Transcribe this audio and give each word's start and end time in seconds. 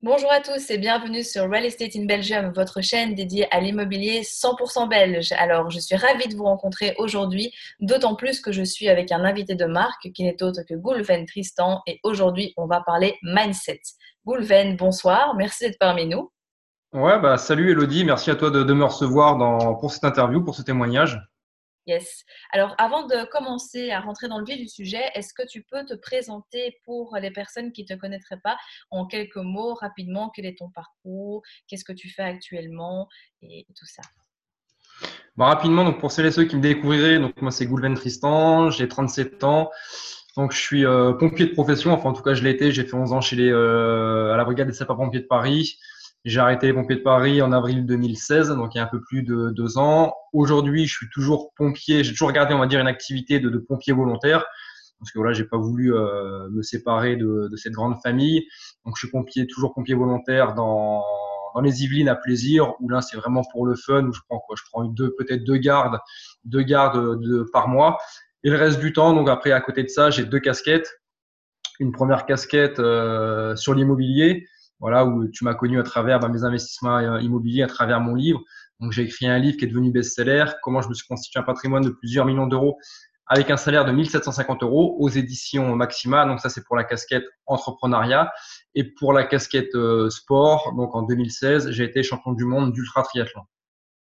Bonjour 0.00 0.30
à 0.30 0.38
tous 0.38 0.70
et 0.70 0.78
bienvenue 0.78 1.24
sur 1.24 1.50
Real 1.50 1.64
Estate 1.64 1.96
in 1.96 2.04
Belgium, 2.04 2.52
votre 2.54 2.80
chaîne 2.80 3.16
dédiée 3.16 3.52
à 3.52 3.58
l'immobilier 3.58 4.22
100% 4.22 4.88
belge. 4.88 5.32
Alors, 5.32 5.70
je 5.70 5.80
suis 5.80 5.96
ravie 5.96 6.28
de 6.28 6.36
vous 6.36 6.44
rencontrer 6.44 6.94
aujourd'hui, 6.98 7.52
d'autant 7.80 8.14
plus 8.14 8.40
que 8.40 8.52
je 8.52 8.62
suis 8.62 8.88
avec 8.88 9.10
un 9.10 9.24
invité 9.24 9.56
de 9.56 9.64
marque 9.64 10.12
qui 10.14 10.22
n'est 10.22 10.40
autre 10.40 10.60
que 10.68 10.74
Goulven 10.74 11.26
Tristan 11.26 11.82
et 11.88 11.98
aujourd'hui, 12.04 12.54
on 12.56 12.68
va 12.68 12.80
parler 12.80 13.18
mindset. 13.24 13.80
Goulven, 14.24 14.76
bonsoir, 14.76 15.34
merci 15.34 15.64
d'être 15.64 15.80
parmi 15.80 16.06
nous. 16.06 16.30
Ouais, 16.92 17.18
bah 17.18 17.36
salut 17.36 17.72
Elodie, 17.72 18.04
merci 18.04 18.30
à 18.30 18.36
toi 18.36 18.50
de, 18.50 18.72
me 18.72 18.84
recevoir 18.84 19.36
pour 19.80 19.90
cette 19.90 20.04
interview, 20.04 20.44
pour 20.44 20.54
ce 20.54 20.62
témoignage. 20.62 21.20
Yes. 21.88 22.26
Alors, 22.52 22.74
avant 22.76 23.06
de 23.06 23.24
commencer 23.30 23.90
à 23.90 24.00
rentrer 24.00 24.28
dans 24.28 24.38
le 24.38 24.44
vif 24.44 24.58
du 24.58 24.68
sujet, 24.68 25.02
est-ce 25.14 25.32
que 25.32 25.42
tu 25.48 25.62
peux 25.62 25.86
te 25.86 25.94
présenter 25.94 26.76
pour 26.84 27.16
les 27.16 27.30
personnes 27.30 27.72
qui 27.72 27.82
ne 27.82 27.86
te 27.88 27.98
connaîtraient 27.98 28.40
pas 28.44 28.58
en 28.90 29.06
quelques 29.06 29.36
mots, 29.36 29.72
rapidement, 29.72 30.28
quel 30.28 30.44
est 30.44 30.58
ton 30.58 30.68
parcours, 30.68 31.40
qu'est-ce 31.66 31.84
que 31.84 31.94
tu 31.94 32.10
fais 32.10 32.24
actuellement 32.24 33.08
et 33.40 33.66
tout 33.74 33.86
ça? 33.86 34.02
Bah, 35.38 35.46
Rapidement, 35.46 35.82
donc 35.82 35.98
pour 35.98 36.12
celles 36.12 36.26
et 36.26 36.30
ceux 36.30 36.44
qui 36.44 36.56
me 36.56 36.60
découvriraient, 36.60 37.18
donc 37.18 37.40
moi 37.40 37.50
c'est 37.50 37.64
Goulven 37.64 37.94
Tristan, 37.94 38.68
j'ai 38.68 38.86
37 38.86 39.44
ans. 39.44 39.70
Donc 40.36 40.52
je 40.52 40.58
suis 40.58 40.84
euh, 40.84 41.14
pompier 41.14 41.46
de 41.46 41.52
profession, 41.52 41.92
enfin 41.92 42.10
en 42.10 42.12
tout 42.12 42.22
cas 42.22 42.34
je 42.34 42.46
été, 42.46 42.70
j'ai 42.70 42.84
fait 42.84 42.94
11 42.94 43.14
ans 43.14 43.22
chez 43.22 43.36
les, 43.36 43.50
euh, 43.50 44.34
à 44.34 44.36
la 44.36 44.44
brigade 44.44 44.68
des 44.68 44.74
sapeurs-pompiers 44.74 45.20
de 45.20 45.26
Paris. 45.26 45.78
J'ai 46.24 46.40
arrêté 46.40 46.66
les 46.66 46.72
pompiers 46.74 46.96
de 46.96 47.02
Paris 47.02 47.40
en 47.42 47.52
avril 47.52 47.86
2016, 47.86 48.48
donc 48.50 48.74
il 48.74 48.78
y 48.78 48.80
a 48.80 48.84
un 48.84 48.88
peu 48.88 49.00
plus 49.00 49.22
de 49.22 49.50
deux 49.50 49.78
ans. 49.78 50.14
Aujourd'hui, 50.32 50.86
je 50.86 50.94
suis 50.94 51.08
toujours 51.10 51.52
pompier. 51.54 52.02
J'ai 52.02 52.10
toujours 52.12 52.32
gardé, 52.32 52.54
on 52.54 52.58
va 52.58 52.66
dire, 52.66 52.80
une 52.80 52.88
activité 52.88 53.40
de, 53.40 53.56
pompier 53.58 53.92
volontaire 53.92 54.44
parce 54.98 55.12
que 55.12 55.18
voilà, 55.18 55.32
j'ai 55.32 55.44
pas 55.44 55.56
voulu 55.56 55.94
euh, 55.94 56.48
me 56.50 56.62
séparer 56.62 57.16
de, 57.16 57.48
cette 57.54 57.72
grande 57.72 57.96
famille. 58.02 58.48
Donc 58.84 58.96
je 58.96 59.06
suis 59.06 59.10
pompier, 59.10 59.46
toujours 59.46 59.72
pompier 59.74 59.94
volontaire 59.94 60.54
dans, 60.54 61.04
les 61.62 61.82
Yvelines 61.82 62.08
à 62.08 62.14
plaisir, 62.14 62.74
où 62.80 62.88
là 62.88 63.00
c'est 63.00 63.16
vraiment 63.16 63.42
pour 63.52 63.66
le 63.66 63.74
fun, 63.74 64.04
où 64.04 64.12
je 64.12 64.20
prends 64.28 64.38
quoi, 64.38 64.54
je 64.56 64.62
prends 64.70 64.84
deux 64.84 65.12
peut-être 65.18 65.42
deux 65.42 65.56
gardes, 65.56 65.98
deux 66.44 66.62
gardes 66.62 67.20
de, 67.20 67.44
par 67.52 67.68
mois. 67.68 67.98
Et 68.44 68.50
le 68.50 68.56
reste 68.56 68.78
du 68.78 68.92
temps, 68.92 69.12
donc 69.12 69.28
après 69.28 69.50
à 69.50 69.60
côté 69.60 69.82
de 69.82 69.88
ça, 69.88 70.10
j'ai 70.10 70.24
deux 70.24 70.38
casquettes. 70.38 71.00
Une 71.80 71.90
première 71.90 72.26
casquette 72.26 72.78
euh, 72.78 73.56
sur 73.56 73.74
l'immobilier, 73.74 74.46
voilà, 74.80 75.04
où 75.04 75.28
tu 75.28 75.44
m'as 75.44 75.54
connu 75.54 75.78
à 75.78 75.82
travers 75.82 76.26
mes 76.28 76.44
investissements 76.44 76.98
euh, 76.98 77.20
immobiliers, 77.20 77.62
à 77.62 77.66
travers 77.66 78.00
mon 78.00 78.14
livre. 78.14 78.40
Donc, 78.80 78.92
j'ai 78.92 79.02
écrit 79.02 79.26
un 79.26 79.38
livre 79.38 79.56
qui 79.56 79.64
est 79.64 79.68
devenu 79.68 79.90
best-seller, 79.90 80.44
comment 80.62 80.80
je 80.80 80.88
me 80.88 80.94
suis 80.94 81.06
constitué 81.06 81.40
un 81.40 81.42
patrimoine 81.42 81.82
de 81.82 81.90
plusieurs 81.90 82.26
millions 82.26 82.46
d'euros 82.46 82.78
avec 83.28 83.50
un 83.50 83.56
salaire 83.58 83.84
de 83.84 83.92
1750 83.92 84.62
euros 84.62 84.96
aux 84.98 85.08
éditions 85.10 85.76
Maxima. 85.76 86.24
Donc, 86.24 86.40
ça, 86.40 86.48
c'est 86.48 86.64
pour 86.64 86.76
la 86.76 86.84
casquette 86.84 87.24
entrepreneuriat. 87.46 88.32
Et 88.74 88.84
pour 88.84 89.12
la 89.12 89.24
casquette 89.24 89.74
euh, 89.74 90.08
sport, 90.08 90.74
donc 90.76 90.94
en 90.94 91.02
2016, 91.02 91.70
j'ai 91.70 91.84
été 91.84 92.02
champion 92.02 92.32
du 92.32 92.44
monde 92.44 92.72
d'ultra 92.72 93.02
triathlon. 93.02 93.42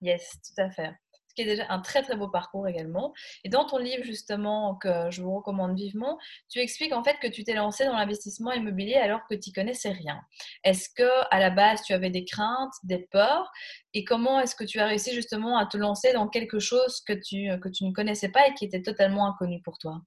Yes, 0.02 0.38
tout 0.46 0.62
à 0.62 0.70
fait 0.70 0.94
qui 1.38 1.44
est 1.44 1.46
déjà 1.46 1.66
un 1.70 1.80
très 1.80 2.02
très 2.02 2.16
beau 2.16 2.28
parcours 2.28 2.68
également. 2.68 3.14
Et 3.44 3.50
dans 3.50 3.66
ton 3.66 3.78
livre 3.78 4.04
justement, 4.04 4.76
que 4.76 5.12
je 5.12 5.22
vous 5.22 5.36
recommande 5.36 5.76
vivement, 5.76 6.18
tu 6.50 6.58
expliques 6.60 6.94
en 6.94 7.04
fait 7.04 7.18
que 7.22 7.28
tu 7.28 7.44
t'es 7.44 7.54
lancé 7.54 7.86
dans 7.86 7.96
l'investissement 7.96 8.52
immobilier 8.52 8.96
alors 8.96 9.22
que 9.30 9.36
tu 9.36 9.52
connaissais 9.52 9.92
rien. 9.92 10.20
Est-ce 10.64 10.90
que 10.90 11.08
à 11.30 11.40
la 11.40 11.52
base 11.52 11.84
tu 11.84 11.94
avais 11.94 12.10
des 12.10 12.26
craintes, 12.26 12.74
des 12.84 13.08
peurs? 13.12 13.52
Et 13.94 14.04
comment 14.04 14.40
est-ce 14.40 14.56
que 14.56 14.64
tu 14.64 14.80
as 14.80 14.88
réussi 14.88 15.14
justement 15.14 15.58
à 15.60 15.68
te 15.68 15.78
lancer 15.78 16.12
dans 16.14 16.28
quelque 16.28 16.58
chose 16.58 17.02
que 17.08 17.14
tu, 17.14 17.50
que 17.60 17.70
tu 17.70 17.86
ne 17.86 17.94
connaissais 17.94 18.30
pas 18.30 18.48
et 18.48 18.54
qui 18.56 18.66
était 18.66 18.82
totalement 18.82 19.28
inconnu 19.28 19.62
pour 19.64 19.78
toi? 19.78 20.02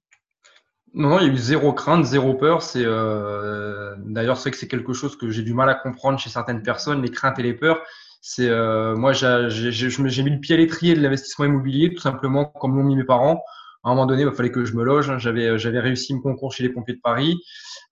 Non, 0.93 1.09
non, 1.09 1.19
il 1.19 1.27
y 1.27 1.29
a 1.29 1.33
eu 1.33 1.37
zéro 1.37 1.71
crainte, 1.71 2.03
zéro 2.03 2.33
peur. 2.33 2.61
C'est 2.61 2.83
euh... 2.83 3.95
d'ailleurs 3.99 4.37
c'est 4.37 4.51
que 4.51 4.57
c'est 4.57 4.67
quelque 4.67 4.91
chose 4.91 5.17
que 5.17 5.29
j'ai 5.29 5.43
du 5.43 5.53
mal 5.53 5.69
à 5.69 5.75
comprendre 5.75 6.19
chez 6.19 6.29
certaines 6.29 6.61
personnes, 6.61 7.01
les 7.01 7.11
craintes 7.11 7.39
et 7.39 7.43
les 7.43 7.53
peurs. 7.53 7.81
C'est 8.21 8.49
euh, 8.49 8.95
moi, 8.95 9.13
j'ai 9.13 10.23
mis 10.23 10.29
le 10.29 10.39
pied 10.39 10.53
à 10.53 10.57
l'étrier 10.57 10.93
de 10.93 11.01
l'investissement 11.01 11.45
immobilier, 11.45 11.91
tout 11.91 12.01
simplement 12.01 12.45
comme 12.45 12.75
l'ont 12.75 12.83
mis 12.83 12.95
mes 12.95 13.03
parents. 13.03 13.43
À 13.83 13.89
un 13.89 13.95
moment 13.95 14.05
donné, 14.05 14.21
il 14.21 14.31
fallait 14.31 14.51
que 14.51 14.63
je 14.63 14.75
me 14.75 14.83
loge. 14.83 15.17
J'avais 15.17 15.57
j'avais 15.57 15.79
réussi 15.79 16.13
mon 16.13 16.21
concours 16.21 16.53
chez 16.53 16.61
les 16.61 16.69
pompiers 16.69 16.93
de 16.93 17.01
Paris, 17.01 17.35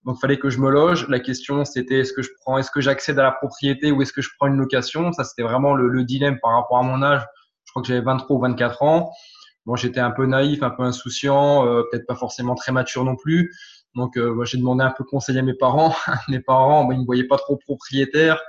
donc 0.05 0.17
il 0.17 0.21
fallait 0.21 0.37
que 0.37 0.51
je 0.51 0.59
me 0.59 0.69
loge. 0.69 1.07
La 1.09 1.19
question, 1.19 1.65
c'était 1.65 2.01
est-ce 2.01 2.13
que 2.13 2.21
je 2.21 2.29
prends, 2.41 2.59
est-ce 2.59 2.69
que 2.69 2.79
j'accède 2.79 3.17
à 3.17 3.23
la 3.23 3.31
propriété 3.31 3.91
ou 3.91 4.03
est-ce 4.03 4.13
que 4.13 4.21
je 4.21 4.29
prends 4.37 4.47
une 4.47 4.57
location? 4.57 5.11
Ça, 5.13 5.23
c'était 5.23 5.41
vraiment 5.41 5.73
le, 5.73 5.87
le, 5.87 6.03
dilemme 6.03 6.37
par 6.43 6.51
rapport 6.51 6.77
à 6.77 6.83
mon 6.83 7.01
âge. 7.01 7.25
Je 7.65 7.71
crois 7.71 7.81
que 7.81 7.87
j'avais 7.87 8.01
23 8.01 8.37
ou 8.37 8.39
24 8.39 8.83
ans. 8.83 9.11
Bon, 9.65 9.75
j'étais 9.75 9.99
un 9.99 10.11
peu 10.11 10.27
naïf, 10.27 10.61
un 10.61 10.69
peu 10.69 10.83
insouciant, 10.83 11.65
euh, 11.65 11.83
peut-être 11.91 12.05
pas 12.05 12.15
forcément 12.15 12.53
très 12.53 12.71
mature 12.71 13.03
non 13.03 13.15
plus. 13.15 13.51
Donc, 13.95 14.15
euh, 14.17 14.43
j'ai 14.45 14.57
demandé 14.57 14.83
un 14.83 14.93
peu 14.95 15.03
conseil 15.03 15.37
à 15.39 15.41
mes 15.41 15.55
parents. 15.55 15.95
mes 16.27 16.39
parents, 16.39 16.85
bah, 16.85 16.93
ils 16.93 17.01
me 17.01 17.05
voyaient 17.05 17.27
pas 17.27 17.37
trop 17.37 17.57
propriétaire. 17.57 18.39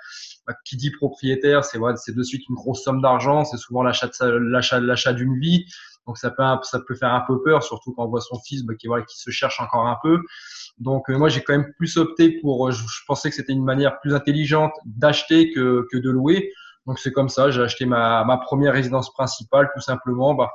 Qui 0.65 0.77
dit 0.77 0.91
propriétaire, 0.91 1.65
c'est 1.65 1.79
ouais, 1.79 1.93
de 1.93 2.23
suite 2.23 2.49
une 2.49 2.57
grosse 2.57 2.83
somme 2.83 3.01
d'argent, 3.01 3.45
c'est 3.45 3.57
souvent 3.57 3.83
l'achat 3.83 5.13
d'une 5.13 5.39
vie. 5.39 5.65
Donc 6.07 6.19
ça 6.19 6.31
peut 6.31 6.43
ça 6.63 6.81
peut 6.81 6.95
faire 6.95 7.13
un 7.13 7.21
peu 7.21 7.43
peur, 7.43 7.63
surtout 7.63 7.93
quand 7.93 8.05
on 8.05 8.09
voit 8.09 8.21
son 8.21 8.39
fils 8.41 8.65
bah, 8.65 8.75
qui 8.75 8.87
voilà 8.87 9.05
qui 9.05 9.17
se 9.19 9.31
cherche 9.31 9.61
encore 9.61 9.87
un 9.87 9.97
peu. 10.03 10.21
Donc 10.79 11.09
euh, 11.11 11.17
moi 11.17 11.29
j'ai 11.29 11.43
quand 11.43 11.53
même 11.53 11.73
plus 11.77 11.99
opté 11.99 12.41
pour, 12.41 12.69
euh, 12.69 12.73
je, 12.73 12.85
pensais 13.07 13.31
que 13.31 13.37
c'était 13.37 13.53
une 13.53 13.65
manière 13.65 14.01
plus 14.01 14.15
intelligente 14.15 14.73
d'acheter 14.85 15.53
que 15.53 15.87
que 15.93 15.99
de 15.99 16.11
louer. 16.11 16.53
Donc 16.87 16.99
c'est 16.99 17.13
comme 17.13 17.29
ça, 17.29 17.51
j'ai 17.51 17.63
acheté 17.63 17.85
ma 17.87 18.25
ma 18.25 18.39
première 18.39 18.73
résidence 18.73 19.13
principale 19.13 19.71
tout 19.75 19.83
simplement, 19.83 20.35
bah, 20.35 20.51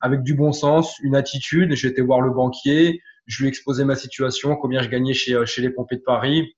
avec 0.00 0.22
du 0.22 0.34
bon 0.34 0.52
sens, 0.52 0.98
une 1.00 1.14
attitude. 1.14 1.74
J'ai 1.74 1.88
été 1.88 2.00
voir 2.02 2.20
le 2.20 2.30
banquier, 2.30 3.02
je 3.26 3.38
lui 3.38 3.46
ai 3.46 3.48
exposé 3.50 3.84
ma 3.84 3.94
situation, 3.94 4.56
combien 4.56 4.82
je 4.82 4.88
gagnais 4.88 5.14
chez 5.14 5.44
chez 5.46 5.62
les 5.62 5.70
pompiers 5.70 5.98
de 5.98 6.02
Paris, 6.02 6.56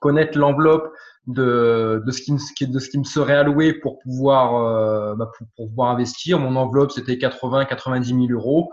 connaître 0.00 0.38
l'enveloppe 0.38 0.92
de, 1.26 2.02
de, 2.04 2.10
ce 2.12 2.22
qui 2.22 2.32
me, 2.32 2.66
de 2.66 2.78
ce 2.78 2.88
qui 2.88 2.98
me 2.98 3.04
serait 3.04 3.34
alloué 3.34 3.72
pour 3.72 3.98
pouvoir, 3.98 4.56
euh, 4.56 5.14
bah, 5.14 5.30
pour, 5.56 5.68
pouvoir 5.68 5.90
investir. 5.90 6.38
Mon 6.38 6.56
enveloppe, 6.56 6.92
c'était 6.92 7.14
80-90 7.14 8.04
000 8.04 8.18
euros. 8.30 8.70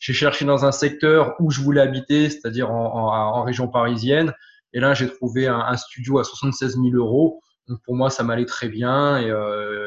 J'ai 0.00 0.12
cherché 0.12 0.44
dans 0.44 0.64
un 0.64 0.72
secteur 0.72 1.36
où 1.38 1.50
je 1.50 1.60
voulais 1.60 1.80
habiter, 1.80 2.28
c'est-à-dire 2.28 2.70
en, 2.72 2.94
en, 2.94 3.38
en, 3.38 3.42
région 3.44 3.68
parisienne. 3.68 4.32
Et 4.72 4.80
là, 4.80 4.94
j'ai 4.94 5.08
trouvé 5.08 5.46
un, 5.46 5.60
un, 5.60 5.76
studio 5.76 6.18
à 6.18 6.24
76 6.24 6.74
000 6.74 6.88
euros. 6.94 7.40
Donc 7.68 7.80
pour 7.84 7.94
moi, 7.94 8.10
ça 8.10 8.24
m'allait 8.24 8.46
très 8.46 8.68
bien. 8.68 9.18
Et 9.18 9.30
euh, 9.30 9.86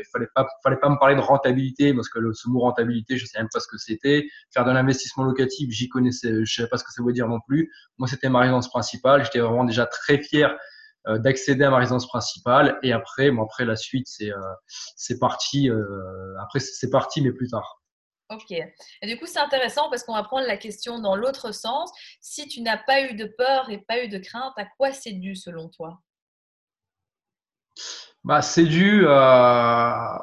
il 0.00 0.08
fallait 0.10 0.28
pas, 0.34 0.48
fallait 0.64 0.78
pas 0.78 0.88
me 0.88 0.98
parler 0.98 1.14
de 1.14 1.20
rentabilité 1.20 1.94
parce 1.94 2.08
que 2.08 2.18
le, 2.18 2.32
ce 2.32 2.48
mot 2.48 2.58
rentabilité, 2.58 3.16
je 3.16 3.24
sais 3.24 3.38
même 3.38 3.48
pas 3.52 3.60
ce 3.60 3.68
que 3.68 3.78
c'était. 3.78 4.26
Faire 4.52 4.64
de 4.64 4.72
l'investissement 4.72 5.22
locatif, 5.22 5.70
j'y 5.70 5.88
connaissais, 5.88 6.44
je 6.44 6.52
savais 6.52 6.68
pas 6.68 6.78
ce 6.78 6.82
que 6.82 6.90
ça 6.90 7.04
veut 7.04 7.12
dire 7.12 7.28
non 7.28 7.38
plus. 7.46 7.70
Moi, 7.98 8.08
c'était 8.08 8.28
ma 8.28 8.40
résidence 8.40 8.68
principale. 8.68 9.24
J'étais 9.24 9.38
vraiment 9.38 9.64
déjà 9.64 9.86
très 9.86 10.18
fier 10.18 10.56
d'accéder 11.06 11.64
à 11.64 11.70
ma 11.70 11.78
résidence 11.78 12.06
principale. 12.06 12.78
Et 12.82 12.92
après, 12.92 13.30
bon, 13.30 13.42
après 13.42 13.64
la 13.64 13.76
suite, 13.76 14.06
c'est 14.08 14.30
euh, 14.30 14.40
c'est 14.96 15.18
parti. 15.18 15.70
Euh, 15.70 15.82
après, 16.40 16.60
c'est 16.60 16.90
parti, 16.90 17.20
mais 17.22 17.32
plus 17.32 17.48
tard. 17.48 17.82
Ok. 18.30 18.50
Et 18.50 19.06
du 19.06 19.18
coup, 19.18 19.26
c'est 19.26 19.40
intéressant 19.40 19.90
parce 19.90 20.04
qu'on 20.04 20.14
va 20.14 20.22
prendre 20.22 20.46
la 20.46 20.56
question 20.56 20.98
dans 21.00 21.16
l'autre 21.16 21.52
sens. 21.52 21.90
Si 22.20 22.48
tu 22.48 22.62
n'as 22.62 22.78
pas 22.78 23.02
eu 23.02 23.14
de 23.14 23.26
peur 23.26 23.68
et 23.70 23.78
pas 23.78 24.02
eu 24.02 24.08
de 24.08 24.18
crainte, 24.18 24.54
à 24.56 24.64
quoi 24.64 24.92
c'est 24.92 25.12
dû 25.12 25.36
selon 25.36 25.68
toi? 25.68 26.00
Bah, 28.24 28.40
c'est 28.40 28.64
dû 28.64 29.04
à. 29.08 30.22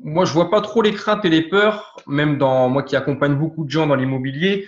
Moi, 0.00 0.24
je 0.24 0.32
vois 0.32 0.50
pas 0.50 0.60
trop 0.60 0.82
les 0.82 0.92
craintes 0.92 1.24
et 1.24 1.28
les 1.28 1.48
peurs, 1.48 1.96
même 2.06 2.38
dans 2.38 2.68
moi 2.68 2.82
qui 2.82 2.96
accompagne 2.96 3.36
beaucoup 3.36 3.64
de 3.64 3.70
gens 3.70 3.86
dans 3.86 3.94
l'immobilier. 3.94 4.66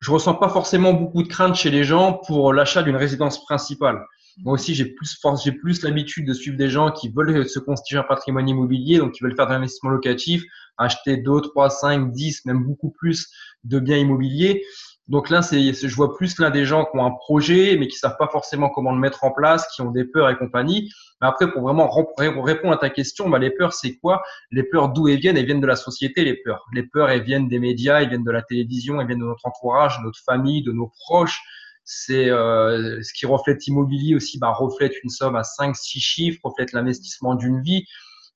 Je 0.00 0.10
ressens 0.10 0.34
pas 0.34 0.48
forcément 0.48 0.94
beaucoup 0.94 1.22
de 1.22 1.28
crainte 1.28 1.54
chez 1.54 1.70
les 1.70 1.84
gens 1.84 2.14
pour 2.26 2.52
l'achat 2.52 2.82
d'une 2.82 2.96
résidence 2.96 3.44
principale. 3.44 4.04
Moi 4.38 4.54
aussi, 4.54 4.74
j'ai 4.74 4.86
plus, 4.86 5.18
j'ai 5.44 5.52
plus 5.52 5.82
l'habitude 5.82 6.26
de 6.26 6.32
suivre 6.32 6.56
des 6.56 6.70
gens 6.70 6.90
qui 6.90 7.08
veulent 7.08 7.48
se 7.48 7.58
constituer 7.58 7.98
un 7.98 8.04
patrimoine 8.04 8.48
immobilier, 8.48 8.98
donc 8.98 9.12
qui 9.12 9.22
veulent 9.22 9.36
faire 9.36 9.46
de 9.46 9.52
l'investissement 9.52 9.90
locatif, 9.90 10.44
acheter 10.78 11.16
2, 11.16 11.40
3, 11.40 11.70
5, 11.70 12.12
10, 12.12 12.46
même 12.46 12.64
beaucoup 12.64 12.90
plus 12.90 13.30
de 13.64 13.78
biens 13.78 13.98
immobiliers. 13.98 14.62
Donc 15.10 15.28
là, 15.28 15.42
c'est, 15.42 15.72
je 15.72 15.94
vois 15.96 16.14
plus 16.14 16.38
là 16.38 16.50
des 16.50 16.64
gens 16.64 16.84
qui 16.84 16.96
ont 16.96 17.04
un 17.04 17.10
projet, 17.10 17.76
mais 17.76 17.88
qui 17.88 17.98
savent 17.98 18.16
pas 18.16 18.28
forcément 18.28 18.70
comment 18.70 18.92
le 18.92 19.00
mettre 19.00 19.24
en 19.24 19.32
place, 19.32 19.66
qui 19.74 19.82
ont 19.82 19.90
des 19.90 20.04
peurs 20.04 20.30
et 20.30 20.36
compagnie. 20.36 20.88
Mais 21.20 21.26
après, 21.26 21.50
pour 21.50 21.62
vraiment 21.62 21.90
répondre 22.16 22.72
à 22.72 22.76
ta 22.76 22.90
question, 22.90 23.28
bah, 23.28 23.40
les 23.40 23.50
peurs, 23.50 23.72
c'est 23.72 23.96
quoi? 23.96 24.22
Les 24.52 24.62
peurs, 24.62 24.90
d'où 24.90 25.08
elles 25.08 25.18
viennent? 25.18 25.36
Elles 25.36 25.46
viennent 25.46 25.60
de 25.60 25.66
la 25.66 25.74
société, 25.74 26.24
les 26.24 26.36
peurs. 26.36 26.64
Les 26.72 26.84
peurs, 26.84 27.10
elles 27.10 27.24
viennent 27.24 27.48
des 27.48 27.58
médias, 27.58 28.00
elles 28.00 28.08
viennent 28.08 28.22
de 28.22 28.30
la 28.30 28.42
télévision, 28.42 29.00
elles 29.00 29.08
viennent 29.08 29.18
de 29.18 29.24
notre 29.24 29.46
entourage, 29.46 29.98
de 29.98 30.04
notre 30.04 30.20
famille, 30.24 30.62
de 30.62 30.70
nos 30.70 30.92
proches 31.06 31.42
c'est 31.92 32.30
euh, 32.30 33.02
ce 33.02 33.12
qui 33.12 33.26
reflète 33.26 33.66
immobilier 33.66 34.14
aussi, 34.14 34.38
bah, 34.38 34.52
reflète 34.52 34.92
une 35.02 35.10
somme 35.10 35.34
à 35.34 35.42
5, 35.42 35.74
6 35.74 35.98
chiffres, 35.98 36.38
reflète 36.44 36.72
l'investissement 36.72 37.34
d'une 37.34 37.60
vie. 37.62 37.84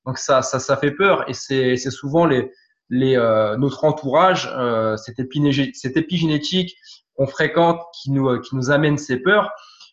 Donc 0.05 0.19
ça, 0.19 0.43
ça, 0.43 0.59
ça 0.59 0.77
fait 0.77 0.91
peur 0.91 1.25
et 1.31 1.35
c'est 1.35 1.77
souvent 1.77 2.27
les, 2.27 2.51
les, 2.91 3.17
euh, 3.17 3.57
notre 3.57 3.85
entourage, 3.85 4.51
euh, 4.57 4.97
cette, 4.97 5.21
épigénétique 5.21 6.77
qu'on 7.15 7.29
fréquente 7.29 7.81
qui 8.03 8.11
nous, 8.11 8.41
qui 8.41 8.57
nous 8.57 8.73
amène 8.73 8.99
ces 8.99 9.19
peurs. 9.19 9.53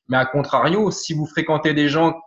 Mais 0.09 0.17
à 0.17 0.25
contrario, 0.25 0.89
si 0.89 1.13
vous 1.13 1.27
fréquentez 1.27 1.75
des 1.75 1.87
gens, 1.87 2.19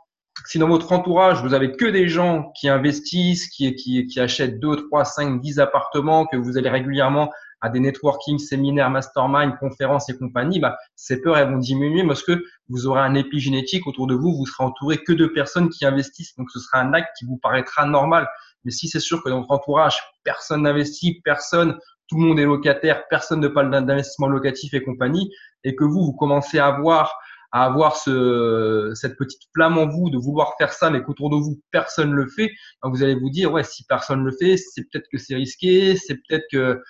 si 0.46 0.60
dans 0.60 0.68
votre 0.68 0.92
entourage, 0.92 1.42
vous 1.42 1.52
avez 1.52 1.72
que 1.72 1.86
des 1.86 2.08
gens 2.08 2.52
qui 2.52 2.68
investissent, 2.68 3.48
qui, 3.48 3.74
qui, 3.74 4.06
qui 4.06 4.20
achètent 4.20 4.60
2, 4.60 4.86
3, 4.86 5.04
5, 5.04 5.40
10 5.40 5.58
appartements, 5.58 6.26
que 6.26 6.36
vous 6.36 6.58
allez 6.58 6.70
régulièrement 6.70 7.28
à 7.64 7.70
des 7.70 7.80
networking, 7.80 8.38
séminaires, 8.38 8.90
mastermind, 8.90 9.56
conférences 9.58 10.10
et 10.10 10.18
compagnie, 10.18 10.60
bah, 10.60 10.76
ces 10.96 11.22
peurs 11.22 11.38
elles 11.38 11.50
vont 11.50 11.56
diminuer 11.56 12.06
parce 12.06 12.22
que 12.22 12.44
vous 12.68 12.86
aurez 12.86 13.00
un 13.00 13.14
épigénétique 13.14 13.86
autour 13.86 14.06
de 14.06 14.14
vous, 14.14 14.36
vous 14.36 14.44
serez 14.44 14.64
entouré 14.64 14.98
que 14.98 15.14
de 15.14 15.26
personnes 15.26 15.70
qui 15.70 15.86
investissent. 15.86 16.36
Donc 16.36 16.50
ce 16.50 16.60
sera 16.60 16.80
un 16.80 16.92
acte 16.92 17.08
qui 17.18 17.24
vous 17.24 17.38
paraîtra 17.38 17.86
normal. 17.86 18.28
Mais 18.64 18.70
si 18.70 18.86
c'est 18.86 19.00
sûr 19.00 19.24
que 19.24 19.30
dans 19.30 19.40
votre 19.40 19.50
entourage, 19.50 19.96
personne 20.24 20.64
n'investit, 20.64 21.22
personne, 21.24 21.78
tout 22.06 22.20
le 22.20 22.26
monde 22.26 22.38
est 22.38 22.44
locataire, 22.44 23.08
personne 23.08 23.40
ne 23.40 23.48
parle 23.48 23.70
d'investissement 23.70 24.28
locatif 24.28 24.74
et 24.74 24.82
compagnie, 24.82 25.30
et 25.64 25.74
que 25.74 25.84
vous, 25.84 26.04
vous 26.04 26.12
commencez 26.12 26.58
à 26.58 26.66
avoir 26.66 27.16
à 27.50 27.66
avoir 27.66 27.96
ce, 27.96 28.90
cette 28.96 29.16
petite 29.16 29.42
flamme 29.54 29.78
en 29.78 29.86
vous 29.86 30.10
de 30.10 30.18
vouloir 30.18 30.54
faire 30.58 30.72
ça, 30.72 30.90
mais 30.90 31.04
qu'autour 31.04 31.30
de 31.30 31.36
vous, 31.36 31.62
personne 31.70 32.10
ne 32.10 32.16
le 32.16 32.26
fait, 32.26 32.50
ben, 32.82 32.90
vous 32.90 33.04
allez 33.04 33.14
vous 33.14 33.30
dire, 33.30 33.52
ouais, 33.52 33.62
si 33.62 33.84
personne 33.84 34.18
ne 34.18 34.24
le 34.24 34.36
fait, 34.36 34.56
c'est 34.56 34.82
peut-être 34.82 35.06
que 35.10 35.18
c'est 35.18 35.36
risqué, 35.36 35.94
c'est 35.94 36.16
peut-être 36.16 36.46
que 36.50 36.82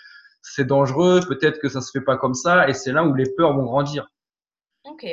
c'est 0.45 0.67
dangereux, 0.67 1.21
peut-être 1.27 1.59
que 1.59 1.69
ça 1.69 1.81
se 1.81 1.91
fait 1.91 2.05
pas 2.05 2.17
comme 2.17 2.35
ça, 2.35 2.69
et 2.69 2.75
c'est 2.75 2.93
là 2.93 3.05
où 3.05 3.15
les 3.15 3.35
peurs 3.35 3.55
vont 3.55 3.65
grandir. 3.65 4.09
Ok. 4.87 5.07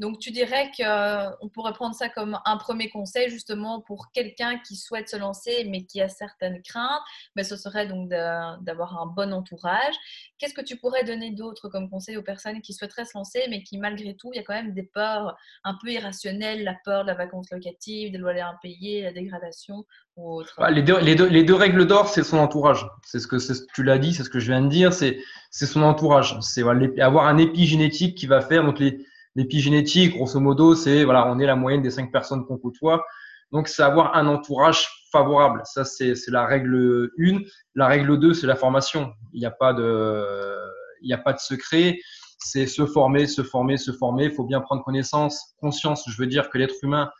Donc, 0.00 0.18
tu 0.18 0.32
dirais 0.32 0.72
qu'on 0.76 0.84
euh, 0.84 1.30
pourrait 1.54 1.74
prendre 1.74 1.94
ça 1.94 2.08
comme 2.08 2.40
un 2.44 2.56
premier 2.56 2.90
conseil, 2.90 3.30
justement, 3.30 3.80
pour 3.80 4.10
quelqu'un 4.10 4.58
qui 4.58 4.74
souhaite 4.74 5.08
se 5.08 5.16
lancer, 5.16 5.64
mais 5.68 5.84
qui 5.84 6.00
a 6.00 6.08
certaines 6.08 6.60
craintes. 6.62 7.02
Mais 7.36 7.44
ce 7.44 7.56
serait 7.56 7.86
donc 7.86 8.08
d'avoir 8.08 9.00
un 9.00 9.06
bon 9.06 9.32
entourage. 9.32 9.94
Qu'est-ce 10.38 10.54
que 10.54 10.60
tu 10.60 10.76
pourrais 10.76 11.04
donner 11.04 11.30
d'autre 11.30 11.68
comme 11.68 11.88
conseil 11.88 12.16
aux 12.16 12.22
personnes 12.22 12.60
qui 12.62 12.72
souhaiteraient 12.72 13.04
se 13.04 13.16
lancer, 13.16 13.44
mais 13.48 13.62
qui, 13.62 13.78
malgré 13.78 14.16
tout, 14.16 14.30
il 14.32 14.38
y 14.38 14.40
a 14.40 14.42
quand 14.42 14.54
même 14.54 14.74
des 14.74 14.82
peurs 14.82 15.36
un 15.62 15.78
peu 15.80 15.92
irrationnelles, 15.92 16.64
la 16.64 16.74
peur 16.84 17.02
de 17.02 17.06
la 17.06 17.14
vacance 17.14 17.48
locative, 17.52 18.10
des 18.10 18.18
loyers 18.18 18.40
impayés, 18.40 19.02
la 19.02 19.12
dégradation 19.12 19.86
ou 20.16 20.32
autre? 20.32 20.54
Bah, 20.58 20.72
les, 20.72 20.82
deux, 20.82 20.98
les, 20.98 21.14
deux, 21.14 21.28
les, 21.28 21.44
deux, 21.44 21.54
règles 21.54 21.86
d'or, 21.86 22.08
c'est 22.08 22.24
son 22.24 22.38
entourage. 22.38 22.84
C'est 23.04 23.20
ce 23.20 23.28
que 23.28 23.36
tu 23.72 23.84
l'as 23.84 23.98
dit, 23.98 24.14
c'est 24.14 24.24
ce 24.24 24.30
que 24.30 24.40
je 24.40 24.50
viens 24.50 24.62
de 24.62 24.68
dire, 24.68 24.92
c'est 24.92 25.20
son 25.52 25.82
entourage. 25.82 26.36
C'est 26.40 26.64
avoir 27.00 27.26
un 27.26 27.38
épigénétique 27.38 28.16
qui 28.16 28.26
va 28.26 28.40
faire. 28.40 28.64
Donc, 28.64 28.80
les 28.80 28.98
L'épigénétique, 29.34 30.14
grosso 30.14 30.38
modo, 30.40 30.74
c'est 30.74 31.04
voilà, 31.04 31.26
on 31.28 31.38
est 31.38 31.46
la 31.46 31.56
moyenne 31.56 31.82
des 31.82 31.90
cinq 31.90 32.12
personnes 32.12 32.44
qu'on 32.44 32.58
côtoie. 32.58 33.04
Donc, 33.52 33.68
c'est 33.68 33.82
avoir 33.82 34.16
un 34.16 34.26
entourage 34.26 34.88
favorable. 35.12 35.60
Ça, 35.64 35.84
c'est 35.84 36.14
la 36.28 36.46
règle 36.46 37.10
1. 37.18 37.40
La 37.74 37.86
règle 37.86 38.18
2, 38.18 38.32
c'est 38.32 38.46
la 38.46 38.56
formation. 38.56 39.12
Il 39.34 39.40
n'y 39.40 39.46
a 39.46 39.50
pas 39.50 39.74
de, 39.74 40.56
il 41.02 41.06
n'y 41.06 41.12
a 41.12 41.18
pas 41.18 41.34
de 41.34 41.38
secret. 41.38 41.98
C'est 42.38 42.66
se 42.66 42.86
former, 42.86 43.26
se 43.26 43.42
former, 43.42 43.76
se 43.76 43.92
former. 43.92 44.24
Il 44.24 44.32
faut 44.32 44.44
bien 44.44 44.62
prendre 44.62 44.82
connaissance, 44.82 45.54
conscience. 45.58 46.04
Je 46.08 46.16
veux 46.16 46.26
dire 46.26 46.48
que 46.48 46.56
l'être 46.56 46.74
humain, 46.82 47.10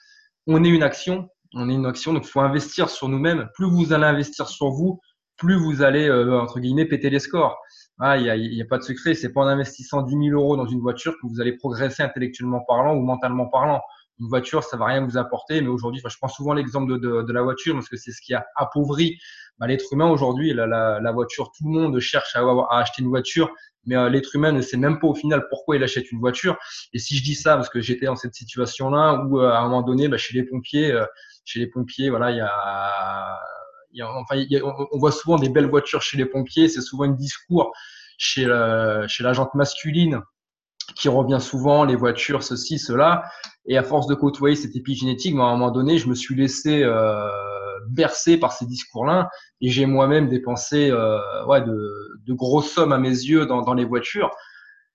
on 0.47 0.64
est 0.64 0.70
une 0.70 0.82
action. 0.82 1.29
On 1.55 1.69
est 1.69 1.75
une 1.75 1.87
action. 1.87 2.14
Donc, 2.14 2.25
il 2.25 2.31
faut 2.31 2.41
investir 2.41 2.88
sur 2.88 3.11
nous-mêmes. 3.11 3.49
Plus 3.55 3.67
vous 3.67 3.93
allez 3.93 4.06
investir 4.06 4.49
sur 4.49 4.70
vous, 4.70 5.00
plus 5.37 5.56
vous 5.56 5.82
allez, 5.82 6.09
euh, 6.09 6.41
entre 6.41 6.61
guillemets, 6.61 6.87
péter 6.87 7.11
les 7.11 7.19
scores. 7.19 7.59
Ah, 8.04 8.16
il 8.19 8.25
n'y 8.25 8.60
a, 8.60 8.64
a, 8.64 8.66
pas 8.66 8.78
de 8.78 8.82
secret. 8.82 9.14
C'est 9.14 9.32
pas 9.32 9.43
en 9.43 9.46
investissant 9.46 10.02
10 10.02 10.31
000 10.31 10.37
euros 10.37 10.56
dans 10.56 10.66
une 10.66 10.81
voiture 10.81 11.12
que 11.12 11.25
vous 11.28 11.40
allez 11.40 11.52
progresser 11.52 12.02
intellectuellement 12.02 12.64
parlant 12.66 12.96
ou 12.96 13.00
mentalement 13.00 13.46
parlant. 13.46 13.81
Une 14.19 14.26
voiture, 14.26 14.64
ça 14.64 14.76
va 14.76 14.87
rien 14.87 15.06
vous 15.06 15.16
apporter. 15.16 15.60
Mais 15.60 15.69
aujourd'hui, 15.69 16.02
je 16.04 16.16
prends 16.19 16.26
souvent 16.26 16.52
l'exemple 16.52 16.99
de, 16.99 17.32
la 17.32 17.43
voiture 17.43 17.75
parce 17.75 17.88
que 17.88 17.96
c'est 17.96 18.10
ce 18.10 18.20
qui 18.20 18.34
a 18.34 18.44
appauvri 18.56 19.20
bah, 19.58 19.69
l'être 19.69 19.84
humain 19.93 20.10
aujourd'hui. 20.10 20.52
La, 20.52 21.12
voiture, 21.12 21.52
tout 21.56 21.64
le 21.64 21.70
monde 21.70 22.00
cherche 22.00 22.34
à, 22.34 22.40
à 22.40 22.81
acheter 22.81 23.02
une 23.02 23.08
voiture, 23.08 23.54
mais 23.87 23.94
euh, 23.94 24.08
l'être 24.08 24.34
humain 24.34 24.50
ne 24.50 24.62
sait 24.62 24.76
même 24.76 24.99
pas 24.99 25.06
au 25.06 25.14
final 25.14 25.46
pourquoi 25.49 25.76
il 25.76 25.84
achète 25.84 26.10
une 26.10 26.19
voiture. 26.19 26.58
Et 26.93 26.99
si 26.99 27.16
je 27.16 27.22
dis 27.22 27.37
ça 27.37 27.54
parce 27.54 27.69
que 27.69 27.81
j'étais 27.81 28.06
dans 28.06 28.16
cette 28.16 28.34
situation-là 28.34 29.26
où 29.26 29.38
euh, 29.38 29.49
à 29.49 29.60
un 29.60 29.69
moment 29.69 29.82
donné, 29.82 30.08
bah, 30.08 30.16
chez 30.16 30.34
les 30.34 30.43
pompiers, 30.43 30.90
euh, 30.90 31.06
chez 31.44 31.60
les 31.60 31.69
pompiers, 31.69 32.10
voilà, 32.10 32.32
il 32.32 32.38
y 32.38 32.40
a 32.40 33.38
on, 34.00 34.99
voit 34.99 35.12
souvent 35.12 35.37
des 35.37 35.49
belles 35.49 35.69
voitures 35.69 36.03
chez 36.03 36.17
les 36.17 36.27
pompiers. 36.27 36.69
C'est 36.69 36.81
souvent 36.81 37.05
un 37.05 37.12
discours 37.12 37.73
chez 38.19 38.44
la, 38.44 39.06
chez 39.09 39.25
masculine 39.55 40.21
qui 40.97 41.09
revient 41.09 41.39
souvent, 41.41 41.85
les 41.85 41.97
voitures, 41.97 42.43
ceci, 42.43 42.79
cela. 42.79 43.25
Et 43.67 43.77
à 43.79 43.83
force 43.83 44.06
de 44.06 44.15
côtoyer 44.15 44.56
cette 44.56 44.77
épigénétique, 44.77 45.35
à 45.37 45.43
un 45.43 45.53
moment 45.53 45.71
donné, 45.71 45.99
je 45.99 46.09
me 46.09 46.15
suis 46.15 46.35
laissé 46.35 46.83
euh, 46.83 47.29
bercer 47.89 48.37
par 48.37 48.53
ces 48.53 48.67
discours-là 48.67 49.29
et 49.61 49.69
j'ai 49.69 49.87
moi-même 49.87 50.29
dépensé 50.29 50.91
euh, 50.91 51.19
ouais, 51.47 51.62
de, 51.62 52.19
de 52.27 52.33
grosses 52.33 52.71
sommes 52.71 52.93
à 52.93 52.99
mes 52.99 53.09
yeux 53.09 53.47
dans, 53.47 53.62
dans 53.62 53.75
les 53.75 53.85
voitures 53.85 54.31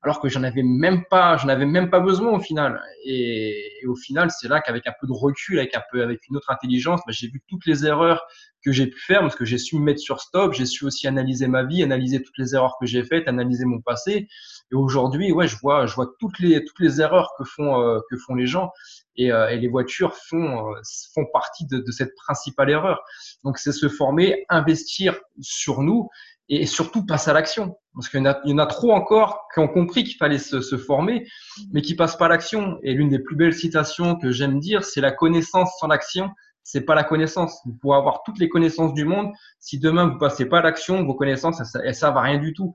alors 0.03 0.19
que 0.19 0.29
j'en 0.29 0.43
avais 0.43 0.63
même 0.63 1.03
pas, 1.09 1.37
j'en 1.37 1.47
avais 1.47 1.65
même 1.65 1.89
pas 1.89 1.99
besoin 1.99 2.31
au 2.31 2.39
final. 2.39 2.81
Et, 3.03 3.63
au 3.87 3.95
final, 3.95 4.29
c'est 4.31 4.47
là 4.47 4.61
qu'avec 4.61 4.85
un 4.87 4.93
peu 4.99 5.07
de 5.07 5.13
recul, 5.13 5.59
avec 5.59 5.75
un 5.75 5.81
peu, 5.91 6.03
avec 6.03 6.27
une 6.29 6.37
autre 6.37 6.51
intelligence, 6.51 7.01
bah, 7.05 7.13
j'ai 7.13 7.27
vu 7.27 7.41
toutes 7.47 7.65
les 7.65 7.85
erreurs 7.85 8.25
que 8.63 8.71
j'ai 8.71 8.87
pu 8.87 8.99
faire 8.99 9.21
parce 9.21 9.35
que 9.35 9.45
j'ai 9.45 9.57
su 9.57 9.77
me 9.77 9.83
mettre 9.83 9.99
sur 9.99 10.19
stop, 10.19 10.53
j'ai 10.53 10.65
su 10.65 10.85
aussi 10.85 11.07
analyser 11.07 11.47
ma 11.47 11.63
vie, 11.63 11.83
analyser 11.83 12.21
toutes 12.21 12.37
les 12.37 12.53
erreurs 12.53 12.75
que 12.79 12.85
j'ai 12.85 13.03
faites, 13.03 13.27
analyser 13.27 13.65
mon 13.65 13.81
passé. 13.81 14.27
Et 14.71 14.75
aujourd'hui, 14.75 15.31
ouais, 15.31 15.47
je 15.47 15.57
vois, 15.57 15.85
je 15.85 15.95
vois 15.95 16.11
toutes 16.19 16.39
les 16.39 16.63
toutes 16.65 16.79
les 16.79 16.99
erreurs 17.01 17.31
que 17.37 17.43
font 17.43 17.81
euh, 17.81 17.99
que 18.09 18.17
font 18.17 18.35
les 18.35 18.45
gens 18.45 18.71
et, 19.15 19.31
euh, 19.31 19.49
et 19.49 19.57
les 19.57 19.67
voitures 19.67 20.13
font 20.15 20.73
euh, 20.73 20.81
font 21.13 21.25
partie 21.31 21.65
de, 21.65 21.79
de 21.79 21.91
cette 21.91 22.13
principale 22.15 22.69
erreur. 22.69 23.01
Donc 23.43 23.57
c'est 23.57 23.71
se 23.71 23.87
former, 23.87 24.45
investir 24.49 25.17
sur 25.39 25.81
nous 25.81 26.09
et 26.49 26.65
surtout 26.65 27.05
passe 27.05 27.27
à 27.27 27.33
l'action. 27.33 27.77
Parce 27.93 28.09
qu'il 28.09 28.21
y, 28.21 28.49
y, 28.49 28.53
en 28.53 28.57
a 28.57 28.65
trop 28.65 28.91
encore 28.93 29.47
qui 29.53 29.59
ont 29.59 29.67
compris 29.67 30.03
qu'il 30.03 30.17
fallait 30.17 30.37
se, 30.37 30.61
se, 30.61 30.77
former, 30.77 31.27
mais 31.71 31.81
qui 31.81 31.95
passent 31.95 32.15
pas 32.15 32.25
à 32.25 32.29
l'action. 32.29 32.77
Et 32.83 32.93
l'une 32.93 33.09
des 33.09 33.19
plus 33.19 33.35
belles 33.35 33.53
citations 33.53 34.15
que 34.15 34.31
j'aime 34.31 34.59
dire, 34.59 34.83
c'est 34.83 35.01
la 35.01 35.11
connaissance 35.11 35.71
sans 35.79 35.87
l'action, 35.87 36.29
c'est 36.63 36.81
pas 36.81 36.95
la 36.95 37.03
connaissance. 37.03 37.59
Vous 37.65 37.73
pouvez 37.73 37.95
avoir 37.95 38.23
toutes 38.23 38.39
les 38.39 38.49
connaissances 38.49 38.93
du 38.93 39.05
monde, 39.05 39.31
si 39.59 39.79
demain 39.79 40.07
vous 40.07 40.17
passez 40.17 40.45
pas 40.45 40.59
à 40.59 40.61
l'action, 40.61 41.03
vos 41.05 41.15
connaissances, 41.15 41.61
elles, 41.83 41.95
servent 41.95 42.17
à 42.17 42.21
rien 42.21 42.39
du 42.39 42.53
tout. 42.53 42.73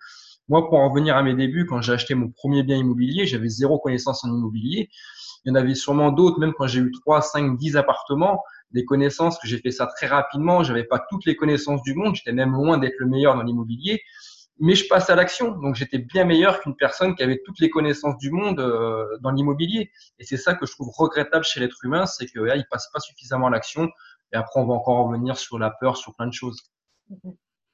Moi, 0.49 0.69
pour 0.69 0.79
en 0.79 0.89
revenir 0.89 1.17
à 1.17 1.23
mes 1.23 1.35
débuts, 1.35 1.67
quand 1.67 1.81
j'ai 1.83 1.93
acheté 1.93 2.15
mon 2.15 2.31
premier 2.31 2.63
bien 2.63 2.77
immobilier, 2.77 3.27
j'avais 3.27 3.49
zéro 3.49 3.79
connaissance 3.79 4.25
en 4.25 4.29
immobilier. 4.29 4.89
Il 5.45 5.51
y 5.51 5.53
en 5.53 5.55
avait 5.57 5.75
sûrement 5.75 6.11
d'autres, 6.11 6.41
même 6.41 6.53
quand 6.57 6.67
j'ai 6.67 6.81
eu 6.81 6.91
3, 6.91 7.21
5, 7.21 7.59
10 7.59 7.77
appartements 7.77 8.43
des 8.73 8.85
connaissances, 8.85 9.39
que 9.39 9.47
j'ai 9.47 9.59
fait 9.59 9.71
ça 9.71 9.87
très 9.87 10.07
rapidement. 10.07 10.63
J'avais 10.63 10.85
pas 10.85 11.05
toutes 11.11 11.27
les 11.27 11.37
connaissances 11.37 11.83
du 11.83 11.95
monde. 11.95 12.15
J'étais 12.15 12.33
même 12.33 12.53
loin 12.53 12.79
d'être 12.79 12.99
le 12.99 13.07
meilleur 13.07 13.35
dans 13.35 13.43
l'immobilier. 13.43 14.03
Mais 14.59 14.75
je 14.75 14.87
passe 14.87 15.11
à 15.11 15.15
l'action. 15.15 15.53
Donc, 15.53 15.75
j'étais 15.75 15.99
bien 15.99 16.25
meilleur 16.25 16.61
qu'une 16.61 16.77
personne 16.77 17.15
qui 17.15 17.23
avait 17.23 17.41
toutes 17.45 17.59
les 17.61 17.71
connaissances 17.71 18.17
du 18.19 18.31
monde 18.31 18.61
euh, 18.61 19.05
dans 19.21 19.31
l'immobilier. 19.31 19.91
Et 20.19 20.25
c'est 20.25 20.37
ça 20.37 20.55
que 20.55 20.67
je 20.67 20.73
trouve 20.73 20.91
regrettable 20.97 21.45
chez 21.45 21.61
l'être 21.61 21.85
humain, 21.85 22.07
c'est 22.07 22.27
qu'il 22.27 22.43
ne 22.43 22.63
passe 22.71 22.91
pas 22.93 23.01
suffisamment 23.01 23.49
à 23.49 23.51
l'action. 23.51 23.89
Et 24.33 24.37
après, 24.37 24.61
on 24.61 24.67
va 24.67 24.75
encore 24.75 25.07
revenir 25.07 25.37
sur 25.37 25.59
la 25.59 25.71
peur, 25.71 25.97
sur 25.97 26.15
plein 26.15 26.27
de 26.27 26.33
choses. 26.33 26.59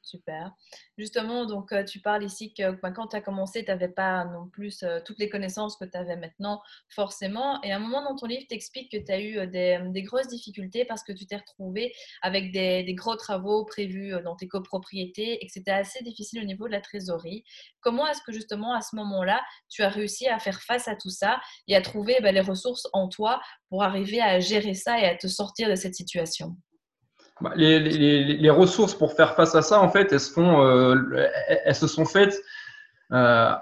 Super. 0.08 0.52
Justement, 0.96 1.44
donc 1.44 1.70
euh, 1.70 1.84
tu 1.84 2.00
parles 2.00 2.24
ici 2.24 2.54
que 2.54 2.70
bah, 2.80 2.90
quand 2.90 3.08
tu 3.08 3.16
as 3.16 3.20
commencé, 3.20 3.62
tu 3.62 3.70
n'avais 3.70 3.90
pas 3.90 4.24
non 4.24 4.48
plus 4.48 4.82
euh, 4.82 5.00
toutes 5.04 5.18
les 5.18 5.28
connaissances 5.28 5.76
que 5.76 5.84
tu 5.84 5.98
avais 5.98 6.16
maintenant, 6.16 6.62
forcément. 6.88 7.60
Et 7.62 7.72
à 7.72 7.76
un 7.76 7.78
moment 7.78 8.02
dans 8.02 8.16
ton 8.16 8.24
livre, 8.24 8.46
tu 8.48 8.54
expliques 8.54 8.90
que 8.90 8.96
tu 8.96 9.12
as 9.12 9.20
eu 9.20 9.38
euh, 9.38 9.46
des, 9.46 10.02
grosses 10.02 10.28
difficultés 10.28 10.86
parce 10.86 11.02
que 11.02 11.12
tu 11.12 11.26
t'es 11.26 11.36
retrouvé 11.36 11.92
avec 12.22 12.52
des, 12.52 12.94
gros 12.94 13.16
travaux 13.16 13.66
prévus 13.66 14.14
dans 14.24 14.34
tes 14.34 14.48
copropriétés 14.48 15.44
et 15.44 15.46
que 15.46 15.52
c'était 15.52 15.72
assez 15.72 16.02
difficile 16.02 16.40
au 16.40 16.46
niveau 16.46 16.68
de 16.68 16.72
la 16.72 16.80
trésorerie. 16.80 17.44
Comment 17.80 18.06
est-ce 18.06 18.22
que 18.22 18.32
justement 18.32 18.72
à 18.72 18.80
ce 18.80 18.96
moment-là, 18.96 19.42
tu 19.68 19.82
as 19.82 19.90
réussi 19.90 20.26
à 20.26 20.38
faire 20.38 20.62
face 20.62 20.88
à 20.88 20.96
tout 20.96 21.10
ça 21.10 21.38
et 21.66 21.76
à 21.76 21.82
trouver 21.82 22.16
bah, 22.22 22.32
les 22.32 22.40
ressources 22.40 22.88
en 22.94 23.10
toi 23.10 23.42
pour 23.68 23.82
arriver 23.82 24.22
à 24.22 24.40
gérer 24.40 24.72
ça 24.72 24.98
et 24.98 25.04
à 25.04 25.14
te 25.14 25.26
sortir 25.26 25.68
de 25.68 25.74
cette 25.74 25.94
situation? 25.94 26.56
Les, 27.56 27.78
les, 27.80 28.50
ressources 28.50 28.94
pour 28.94 29.12
faire 29.12 29.34
face 29.34 29.54
à 29.54 29.62
ça, 29.62 29.80
en 29.80 29.88
fait, 29.88 30.12
elles 30.12 30.20
se, 30.20 30.38
euh, 30.40 31.72
sont 31.72 32.04
faites 32.04 32.40
euh, 33.12 33.52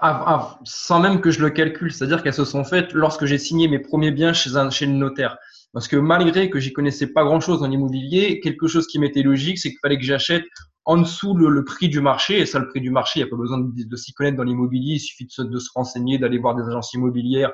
sans 0.63 0.99
même 0.99 1.21
que 1.21 1.31
je 1.31 1.41
le 1.41 1.49
calcule. 1.49 1.91
C'est-à-dire 1.91 2.23
qu'elles 2.23 2.33
se 2.33 2.45
sont 2.45 2.63
faites 2.63 2.93
lorsque 2.93 3.25
j'ai 3.25 3.37
signé 3.37 3.67
mes 3.67 3.79
premiers 3.79 4.11
biens 4.11 4.33
chez, 4.33 4.55
un, 4.55 4.69
le 4.69 4.87
notaire. 4.87 5.37
Parce 5.73 5.87
que 5.87 5.95
malgré 5.97 6.49
que 6.49 6.59
j'y 6.59 6.73
connaissais 6.73 7.07
pas 7.07 7.23
grand-chose 7.23 7.61
en 7.61 7.71
immobilier, 7.71 8.39
quelque 8.39 8.67
chose 8.67 8.87
qui 8.87 8.99
m'était 8.99 9.21
logique, 9.21 9.59
c'est 9.59 9.69
qu'il 9.69 9.79
fallait 9.81 9.97
que 9.97 10.03
j'achète 10.05 10.43
en 10.85 10.97
dessous 10.97 11.35
le, 11.35 11.63
prix 11.63 11.89
du 11.89 12.01
marché. 12.01 12.39
Et 12.39 12.45
ça, 12.45 12.59
le 12.59 12.67
prix 12.67 12.81
du 12.81 12.89
marché, 12.89 13.19
il 13.19 13.23
n'y 13.23 13.27
a 13.27 13.29
pas 13.29 13.37
besoin 13.37 13.59
de, 13.59 13.95
s'y 13.95 14.13
connaître 14.13 14.37
dans 14.37 14.43
l'immobilier. 14.43 14.95
Il 14.95 14.99
suffit 14.99 15.25
de 15.25 15.59
se, 15.59 15.69
renseigner, 15.75 16.17
d'aller 16.17 16.39
voir 16.39 16.55
des 16.55 16.63
agences 16.63 16.93
immobilières. 16.93 17.51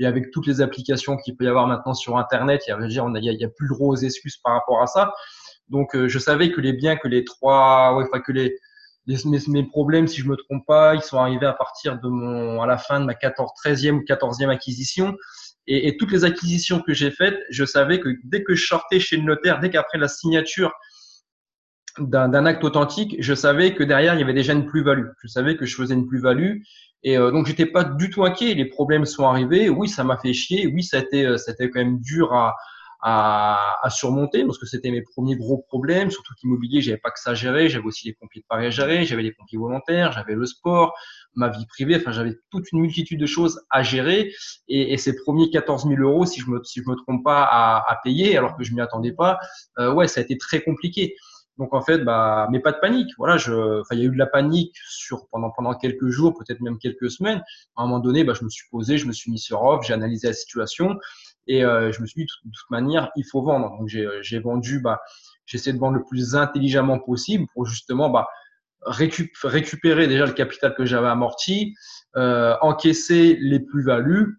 Et 0.00 0.06
avec 0.06 0.30
toutes 0.30 0.46
les 0.46 0.60
applications 0.60 1.16
qu'il 1.16 1.36
peut 1.36 1.44
y 1.44 1.48
avoir 1.48 1.66
maintenant 1.66 1.92
sur 1.92 2.16
Internet, 2.18 2.62
il 2.68 2.76
n'y 2.76 2.98
a, 2.98 3.02
a, 3.02 3.04
a, 3.04 3.48
plus 3.48 3.68
de 3.68 3.72
grosses 3.72 4.04
excuses 4.04 4.36
par 4.36 4.54
rapport 4.54 4.80
à 4.80 4.86
ça. 4.86 5.12
Donc, 5.70 5.94
euh, 5.94 6.08
je 6.08 6.18
savais 6.18 6.50
que 6.50 6.60
les 6.60 6.72
biens, 6.72 6.96
que 6.96 7.08
les 7.08 7.24
trois, 7.24 7.96
ouais, 7.96 8.04
enfin, 8.08 8.20
que 8.20 8.32
les, 8.32 8.56
mes, 9.06 9.38
mes, 9.48 9.64
problèmes, 9.64 10.06
si 10.06 10.20
je 10.20 10.28
me 10.28 10.36
trompe 10.36 10.66
pas, 10.66 10.94
ils 10.94 11.02
sont 11.02 11.18
arrivés 11.18 11.46
à 11.46 11.52
partir 11.52 11.98
de 11.98 12.08
mon, 12.08 12.60
à 12.60 12.66
la 12.66 12.78
fin 12.78 13.00
de 13.00 13.04
ma 13.04 13.14
14, 13.14 13.50
13e 13.64 13.92
ou 13.92 14.02
14e 14.02 14.48
acquisition. 14.48 15.16
Et, 15.66 15.96
toutes 15.98 16.12
les 16.12 16.24
acquisitions 16.24 16.80
que 16.80 16.94
j'ai 16.94 17.10
faites, 17.10 17.38
je 17.50 17.64
savais 17.64 18.00
que 18.00 18.08
dès 18.24 18.42
que 18.42 18.54
je 18.54 18.66
sortais 18.66 19.00
chez 19.00 19.18
le 19.18 19.24
notaire, 19.24 19.60
dès 19.60 19.68
qu'après 19.68 19.98
la 19.98 20.08
signature 20.08 20.72
d'un 21.98 22.46
acte 22.46 22.64
authentique, 22.64 23.16
je 23.18 23.34
savais 23.34 23.74
que 23.74 23.82
derrière, 23.82 24.14
il 24.14 24.20
y 24.20 24.22
avait 24.22 24.32
déjà 24.32 24.54
une 24.54 24.66
plus-value. 24.66 25.08
Je 25.22 25.28
savais 25.28 25.56
que 25.56 25.66
je 25.66 25.74
faisais 25.74 25.94
une 25.94 26.06
plus-value. 26.06 26.62
Et 27.02 27.18
euh, 27.18 27.30
donc, 27.30 27.46
j'étais 27.46 27.66
pas 27.66 27.84
du 27.84 28.08
tout 28.08 28.24
inquiet. 28.24 28.54
Les 28.54 28.64
problèmes 28.64 29.04
sont 29.04 29.26
arrivés. 29.26 29.68
Oui, 29.68 29.88
ça 29.88 30.04
m'a 30.04 30.16
fait 30.16 30.32
chier. 30.32 30.66
Oui, 30.66 30.82
ça 30.82 30.98
a 30.98 31.16
euh, 31.16 31.36
ça 31.36 31.50
a 31.50 31.54
été 31.54 31.70
quand 31.70 31.80
même 31.80 32.00
dur 32.00 32.32
à, 32.32 32.54
à, 33.00 33.78
à 33.82 33.90
surmonter 33.90 34.44
parce 34.44 34.58
que 34.58 34.66
c'était 34.66 34.90
mes 34.90 35.02
premiers 35.02 35.36
gros 35.36 35.58
problèmes. 35.68 36.10
Surtout 36.10 36.34
qu'immobilier, 36.40 36.80
j'avais 36.80 36.98
pas 36.98 37.10
que 37.10 37.20
ça 37.20 37.30
à 37.30 37.34
gérer. 37.34 37.68
J'avais 37.68 37.84
aussi 37.84 38.06
les 38.06 38.14
pompiers 38.14 38.40
de 38.40 38.46
Paris 38.48 38.66
à 38.66 38.70
gérer. 38.70 39.04
J'avais 39.04 39.22
les 39.22 39.32
pompiers 39.32 39.58
volontaires. 39.58 40.12
J'avais 40.12 40.34
le 40.34 40.46
sport, 40.46 40.94
ma 41.34 41.48
vie 41.48 41.66
privée. 41.66 41.96
Enfin, 41.96 42.12
j'avais 42.12 42.38
toute 42.50 42.70
une 42.72 42.80
multitude 42.80 43.20
de 43.20 43.26
choses 43.26 43.60
à 43.70 43.82
gérer. 43.82 44.32
Et, 44.68 44.92
et 44.92 44.96
ces 44.96 45.14
premiers 45.16 45.50
14 45.50 45.86
000 45.86 46.00
euros, 46.00 46.26
si 46.26 46.40
je 46.40 46.50
me, 46.50 46.62
si 46.64 46.80
je 46.84 46.90
me 46.90 46.96
trompe 46.96 47.24
pas, 47.24 47.44
à, 47.44 47.90
à 47.90 47.96
payer, 48.02 48.36
alors 48.36 48.56
que 48.56 48.64
je 48.64 48.74
m'y 48.74 48.80
attendais 48.80 49.12
pas, 49.12 49.38
euh, 49.78 49.92
ouais, 49.92 50.08
ça 50.08 50.20
a 50.20 50.24
été 50.24 50.36
très 50.36 50.62
compliqué. 50.62 51.14
Donc 51.58 51.74
en 51.74 51.82
fait, 51.82 51.98
bah, 51.98 52.46
mais 52.50 52.60
pas 52.60 52.70
de 52.72 52.78
panique. 52.78 53.10
Voilà, 53.18 53.36
je, 53.36 53.82
il 53.90 53.98
y 53.98 54.02
a 54.02 54.04
eu 54.04 54.10
de 54.10 54.16
la 54.16 54.26
panique 54.26 54.76
sur 54.88 55.28
pendant 55.30 55.50
pendant 55.50 55.74
quelques 55.74 56.08
jours, 56.08 56.34
peut-être 56.38 56.60
même 56.60 56.78
quelques 56.78 57.10
semaines. 57.10 57.42
À 57.76 57.82
un 57.82 57.86
moment 57.86 57.98
donné, 57.98 58.22
bah, 58.22 58.32
je 58.38 58.44
me 58.44 58.48
suis 58.48 58.68
posé, 58.70 58.96
je 58.96 59.06
me 59.06 59.12
suis 59.12 59.30
mis 59.30 59.40
sur 59.40 59.62
off, 59.62 59.84
j'ai 59.84 59.92
analysé 59.92 60.28
la 60.28 60.34
situation 60.34 60.96
et 61.48 61.64
euh, 61.64 61.90
je 61.90 62.00
me 62.00 62.06
suis 62.06 62.22
dit 62.22 62.26
de 62.44 62.50
toute 62.50 62.70
manière, 62.70 63.10
il 63.16 63.24
faut 63.24 63.42
vendre. 63.42 63.70
Donc 63.78 63.88
j'ai 63.88 64.38
vendu, 64.38 64.80
bah, 64.80 65.00
j'essaie 65.46 65.72
de 65.72 65.78
vendre 65.78 65.96
le 65.96 66.04
plus 66.04 66.36
intelligemment 66.36 66.98
possible 66.98 67.46
pour 67.54 67.66
justement 67.66 68.10
bah, 68.10 68.28
récupérer 68.82 70.06
déjà 70.06 70.26
le 70.26 70.32
capital 70.32 70.74
que 70.74 70.84
j'avais 70.84 71.08
amorti, 71.08 71.74
euh, 72.16 72.54
encaisser 72.60 73.36
les 73.40 73.60
plus-values. 73.60 74.38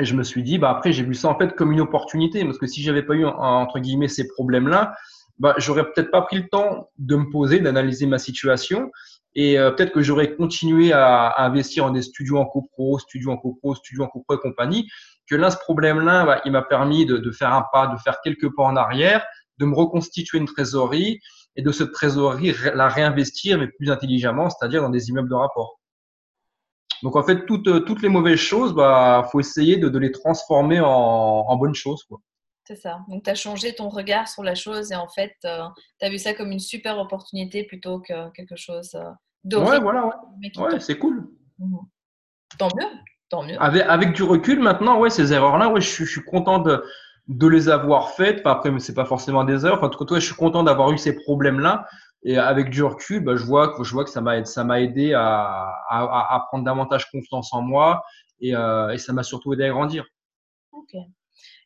Et 0.00 0.04
je 0.04 0.16
me 0.16 0.24
suis 0.24 0.42
dit, 0.42 0.58
bah 0.58 0.70
après 0.70 0.92
j'ai 0.92 1.04
vu 1.04 1.14
ça 1.14 1.28
en 1.28 1.38
fait 1.38 1.54
comme 1.54 1.70
une 1.70 1.80
opportunité 1.80 2.44
parce 2.44 2.58
que 2.58 2.66
si 2.66 2.82
j'avais 2.82 3.04
pas 3.04 3.14
eu 3.14 3.24
entre 3.24 3.78
guillemets 3.78 4.08
ces 4.08 4.26
problèmes-là, 4.26 4.92
bah, 5.38 5.54
j'aurais 5.58 5.84
peut-être 5.84 6.10
pas 6.10 6.22
pris 6.22 6.38
le 6.38 6.48
temps 6.48 6.90
de 6.98 7.14
me 7.14 7.30
poser, 7.30 7.60
d'analyser 7.60 8.06
ma 8.06 8.18
situation. 8.18 8.90
Et 9.36 9.58
euh, 9.58 9.70
peut-être 9.70 9.92
que 9.92 10.00
j'aurais 10.00 10.34
continué 10.34 10.92
à, 10.92 11.26
à, 11.26 11.44
investir 11.46 11.84
en 11.84 11.90
des 11.90 12.02
studios 12.02 12.38
en 12.38 12.46
copro, 12.46 12.98
studios 12.98 13.30
en 13.30 13.36
copro, 13.36 13.74
studios 13.74 14.04
en 14.04 14.08
copro 14.08 14.34
et 14.34 14.38
compagnie. 14.38 14.88
Que 15.28 15.36
là, 15.36 15.50
ce 15.50 15.56
problème-là, 15.58 16.24
bah, 16.24 16.40
il 16.44 16.52
m'a 16.52 16.62
permis 16.62 17.06
de, 17.06 17.16
de, 17.16 17.30
faire 17.30 17.52
un 17.52 17.64
pas, 17.72 17.86
de 17.86 17.96
faire 17.98 18.18
quelques 18.22 18.54
pas 18.54 18.64
en 18.64 18.76
arrière, 18.76 19.24
de 19.58 19.64
me 19.64 19.74
reconstituer 19.74 20.38
une 20.38 20.46
trésorerie 20.46 21.20
et 21.56 21.62
de 21.62 21.72
cette 21.72 21.92
trésorerie 21.92 22.54
la 22.74 22.88
réinvestir, 22.88 23.58
mais 23.58 23.68
plus 23.68 23.90
intelligemment, 23.90 24.50
c'est-à-dire 24.50 24.82
dans 24.82 24.90
des 24.90 25.08
immeubles 25.08 25.30
de 25.30 25.34
rapport. 25.34 25.80
Donc 27.02 27.16
en 27.16 27.22
fait, 27.22 27.46
toutes, 27.46 27.84
toutes 27.84 28.02
les 28.02 28.08
mauvaises 28.08 28.38
choses, 28.38 28.74
bah, 28.74 29.26
faut 29.30 29.40
essayer 29.40 29.76
de, 29.76 29.88
de 29.88 29.98
les 29.98 30.10
transformer 30.10 30.80
en, 30.80 30.88
en 30.88 31.56
bonnes 31.56 31.74
choses. 31.74 32.02
Quoi. 32.04 32.20
C'est 32.66 32.76
ça. 32.76 33.04
Donc, 33.08 33.24
tu 33.24 33.30
as 33.30 33.34
changé 33.34 33.74
ton 33.74 33.90
regard 33.90 34.26
sur 34.26 34.42
la 34.42 34.54
chose 34.54 34.90
et 34.90 34.96
en 34.96 35.08
fait, 35.08 35.36
euh, 35.44 35.64
tu 36.00 36.06
as 36.06 36.08
vu 36.08 36.18
ça 36.18 36.32
comme 36.32 36.50
une 36.50 36.58
super 36.58 36.98
opportunité 36.98 37.64
plutôt 37.64 38.00
que 38.00 38.30
quelque 38.30 38.56
chose 38.56 38.94
euh, 38.94 39.10
d'autre. 39.44 39.70
Ouais, 39.70 39.80
voilà, 39.80 40.06
ouais. 40.06 40.58
ouais 40.58 40.80
c'est 40.80 40.98
cool. 40.98 41.28
Mmh. 41.58 41.76
Tant 42.58 42.68
mieux, 42.74 42.88
tant 43.34 43.42
mieux. 43.42 43.56
Avec, 43.60 43.82
avec, 43.82 44.12
du 44.12 44.22
recul, 44.22 44.60
maintenant, 44.60 44.98
ouais, 44.98 45.10
ces 45.10 45.32
erreurs-là, 45.32 45.68
ouais, 45.68 45.80
je, 45.80 46.04
je, 46.04 46.10
suis 46.10 46.22
content 46.22 46.58
de, 46.58 46.84
de 47.28 47.46
les 47.46 47.68
avoir 47.68 48.10
faites. 48.10 48.40
Enfin, 48.40 48.52
après, 48.52 48.78
c'est 48.78 48.94
pas 48.94 49.04
forcément 49.04 49.44
des 49.44 49.64
erreurs. 49.64 49.78
Enfin, 49.78 49.86
en 49.86 49.90
tout 49.90 50.04
cas, 50.04 50.16
je 50.16 50.26
suis 50.26 50.34
content 50.34 50.62
d'avoir 50.62 50.92
eu 50.92 50.98
ces 50.98 51.16
problèmes-là. 51.16 51.86
Et 52.24 52.38
avec 52.38 52.70
du 52.70 52.82
recul, 52.82 53.20
bah, 53.20 53.36
je 53.36 53.44
vois 53.44 53.76
que 53.76 53.84
je 53.84 53.92
vois 53.92 54.04
que 54.04 54.10
ça 54.10 54.22
m'a 54.22 54.42
ça 54.46 54.64
m'a 54.64 54.80
aidé 54.80 55.12
à, 55.12 55.68
à, 55.90 56.34
à, 56.34 56.46
prendre 56.48 56.64
davantage 56.64 57.10
confiance 57.10 57.52
en 57.52 57.60
moi 57.60 58.02
et, 58.40 58.56
euh, 58.56 58.88
et 58.88 58.98
ça 58.98 59.12
m'a 59.12 59.22
surtout 59.22 59.52
aidé 59.52 59.64
à 59.64 59.68
grandir. 59.68 60.06
Ok. 60.72 60.94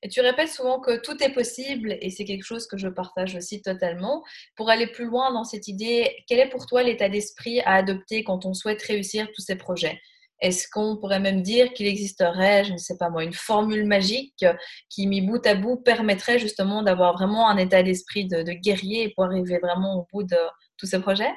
Et 0.03 0.09
tu 0.09 0.21
répètes 0.21 0.49
souvent 0.49 0.81
que 0.81 1.01
tout 1.01 1.23
est 1.23 1.33
possible, 1.33 1.97
et 2.01 2.11
c'est 2.11 2.25
quelque 2.25 2.45
chose 2.45 2.67
que 2.67 2.77
je 2.77 2.89
partage 2.89 3.35
aussi 3.35 3.63
totalement. 3.63 4.25
Pour 4.57 4.71
aller 4.71 4.87
plus 4.87 5.07
loin 5.07 5.33
dans 5.33 5.45
cette 5.45 5.67
idée, 5.67 6.09
quel 6.29 6.39
est 6.39 6.49
pour 6.49 6.67
toi 6.67 6.83
l'état 6.83 7.09
d'esprit 7.09 7.61
à 7.61 7.75
adopter 7.75 8.23
quand 8.23 8.45
on 8.45 8.55
souhaite 8.55 8.83
réussir 8.83 9.29
tous 9.35 9.43
ces 9.43 9.57
projets? 9.57 10.01
Est-ce 10.41 10.69
qu'on 10.71 10.97
pourrait 10.97 11.21
même 11.21 11.43
dire 11.43 11.73
qu'il 11.73 11.87
existerait, 11.87 12.65
je 12.65 12.73
ne 12.73 12.79
sais 12.79 12.97
pas 12.97 13.11
moi, 13.11 13.25
une 13.25 13.33
formule 13.33 13.87
magique 13.87 14.45
qui, 14.89 15.07
mis 15.07 15.21
bout 15.21 15.45
à 15.47 15.55
bout, 15.55 15.77
permettrait 15.77 16.39
justement 16.39 16.83
d'avoir 16.83 17.15
vraiment 17.15 17.49
un 17.49 17.57
état 17.57 17.83
d'esprit 17.83 18.27
de, 18.27 18.43
guerrier 18.53 19.13
pour 19.15 19.25
arriver 19.25 19.59
vraiment 19.59 19.97
au 20.01 20.07
bout 20.13 20.23
de 20.23 20.37
tous 20.77 20.87
ces 20.87 21.01
projets? 21.01 21.33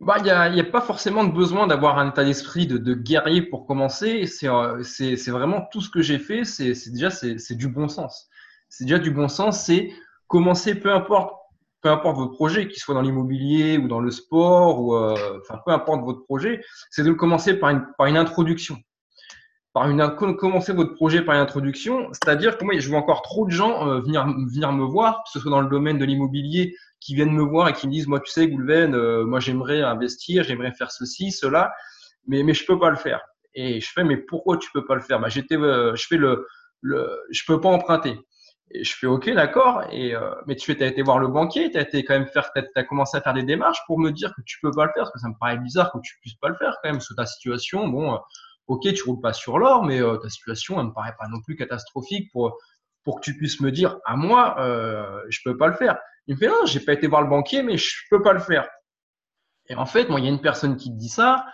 Bah, 0.00 0.16
il 0.18 0.24
n'y 0.24 0.30
a, 0.30 0.42
a, 0.42 0.64
pas 0.64 0.80
forcément 0.80 1.24
de 1.24 1.32
besoin 1.32 1.66
d'avoir 1.66 1.98
un 1.98 2.10
état 2.10 2.24
d'esprit 2.24 2.66
de, 2.66 2.78
de, 2.78 2.94
guerrier 2.94 3.42
pour 3.42 3.66
commencer. 3.66 4.24
Euh, 4.44 4.82
c'est 4.82 5.30
vraiment 5.30 5.66
tout 5.72 5.80
ce 5.80 5.90
que 5.90 6.02
j'ai 6.02 6.18
fait. 6.18 6.44
C'est 6.44 6.72
déjà 6.90 7.10
c'est 7.10 7.56
du 7.56 7.68
bon 7.68 7.88
sens. 7.88 8.28
C'est 8.68 8.84
déjà 8.84 8.98
du 8.98 9.10
bon 9.10 9.28
sens. 9.28 9.64
C'est 9.64 9.90
commencer, 10.28 10.76
peu 10.76 10.92
importe, 10.92 11.37
peu 11.80 11.88
importe 11.90 12.16
votre 12.16 12.32
projet, 12.32 12.68
qu'il 12.68 12.78
soit 12.78 12.94
dans 12.94 13.02
l'immobilier 13.02 13.78
ou 13.78 13.88
dans 13.88 14.00
le 14.00 14.10
sport 14.10 14.80
ou 14.80 14.94
euh, 14.94 15.38
enfin 15.40 15.60
peu 15.64 15.72
importe 15.72 16.02
votre 16.02 16.24
projet, 16.24 16.60
c'est 16.90 17.02
de 17.02 17.08
le 17.08 17.14
commencer 17.14 17.54
par 17.54 17.70
une 17.70 17.86
par 17.96 18.06
une 18.06 18.16
introduction. 18.16 18.76
Par 19.74 19.88
une 19.88 20.16
commencer 20.16 20.72
votre 20.72 20.94
projet 20.94 21.22
par 21.22 21.34
une 21.36 21.40
introduction, 21.40 22.08
c'est-à-dire 22.12 22.58
que 22.58 22.64
moi 22.64 22.74
je 22.78 22.88
vois 22.88 22.98
encore 22.98 23.22
trop 23.22 23.46
de 23.46 23.50
gens 23.50 23.86
euh, 23.88 24.00
venir 24.00 24.26
venir 24.26 24.72
me 24.72 24.84
voir, 24.84 25.22
que 25.24 25.30
ce 25.30 25.40
soit 25.40 25.50
dans 25.50 25.60
le 25.60 25.68
domaine 25.68 25.98
de 25.98 26.04
l'immobilier 26.04 26.74
qui 27.00 27.14
viennent 27.14 27.32
me 27.32 27.42
voir 27.42 27.68
et 27.68 27.72
qui 27.72 27.86
me 27.86 27.92
disent, 27.92 28.06
moi, 28.06 28.20
tu 28.20 28.30
sais, 28.30 28.48
Goulven, 28.48 28.94
euh, 28.94 29.24
moi, 29.24 29.40
j'aimerais 29.40 29.82
investir, 29.82 30.44
j'aimerais 30.44 30.72
faire 30.72 30.90
ceci, 30.90 31.30
cela, 31.30 31.72
mais, 32.26 32.42
mais 32.42 32.54
je 32.54 32.66
peux 32.66 32.78
pas 32.78 32.90
le 32.90 32.96
faire. 32.96 33.20
Et 33.54 33.80
je 33.80 33.90
fais, 33.92 34.04
mais 34.04 34.16
pourquoi 34.16 34.58
tu 34.58 34.70
peux 34.72 34.84
pas 34.84 34.94
le 34.94 35.00
faire? 35.00 35.20
Bah, 35.20 35.28
j'étais, 35.28 35.56
euh, 35.56 35.94
Je 35.94 36.06
fais 36.06 36.16
le, 36.16 36.46
le, 36.80 37.08
je 37.30 37.42
peux 37.46 37.60
pas 37.60 37.68
emprunter. 37.68 38.18
Et 38.70 38.84
je 38.84 38.94
fais, 38.94 39.06
ok, 39.06 39.30
d'accord, 39.30 39.84
et, 39.90 40.14
euh, 40.14 40.34
mais 40.46 40.54
tu 40.54 40.70
as 40.72 40.86
été 40.86 41.02
voir 41.02 41.18
le 41.18 41.28
banquier, 41.28 41.70
tu 41.70 41.78
as 41.78 41.82
été 41.82 42.04
quand 42.04 42.14
même 42.14 42.26
faire, 42.26 42.50
as 42.74 42.84
commencé 42.84 43.16
à 43.16 43.22
faire 43.22 43.32
des 43.32 43.42
démarches 43.42 43.80
pour 43.86 43.98
me 43.98 44.10
dire 44.10 44.34
que 44.34 44.42
tu 44.44 44.58
peux 44.60 44.70
pas 44.70 44.84
le 44.84 44.92
faire, 44.92 45.04
parce 45.04 45.12
que 45.12 45.18
ça 45.20 45.28
me 45.28 45.38
paraît 45.40 45.56
bizarre 45.56 45.90
que 45.90 45.98
tu 46.02 46.18
puisses 46.20 46.34
pas 46.34 46.48
le 46.48 46.54
faire 46.56 46.76
quand 46.82 46.90
même, 46.90 47.00
sous 47.00 47.14
ta 47.14 47.24
situation, 47.24 47.88
bon, 47.88 48.18
ok, 48.66 48.92
tu 48.92 49.02
roules 49.04 49.20
pas 49.22 49.32
sur 49.32 49.58
l'or, 49.58 49.84
mais 49.84 50.00
ta 50.22 50.28
situation, 50.28 50.78
elle 50.80 50.88
me 50.88 50.92
paraît 50.92 51.14
pas 51.18 51.28
non 51.28 51.40
plus 51.40 51.56
catastrophique 51.56 52.30
pour, 52.30 52.58
pour 53.08 53.20
que 53.20 53.24
tu 53.24 53.38
puisses 53.38 53.60
me 53.60 53.72
dire, 53.72 53.98
à 54.04 54.16
moi, 54.16 54.56
euh, 54.58 55.22
je 55.30 55.40
peux 55.42 55.56
pas 55.56 55.68
le 55.68 55.72
faire. 55.74 55.98
Il 56.26 56.34
me 56.34 56.38
fait 56.38 56.48
non, 56.48 56.66
j'ai 56.66 56.80
pas 56.80 56.92
été 56.92 57.06
voir 57.06 57.22
le 57.22 57.28
banquier, 57.28 57.62
mais 57.62 57.78
je 57.78 57.96
peux 58.10 58.22
pas 58.22 58.34
le 58.34 58.38
faire. 58.38 58.68
Et 59.70 59.74
en 59.74 59.86
fait, 59.86 60.10
moi, 60.10 60.20
il 60.20 60.26
y 60.26 60.28
a 60.28 60.30
une 60.30 60.42
personne 60.42 60.76
qui 60.76 60.90
te 60.90 60.96
dit 60.98 61.08
ça. 61.08 61.46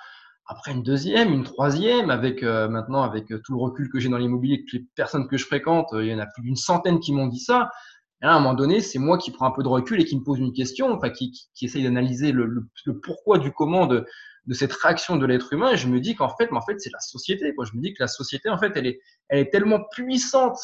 Après 0.47 0.73
une 0.73 0.83
deuxième, 0.83 1.33
une 1.33 1.45
troisième, 1.45 2.11
avec 2.11 2.43
euh, 2.43 2.69
maintenant 2.69 3.03
avec 3.03 3.31
euh, 3.33 3.41
tout 3.43 3.55
le 3.55 3.59
recul 3.59 3.89
que 3.91 3.99
j'ai 3.99 4.11
dans 4.11 4.19
l'immobilier, 4.19 4.65
toutes 4.65 4.81
les 4.81 4.87
personnes 4.95 5.27
que 5.27 5.39
je 5.39 5.47
fréquente, 5.47 5.93
euh, 5.95 6.05
il 6.05 6.11
y 6.11 6.15
en 6.15 6.19
a 6.19 6.27
plus 6.27 6.43
d'une 6.43 6.57
centaine 6.57 7.01
qui 7.01 7.13
m'ont 7.13 7.29
dit 7.29 7.41
ça. 7.41 7.71
Et 8.23 8.27
à 8.27 8.35
un 8.35 8.41
moment 8.41 8.55
donné, 8.55 8.81
c'est 8.81 8.99
moi 8.99 9.17
qui 9.17 9.31
prends 9.31 9.47
un 9.47 9.51
peu 9.53 9.63
de 9.63 9.69
recul 9.69 10.01
et 10.01 10.05
qui 10.05 10.17
me 10.19 10.23
pose 10.23 10.39
une 10.39 10.53
question, 10.53 10.93
enfin 10.93 11.09
qui, 11.11 11.31
qui, 11.31 11.49
qui 11.55 11.65
essaye 11.65 11.83
d'analyser 11.83 12.33
le, 12.33 12.47
le, 12.47 12.67
le, 12.85 13.01
pourquoi 13.01 13.39
du 13.39 13.53
comment 13.53 13.87
de, 13.87 14.07
de 14.47 14.55
cette 14.55 14.73
réaction 14.75 15.17
de 15.17 15.25
l'être 15.25 15.53
humain. 15.53 15.73
Et 15.73 15.77
je 15.79 15.89
me 15.89 15.99
dis 15.99 16.15
qu'en 16.15 16.29
fait, 16.29 16.51
mais 16.51 16.59
en 16.59 16.63
fait, 16.63 16.79
c'est 16.79 16.93
la 16.93 17.01
société. 17.01 17.55
Quoi. 17.55 17.65
Je 17.65 17.77
me 17.77 17.81
dis 17.81 17.95
que 17.95 18.03
la 18.03 18.09
société, 18.09 18.51
en 18.51 18.59
fait, 18.59 18.73
elle 18.77 18.87
est, 18.87 19.01
elle 19.29 19.39
est 19.41 19.51
tellement 19.51 19.81
puissante 19.91 20.59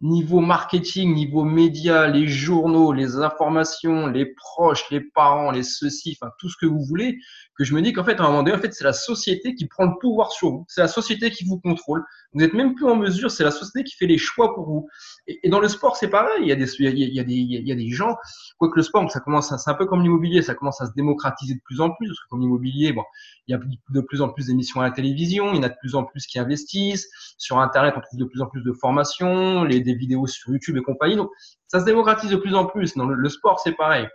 niveau 0.00 0.40
marketing, 0.40 1.12
niveau 1.14 1.44
média, 1.44 2.06
les 2.06 2.28
journaux, 2.28 2.92
les 2.92 3.16
informations, 3.16 4.06
les 4.06 4.26
proches, 4.26 4.84
les 4.90 5.00
parents, 5.00 5.50
les 5.50 5.64
ceci, 5.64 6.16
enfin 6.20 6.30
tout 6.38 6.48
ce 6.48 6.56
que 6.60 6.66
vous 6.66 6.84
voulez, 6.84 7.18
que 7.58 7.64
je 7.64 7.74
me 7.74 7.82
dis 7.82 7.92
qu'en 7.92 8.04
fait, 8.04 8.20
à 8.20 8.22
un 8.22 8.28
moment 8.28 8.44
donné, 8.44 8.56
en 8.56 8.60
fait, 8.60 8.72
c'est 8.72 8.84
la 8.84 8.92
société 8.92 9.56
qui 9.56 9.66
prend 9.66 9.84
le 9.84 9.98
pouvoir 10.00 10.30
sur 10.30 10.50
vous. 10.50 10.64
C'est 10.68 10.80
la 10.80 10.88
société 10.88 11.30
qui 11.32 11.44
vous 11.44 11.58
contrôle. 11.58 12.04
Vous 12.32 12.40
n'êtes 12.40 12.54
même 12.54 12.76
plus 12.76 12.86
en 12.86 12.94
mesure, 12.94 13.32
c'est 13.32 13.42
la 13.42 13.50
société 13.50 13.82
qui 13.82 13.96
fait 13.96 14.06
les 14.06 14.16
choix 14.16 14.54
pour 14.54 14.64
vous. 14.64 14.88
Et, 15.26 15.48
dans 15.48 15.58
le 15.58 15.66
sport, 15.66 15.96
c'est 15.96 16.08
pareil. 16.08 16.40
Il 16.42 16.46
y 16.46 16.52
a 16.52 16.56
des, 16.56 16.70
il 16.78 17.14
y 17.14 17.18
a, 17.18 17.24
des, 17.24 17.34
il 17.34 17.66
y 17.66 17.72
a 17.72 17.74
des 17.74 17.90
gens, 17.90 18.16
quoique 18.58 18.76
le 18.76 18.82
sport, 18.82 19.10
ça 19.10 19.18
commence, 19.18 19.48
c'est 19.48 19.70
un 19.70 19.74
peu 19.74 19.86
comme 19.86 20.02
l'immobilier, 20.02 20.40
ça 20.40 20.54
commence 20.54 20.80
à 20.80 20.86
se 20.86 20.92
démocratiser 20.94 21.54
de 21.54 21.60
plus 21.64 21.80
en 21.80 21.90
plus, 21.90 22.06
parce 22.06 22.20
que 22.20 22.28
comme 22.30 22.40
l'immobilier, 22.40 22.92
bon, 22.92 23.02
il 23.48 23.52
y 23.52 23.54
a 23.54 23.60
de 23.90 24.00
plus 24.02 24.22
en 24.22 24.28
plus 24.28 24.46
d'émissions 24.46 24.80
à 24.80 24.84
la 24.84 24.92
télévision, 24.92 25.52
il 25.52 25.56
y 25.56 25.58
en 25.58 25.64
a 25.64 25.68
de 25.68 25.76
plus 25.80 25.96
en 25.96 26.04
plus 26.04 26.26
qui 26.26 26.38
investissent. 26.38 27.08
Sur 27.38 27.58
Internet, 27.58 27.94
on 27.96 28.00
trouve 28.00 28.20
de 28.20 28.24
plus 28.24 28.40
en 28.40 28.46
plus 28.46 28.62
de 28.62 28.72
formations, 28.72 29.64
les, 29.64 29.80
des 29.80 29.94
vidéos 29.94 30.28
sur 30.28 30.52
YouTube 30.52 30.76
et 30.76 30.82
compagnie. 30.82 31.16
Donc, 31.16 31.30
ça 31.66 31.80
se 31.80 31.84
démocratise 31.84 32.30
de 32.30 32.36
plus 32.36 32.54
en 32.54 32.66
plus. 32.66 32.94
Dans 32.94 33.06
le, 33.06 33.16
le 33.16 33.28
sport, 33.28 33.58
c'est 33.58 33.72
pareil. 33.72 34.06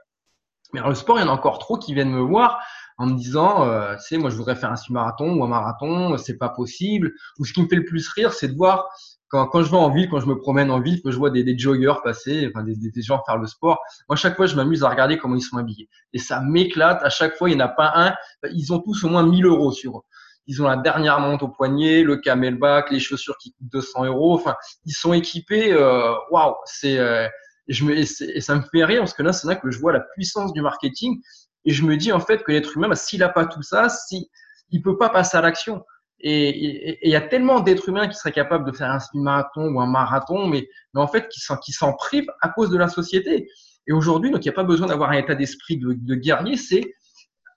Mais 0.73 0.81
dans 0.81 0.89
le 0.89 0.95
sport, 0.95 1.19
il 1.19 1.21
y 1.21 1.23
en 1.23 1.29
a 1.29 1.31
encore 1.31 1.59
trop 1.59 1.77
qui 1.77 1.93
viennent 1.93 2.11
me 2.11 2.21
voir 2.21 2.59
en 2.97 3.07
me 3.07 3.15
disant, 3.15 3.67
euh, 3.67 3.95
tu 3.95 4.01
sais, 4.01 4.17
moi 4.17 4.29
je 4.29 4.35
voudrais 4.35 4.55
faire 4.55 4.71
un 4.71 4.75
semi-marathon 4.75 5.33
ou 5.35 5.43
un 5.43 5.47
marathon, 5.47 6.17
c'est 6.17 6.37
pas 6.37 6.49
possible. 6.49 7.11
Ou 7.39 7.45
ce 7.45 7.53
qui 7.53 7.61
me 7.61 7.67
fait 7.67 7.75
le 7.75 7.85
plus 7.85 8.07
rire, 8.09 8.33
c'est 8.33 8.49
de 8.49 8.55
voir 8.55 8.87
quand, 9.29 9.47
quand 9.47 9.63
je 9.63 9.71
vais 9.71 9.77
en 9.77 9.89
ville, 9.89 10.09
quand 10.09 10.19
je 10.19 10.27
me 10.27 10.37
promène 10.37 10.69
en 10.69 10.79
ville, 10.79 11.01
que 11.01 11.09
je 11.09 11.17
vois 11.17 11.31
des, 11.31 11.43
des 11.43 11.57
joggers 11.57 11.95
passer, 12.03 12.47
enfin 12.49 12.63
des, 12.63 12.75
des, 12.75 13.01
gens 13.01 13.21
faire 13.25 13.37
le 13.37 13.47
sport. 13.47 13.79
Moi, 14.07 14.15
chaque 14.15 14.35
fois, 14.35 14.45
je 14.45 14.55
m'amuse 14.55 14.83
à 14.83 14.89
regarder 14.89 15.17
comment 15.17 15.35
ils 15.35 15.41
sont 15.41 15.57
habillés. 15.57 15.89
Et 16.13 16.19
ça 16.19 16.39
m'éclate. 16.39 17.01
À 17.03 17.09
chaque 17.09 17.35
fois, 17.35 17.49
il 17.49 17.55
n'y 17.55 17.61
en 17.61 17.65
a 17.65 17.69
pas 17.69 17.91
un. 17.95 18.13
Ils 18.51 18.71
ont 18.73 18.79
tous 18.79 19.03
au 19.03 19.09
moins 19.09 19.23
1000 19.23 19.45
euros 19.45 19.71
sur 19.71 19.97
eux. 19.97 20.01
Ils 20.45 20.61
ont 20.61 20.67
la 20.67 20.75
dernière 20.75 21.19
montre 21.19 21.45
au 21.45 21.47
poignet, 21.47 22.03
le 22.03 22.17
camelback, 22.17 22.91
les 22.91 22.99
chaussures 22.99 23.37
qui 23.37 23.53
coûtent 23.53 23.71
200 23.71 24.05
euros. 24.05 24.35
Enfin, 24.35 24.55
ils 24.85 24.91
sont 24.91 25.13
équipés. 25.13 25.73
Waouh, 25.73 26.17
wow, 26.29 26.55
c'est 26.65 26.99
euh, 26.99 27.27
et, 27.67 27.73
je 27.73 27.85
me, 27.85 27.97
et, 27.97 28.41
ça 28.41 28.55
me 28.55 28.61
fait 28.61 28.83
rire 28.83 29.01
parce 29.01 29.13
que 29.13 29.23
là, 29.23 29.33
c'est 29.33 29.47
là 29.47 29.55
que 29.55 29.71
je 29.71 29.79
vois 29.79 29.93
la 29.93 30.01
puissance 30.01 30.53
du 30.53 30.61
marketing. 30.61 31.21
Et 31.65 31.71
je 31.71 31.83
me 31.85 31.95
dis 31.95 32.11
en 32.11 32.19
fait 32.19 32.43
que 32.43 32.51
l'être 32.51 32.75
humain, 32.75 32.89
bah, 32.89 32.95
s'il 32.95 33.19
n'a 33.19 33.29
pas 33.29 33.45
tout 33.45 33.61
ça, 33.61 33.89
si, 33.89 34.29
il 34.69 34.81
peut 34.81 34.97
pas 34.97 35.09
passer 35.09 35.37
à 35.37 35.41
l'action. 35.41 35.83
Et 36.25 36.99
il 37.03 37.11
y 37.11 37.15
a 37.15 37.21
tellement 37.21 37.59
d'êtres 37.59 37.89
humains 37.89 38.07
qui 38.07 38.15
seraient 38.15 38.31
capables 38.31 38.65
de 38.69 38.75
faire 38.75 38.89
un 38.89 38.99
marathon 39.13 39.73
ou 39.73 39.81
un 39.81 39.87
marathon, 39.87 40.47
mais, 40.47 40.69
en 40.95 41.07
fait 41.07 41.27
qui 41.27 41.41
s'en 41.41 41.57
qui 41.57 41.73
privent 41.97 42.31
à 42.41 42.49
cause 42.49 42.69
de 42.69 42.77
la 42.77 42.87
société. 42.87 43.49
Et 43.87 43.91
aujourd'hui, 43.91 44.31
il 44.33 44.39
n'y 44.39 44.49
a 44.49 44.53
pas 44.53 44.63
besoin 44.63 44.87
d'avoir 44.87 45.11
un 45.11 45.17
état 45.17 45.35
d'esprit 45.35 45.77
de, 45.77 45.91
de, 45.91 46.15
guerrier, 46.15 46.55
c'est 46.55 46.95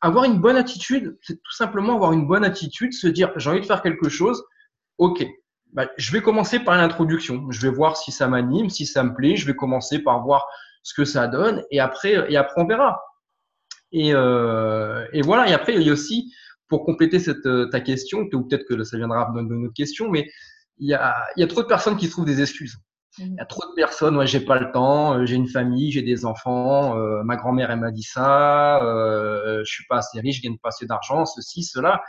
avoir 0.00 0.24
une 0.24 0.40
bonne 0.40 0.56
attitude, 0.56 1.16
c'est 1.22 1.36
tout 1.36 1.52
simplement 1.52 1.94
avoir 1.94 2.12
une 2.12 2.26
bonne 2.26 2.44
attitude, 2.44 2.92
se 2.92 3.06
dire 3.06 3.32
j'ai 3.36 3.50
envie 3.50 3.60
de 3.60 3.66
faire 3.66 3.82
quelque 3.82 4.08
chose, 4.08 4.44
ok, 4.98 5.24
bah, 5.76 5.88
je 5.96 6.10
vais 6.10 6.22
commencer 6.22 6.58
par 6.58 6.76
l'introduction. 6.76 7.50
Je 7.50 7.60
vais 7.60 7.72
voir 7.72 7.96
si 7.96 8.10
ça 8.10 8.26
m'anime, 8.26 8.70
si 8.70 8.86
ça 8.86 9.04
me 9.04 9.14
plaît. 9.14 9.36
Je 9.36 9.46
vais 9.46 9.54
commencer 9.54 10.00
par 10.00 10.22
voir 10.22 10.46
ce 10.82 10.94
que 10.94 11.04
ça 11.04 11.28
donne 11.28 11.62
et 11.70 11.80
après, 11.80 12.32
et 12.32 12.36
après 12.36 12.62
on 12.62 12.66
verra. 12.66 13.00
Et, 13.92 14.12
euh, 14.14 15.06
et 15.12 15.20
voilà. 15.20 15.48
Et 15.48 15.52
après, 15.52 15.74
il 15.74 15.82
y 15.82 15.90
a 15.90 15.92
aussi, 15.92 16.32
pour 16.68 16.84
compléter 16.84 17.18
cette, 17.18 17.46
euh, 17.46 17.68
ta 17.68 17.80
question, 17.80 18.20
ou 18.32 18.42
peut-être 18.48 18.64
que 18.66 18.82
ça 18.84 18.96
viendra 18.96 19.30
de 19.34 19.42
notre 19.42 19.74
question, 19.74 20.10
mais 20.10 20.28
il 20.78 20.88
y 20.88 20.94
a, 20.94 21.14
il 21.36 21.40
y 21.40 21.44
a 21.44 21.46
trop 21.46 21.62
de 21.62 21.68
personnes 21.68 21.96
qui 21.96 22.08
trouvent 22.08 22.24
des 22.24 22.40
excuses. 22.40 22.76
Mmh. 23.18 23.24
Il 23.24 23.34
y 23.34 23.40
a 23.40 23.46
trop 23.46 23.62
de 23.68 23.74
personnes, 23.74 24.14
moi 24.14 24.26
j'ai 24.26 24.40
pas 24.40 24.58
le 24.58 24.70
temps, 24.72 25.14
euh, 25.14 25.26
j'ai 25.26 25.36
une 25.36 25.48
famille, 25.48 25.90
j'ai 25.90 26.02
des 26.02 26.26
enfants, 26.26 26.98
euh, 26.98 27.22
ma 27.22 27.36
grand-mère 27.36 27.70
elle 27.70 27.80
m'a 27.80 27.90
dit 27.90 28.02
ça, 28.02 28.82
euh, 28.82 29.62
je 29.64 29.72
suis 29.72 29.84
pas 29.88 29.98
assez 29.98 30.20
riche, 30.20 30.36
je 30.36 30.42
gagne 30.42 30.58
pas 30.58 30.68
assez 30.68 30.86
d'argent, 30.86 31.24
ceci, 31.24 31.62
cela. 31.62 32.02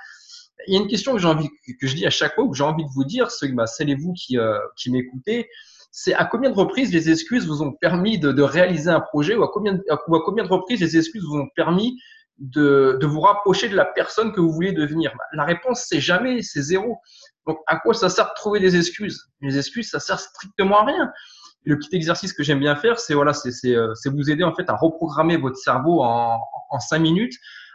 Il 0.66 0.74
y 0.74 0.78
a 0.78 0.82
une 0.82 0.88
question 0.88 1.14
que 1.14 1.20
j'ai 1.20 1.28
envie 1.28 1.50
que 1.80 1.88
je 1.88 1.96
dis 1.96 2.06
à 2.06 2.10
chaque 2.10 2.36
fois, 2.36 2.48
que 2.50 2.56
j'ai 2.56 2.64
envie 2.64 2.84
de 2.84 2.90
vous 2.90 3.06
dire, 3.06 3.30
ceux, 3.30 3.48
bah, 3.54 3.66
et 3.80 3.96
vous 3.96 4.14
qui, 4.14 4.40
euh, 4.40 4.58
qui 4.76 4.92
m'écoutez, 4.92 5.50
c'est 5.92 6.14
à 6.14 6.26
combien 6.26 6.50
de 6.50 6.56
reprises 6.56 6.92
les 6.92 7.10
excuses 7.10 7.48
vous 7.48 7.62
ont 7.62 7.74
permis 7.74 8.18
de, 8.20 8.32
de 8.32 8.42
réaliser 8.42 8.90
un 8.90 9.00
projet 9.00 9.36
ou 9.36 9.44
à 9.44 9.50
combien, 9.54 9.74
de, 9.74 9.84
à 9.90 9.98
combien 10.26 10.44
de 10.44 10.50
reprises 10.50 10.82
les 10.82 10.98
excuses 10.98 11.24
vous 11.24 11.38
ont 11.38 11.48
permis 11.56 12.00
de, 12.40 12.98
de 13.00 13.08
vous 13.08 13.22
rapprocher 13.22 13.70
de 13.70 13.76
la 13.76 13.86
personne 13.86 14.32
que 14.32 14.42
vous 14.42 14.52
voulez 14.52 14.74
devenir? 14.74 15.12
Bah, 15.18 15.24
La 15.34 15.44
réponse 15.46 15.86
c'est 15.88 16.02
jamais, 16.02 16.42
c'est 16.42 16.62
zéro. 16.62 16.98
Donc, 17.48 17.60
à 17.68 17.78
quoi 17.80 17.94
ça 17.94 18.10
sert 18.10 18.26
de 18.26 18.34
trouver 18.36 18.60
des 18.60 18.76
excuses? 18.76 19.30
Les 19.42 19.58
excuses, 19.58 19.90
ça 19.90 20.00
sert 20.00 20.20
strictement 20.20 20.80
à 20.82 20.86
rien. 20.86 21.12
le 21.64 21.78
petit 21.78 21.96
exercice 21.96 22.34
que 22.34 22.44
j'aime 22.44 22.60
bien 22.60 22.76
faire, 22.76 23.00
c'est 23.00 23.14
voilà, 23.14 23.34
c'est 23.34 23.76
euh, 23.76 23.94
vous 24.06 24.30
aider 24.30 24.44
en 24.44 24.56
fait 24.56 24.70
à 24.70 24.76
reprogrammer 24.76 25.38
votre 25.38 25.58
cerveau 25.58 26.02
en, 26.02 26.40
en 26.70 26.80
cinq 26.80 27.00
minutes 27.00 27.34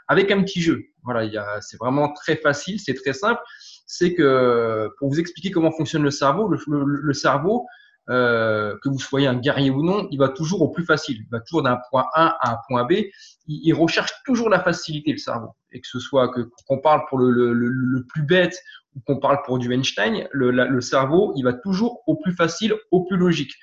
avec 0.08 0.30
un 0.30 0.42
petit 0.42 0.60
jeu. 0.62 0.82
Voilà, 1.02 1.60
c'est 1.60 1.78
vraiment 1.78 2.12
très 2.12 2.36
facile, 2.36 2.78
c'est 2.78 2.94
très 2.94 3.12
simple. 3.12 3.40
C'est 3.86 4.14
que 4.14 4.88
pour 4.98 5.08
vous 5.10 5.20
expliquer 5.20 5.50
comment 5.50 5.72
fonctionne 5.72 6.02
le 6.02 6.10
cerveau, 6.10 6.48
le, 6.48 6.58
le, 6.84 7.12
cerveau, 7.12 7.66
euh, 8.10 8.76
que 8.82 8.88
vous 8.88 8.98
soyez 8.98 9.28
un 9.28 9.36
guerrier 9.36 9.70
ou 9.70 9.82
non, 9.82 10.08
il 10.10 10.18
va 10.18 10.28
toujours 10.28 10.62
au 10.62 10.70
plus 10.70 10.84
facile. 10.84 11.18
Il 11.20 11.30
va 11.30 11.40
toujours 11.40 11.62
d'un 11.62 11.78
point 11.90 12.06
A 12.14 12.36
à 12.40 12.54
un 12.54 12.58
point 12.66 12.84
B. 12.84 12.92
Il, 13.46 13.60
il, 13.64 13.72
recherche 13.74 14.12
toujours 14.24 14.48
la 14.48 14.60
facilité, 14.60 15.12
le 15.12 15.18
cerveau. 15.18 15.50
Et 15.70 15.80
que 15.80 15.86
ce 15.86 16.00
soit 16.00 16.28
que 16.30 16.48
qu'on 16.66 16.80
parle 16.80 17.02
pour 17.08 17.18
le, 17.18 17.30
le, 17.30 17.52
le, 17.52 18.04
plus 18.06 18.22
bête 18.22 18.58
ou 18.96 19.00
qu'on 19.06 19.20
parle 19.20 19.38
pour 19.44 19.58
du 19.58 19.72
Einstein, 19.72 20.26
le, 20.32 20.50
le, 20.50 20.80
cerveau, 20.80 21.32
il 21.36 21.44
va 21.44 21.52
toujours 21.52 22.02
au 22.08 22.16
plus 22.16 22.34
facile, 22.34 22.74
au 22.90 23.04
plus 23.04 23.16
logique. 23.16 23.54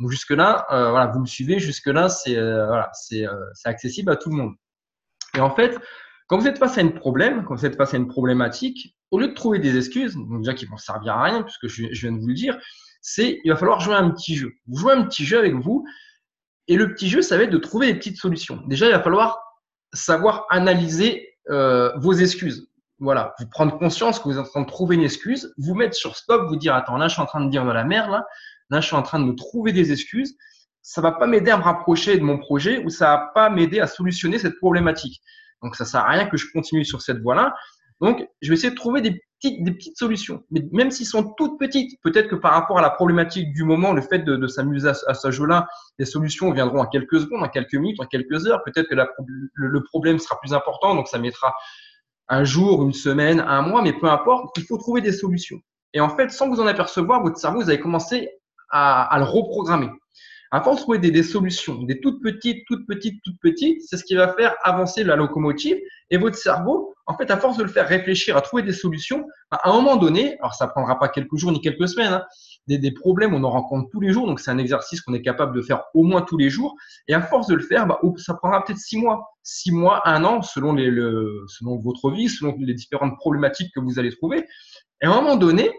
Donc 0.00 0.10
jusque 0.10 0.30
là, 0.30 0.66
euh, 0.72 0.90
voilà, 0.90 1.06
vous 1.06 1.20
me 1.20 1.26
suivez. 1.26 1.60
Jusque 1.60 1.86
là, 1.86 2.08
c'est 2.08 2.36
euh, 2.36 2.66
voilà, 2.66 2.90
c'est 2.94 3.26
euh, 3.26 3.52
accessible 3.64 4.10
à 4.10 4.16
tout 4.16 4.30
le 4.30 4.36
monde. 4.36 4.54
Et 5.36 5.40
en 5.40 5.54
fait, 5.54 5.78
quand 6.26 6.38
vous 6.38 6.48
êtes 6.48 6.58
face 6.58 6.78
à 6.78 6.80
un 6.80 6.88
problème, 6.88 7.44
quand 7.44 7.54
vous 7.54 7.66
êtes 7.66 7.76
face 7.76 7.94
à 7.94 7.96
une 7.96 8.08
problématique, 8.08 8.96
au 9.10 9.18
lieu 9.18 9.28
de 9.28 9.34
trouver 9.34 9.58
des 9.58 9.76
excuses, 9.76 10.14
donc 10.14 10.38
déjà 10.42 10.54
qui 10.54 10.66
vont 10.66 10.76
servir 10.76 11.14
à 11.14 11.22
rien, 11.24 11.42
puisque 11.42 11.68
je, 11.68 11.86
viens 11.92 12.12
de 12.12 12.18
vous 12.18 12.28
le 12.28 12.34
dire, 12.34 12.58
c'est 13.02 13.40
il 13.44 13.50
va 13.50 13.56
falloir 13.56 13.80
jouer 13.80 13.94
un 13.94 14.10
petit 14.10 14.34
jeu. 14.34 14.52
Vous 14.66 14.78
jouez 14.78 14.94
un 14.94 15.04
petit 15.04 15.24
jeu 15.24 15.38
avec 15.38 15.54
vous, 15.54 15.84
et 16.66 16.76
le 16.76 16.94
petit 16.94 17.08
jeu, 17.08 17.20
ça 17.20 17.36
va 17.36 17.42
être 17.44 17.50
de 17.50 17.58
trouver 17.58 17.92
des 17.92 17.98
petites 17.98 18.16
solutions. 18.16 18.62
Déjà, 18.66 18.86
il 18.86 18.92
va 18.92 19.02
falloir 19.02 19.38
savoir 19.92 20.46
analyser 20.50 21.28
euh, 21.50 21.92
vos 21.98 22.14
excuses 22.14 22.68
voilà, 23.00 23.34
vous 23.38 23.46
prendre 23.48 23.78
conscience 23.78 24.18
que 24.18 24.24
vous 24.24 24.38
êtes 24.38 24.46
en 24.46 24.48
train 24.48 24.62
de 24.62 24.66
trouver 24.66 24.96
une 24.96 25.02
excuse, 25.02 25.52
vous 25.58 25.74
mettre 25.74 25.94
sur 25.94 26.16
stop, 26.16 26.48
vous 26.48 26.56
dire 26.56 26.74
attends 26.74 26.96
là 26.96 27.08
je 27.08 27.14
suis 27.14 27.22
en 27.22 27.26
train 27.26 27.44
de 27.44 27.50
dire 27.50 27.64
de 27.64 27.72
la 27.72 27.84
merde 27.84 28.10
là, 28.10 28.24
là 28.70 28.80
je 28.80 28.86
suis 28.86 28.96
en 28.96 29.02
train 29.02 29.18
de 29.18 29.24
me 29.24 29.34
trouver 29.34 29.72
des 29.72 29.92
excuses, 29.92 30.36
ça 30.82 31.00
va 31.00 31.12
pas 31.12 31.26
m'aider 31.26 31.50
à 31.50 31.56
me 31.56 31.62
rapprocher 31.62 32.18
de 32.18 32.22
mon 32.22 32.38
projet 32.38 32.78
ou 32.84 32.90
ça 32.90 33.06
va 33.06 33.30
pas 33.34 33.50
m'aider 33.50 33.80
à 33.80 33.86
solutionner 33.86 34.38
cette 34.38 34.56
problématique. 34.58 35.20
Donc 35.62 35.76
ça 35.76 35.84
sert 35.84 36.00
à 36.00 36.08
rien 36.08 36.26
que 36.26 36.36
je 36.36 36.46
continue 36.52 36.84
sur 36.84 37.02
cette 37.02 37.20
voie-là. 37.20 37.54
Donc 38.00 38.26
je 38.42 38.48
vais 38.48 38.54
essayer 38.54 38.70
de 38.70 38.76
trouver 38.76 39.00
des 39.00 39.22
petites, 39.40 39.98
solutions, 39.98 40.42
mais 40.50 40.62
même 40.72 40.90
s'ils 40.90 41.06
sont 41.06 41.34
toutes 41.36 41.58
petites, 41.58 42.00
peut-être 42.02 42.28
que 42.28 42.34
par 42.34 42.52
rapport 42.52 42.78
à 42.78 42.82
la 42.82 42.88
problématique 42.88 43.52
du 43.52 43.62
moment, 43.62 43.92
le 43.92 44.00
fait 44.00 44.20
de, 44.20 44.46
s'amuser 44.46 44.88
à, 44.88 45.14
ce 45.14 45.30
jeu-là, 45.30 45.68
les 45.98 46.06
solutions 46.06 46.50
viendront 46.50 46.80
en 46.80 46.86
quelques 46.86 47.20
secondes, 47.20 47.42
en 47.42 47.48
quelques 47.48 47.74
minutes, 47.74 48.00
en 48.00 48.06
quelques 48.06 48.46
heures. 48.46 48.62
Peut-être 48.64 48.88
que 48.88 48.94
le, 48.94 49.84
problème 49.84 50.18
sera 50.18 50.40
plus 50.40 50.54
important, 50.54 50.94
donc 50.94 51.08
ça 51.08 51.18
mettra 51.18 51.54
un 52.28 52.44
jour, 52.44 52.82
une 52.84 52.94
semaine, 52.94 53.40
un 53.40 53.60
mois, 53.60 53.82
mais 53.82 53.92
peu 53.92 54.08
importe, 54.08 54.56
il 54.56 54.64
faut 54.64 54.78
trouver 54.78 55.02
des 55.02 55.12
solutions. 55.12 55.58
Et 55.92 56.00
en 56.00 56.08
fait, 56.08 56.30
sans 56.30 56.48
vous 56.48 56.60
en 56.60 56.66
apercevoir, 56.66 57.22
votre 57.22 57.36
cerveau, 57.36 57.60
vous 57.60 57.68
allez 57.68 57.80
commencer 57.80 58.30
à 58.70 59.14
le 59.18 59.24
reprogrammer. 59.24 59.90
De 60.54 60.76
trouver 60.76 60.98
des, 60.98 61.10
des, 61.10 61.24
solutions, 61.24 61.82
des 61.82 62.00
toutes 62.00 62.22
petites, 62.22 62.64
toutes 62.68 62.86
petites, 62.86 63.20
toutes 63.24 63.40
petites, 63.40 63.82
c'est 63.82 63.96
ce 63.96 64.04
qui 64.04 64.14
va 64.14 64.32
faire 64.34 64.54
avancer 64.62 65.02
la 65.02 65.16
locomotive. 65.16 65.76
Et 66.10 66.16
votre 66.16 66.36
cerveau, 66.36 66.94
en 67.06 67.16
fait, 67.16 67.28
à 67.32 67.38
force 67.38 67.56
de 67.56 67.64
le 67.64 67.68
faire 67.68 67.88
réfléchir, 67.88 68.36
à 68.36 68.40
trouver 68.40 68.62
des 68.62 68.72
solutions, 68.72 69.26
à 69.50 69.68
un 69.68 69.72
moment 69.72 69.96
donné, 69.96 70.38
alors 70.38 70.54
ça 70.54 70.68
prendra 70.68 70.96
pas 71.00 71.08
quelques 71.08 71.36
jours 71.36 71.50
ni 71.50 71.60
quelques 71.60 71.88
semaines, 71.88 72.12
hein, 72.12 72.24
des, 72.68 72.78
des, 72.78 72.92
problèmes, 72.92 73.34
on 73.34 73.42
en 73.42 73.50
rencontre 73.50 73.88
tous 73.90 73.98
les 73.98 74.12
jours. 74.12 74.28
Donc, 74.28 74.38
c'est 74.38 74.52
un 74.52 74.58
exercice 74.58 75.00
qu'on 75.00 75.12
est 75.12 75.22
capable 75.22 75.56
de 75.56 75.60
faire 75.60 75.82
au 75.92 76.04
moins 76.04 76.22
tous 76.22 76.38
les 76.38 76.50
jours. 76.50 76.76
Et 77.08 77.14
à 77.14 77.20
force 77.20 77.48
de 77.48 77.56
le 77.56 77.62
faire, 77.62 77.88
bah, 77.88 78.00
ça 78.18 78.34
prendra 78.34 78.64
peut-être 78.64 78.78
six 78.78 78.96
mois, 78.96 79.34
six 79.42 79.72
mois, 79.72 80.08
un 80.08 80.24
an, 80.24 80.42
selon, 80.42 80.72
les, 80.72 80.88
le, 80.88 81.44
selon 81.48 81.80
votre 81.80 82.12
vie, 82.12 82.28
selon 82.28 82.54
les 82.60 82.74
différentes 82.74 83.16
problématiques 83.18 83.74
que 83.74 83.80
vous 83.80 83.98
allez 83.98 84.14
trouver. 84.14 84.46
Et 85.02 85.06
à 85.06 85.10
un 85.10 85.20
moment 85.20 85.36
donné, 85.36 85.72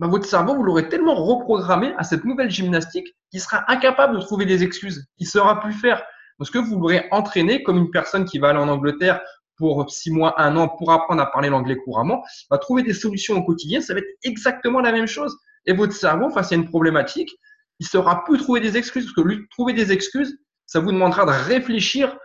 bah, 0.00 0.08
votre 0.08 0.26
cerveau, 0.26 0.54
vous 0.54 0.62
l'aurez 0.62 0.88
tellement 0.88 1.14
reprogrammé 1.14 1.94
à 1.98 2.04
cette 2.04 2.24
nouvelle 2.24 2.50
gymnastique 2.50 3.06
qu'il 3.30 3.40
sera 3.40 3.70
incapable 3.70 4.16
de 4.16 4.20
trouver 4.20 4.44
des 4.44 4.62
excuses. 4.62 5.06
Il 5.18 5.24
ne 5.24 5.30
saura 5.30 5.60
plus 5.60 5.72
faire. 5.72 6.02
Parce 6.38 6.50
que 6.50 6.58
vous 6.58 6.80
l'aurez 6.80 7.06
entraîné 7.12 7.62
comme 7.62 7.78
une 7.78 7.90
personne 7.90 8.24
qui 8.24 8.38
va 8.38 8.48
aller 8.48 8.58
en 8.58 8.68
Angleterre 8.68 9.20
pour 9.56 9.88
six 9.88 10.10
mois, 10.10 10.40
un 10.40 10.56
an, 10.56 10.68
pour 10.68 10.90
apprendre 10.90 11.22
à 11.22 11.26
parler 11.26 11.48
l'anglais 11.48 11.76
couramment, 11.76 12.24
va 12.50 12.58
trouver 12.58 12.82
des 12.82 12.92
solutions 12.92 13.36
au 13.36 13.44
quotidien. 13.44 13.80
Ça 13.80 13.94
va 13.94 14.00
être 14.00 14.18
exactement 14.24 14.80
la 14.80 14.90
même 14.90 15.06
chose. 15.06 15.36
Et 15.66 15.72
votre 15.72 15.92
cerveau, 15.92 16.30
face 16.30 16.50
à 16.50 16.56
une 16.56 16.68
problématique, 16.68 17.30
il 17.78 17.86
saura 17.86 18.24
plus 18.24 18.38
trouver 18.38 18.60
des 18.60 18.76
excuses, 18.76 19.04
parce 19.04 19.14
que 19.14 19.20
lui, 19.22 19.46
trouver 19.50 19.72
des 19.72 19.92
excuses, 19.92 20.36
ça 20.66 20.80
vous 20.80 20.92
demandera 20.92 21.24
de 21.24 21.30
réfléchir 21.30 22.16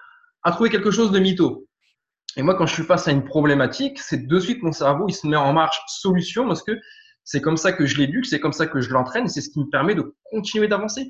à 0.44 0.52
trouver 0.52 0.70
quelque 0.70 0.92
chose 0.92 1.12
de 1.12 1.20
mytho. 1.20 1.66
Et 2.38 2.42
moi, 2.42 2.56
quand 2.56 2.66
je 2.66 2.74
suis 2.74 2.84
face 2.84 3.08
à 3.08 3.12
une 3.12 3.26
problématique, 3.26 4.00
c'est 4.00 4.28
de 4.28 4.40
suite 4.40 4.62
mon 4.62 4.72
cerveau, 4.72 5.06
il 5.08 5.14
se 5.14 5.28
met 5.28 5.36
en 5.36 5.54
marche 5.54 5.80
solution, 5.88 6.48
parce 6.48 6.64
que 6.64 6.72
c'est 7.32 7.42
comme 7.42 7.58
ça 7.58 7.72
que 7.72 7.86
je 7.86 7.96
l'éduque, 8.00 8.26
c'est 8.26 8.40
comme 8.40 8.54
ça 8.54 8.66
que 8.66 8.82
je 8.82 8.90
l'entraîne, 8.90 9.28
c'est 9.28 9.42
ce 9.42 9.52
qui 9.52 9.60
me 9.60 9.70
permet 9.70 9.94
de 9.94 10.16
continuer 10.32 10.68
d'avancer. 10.68 11.08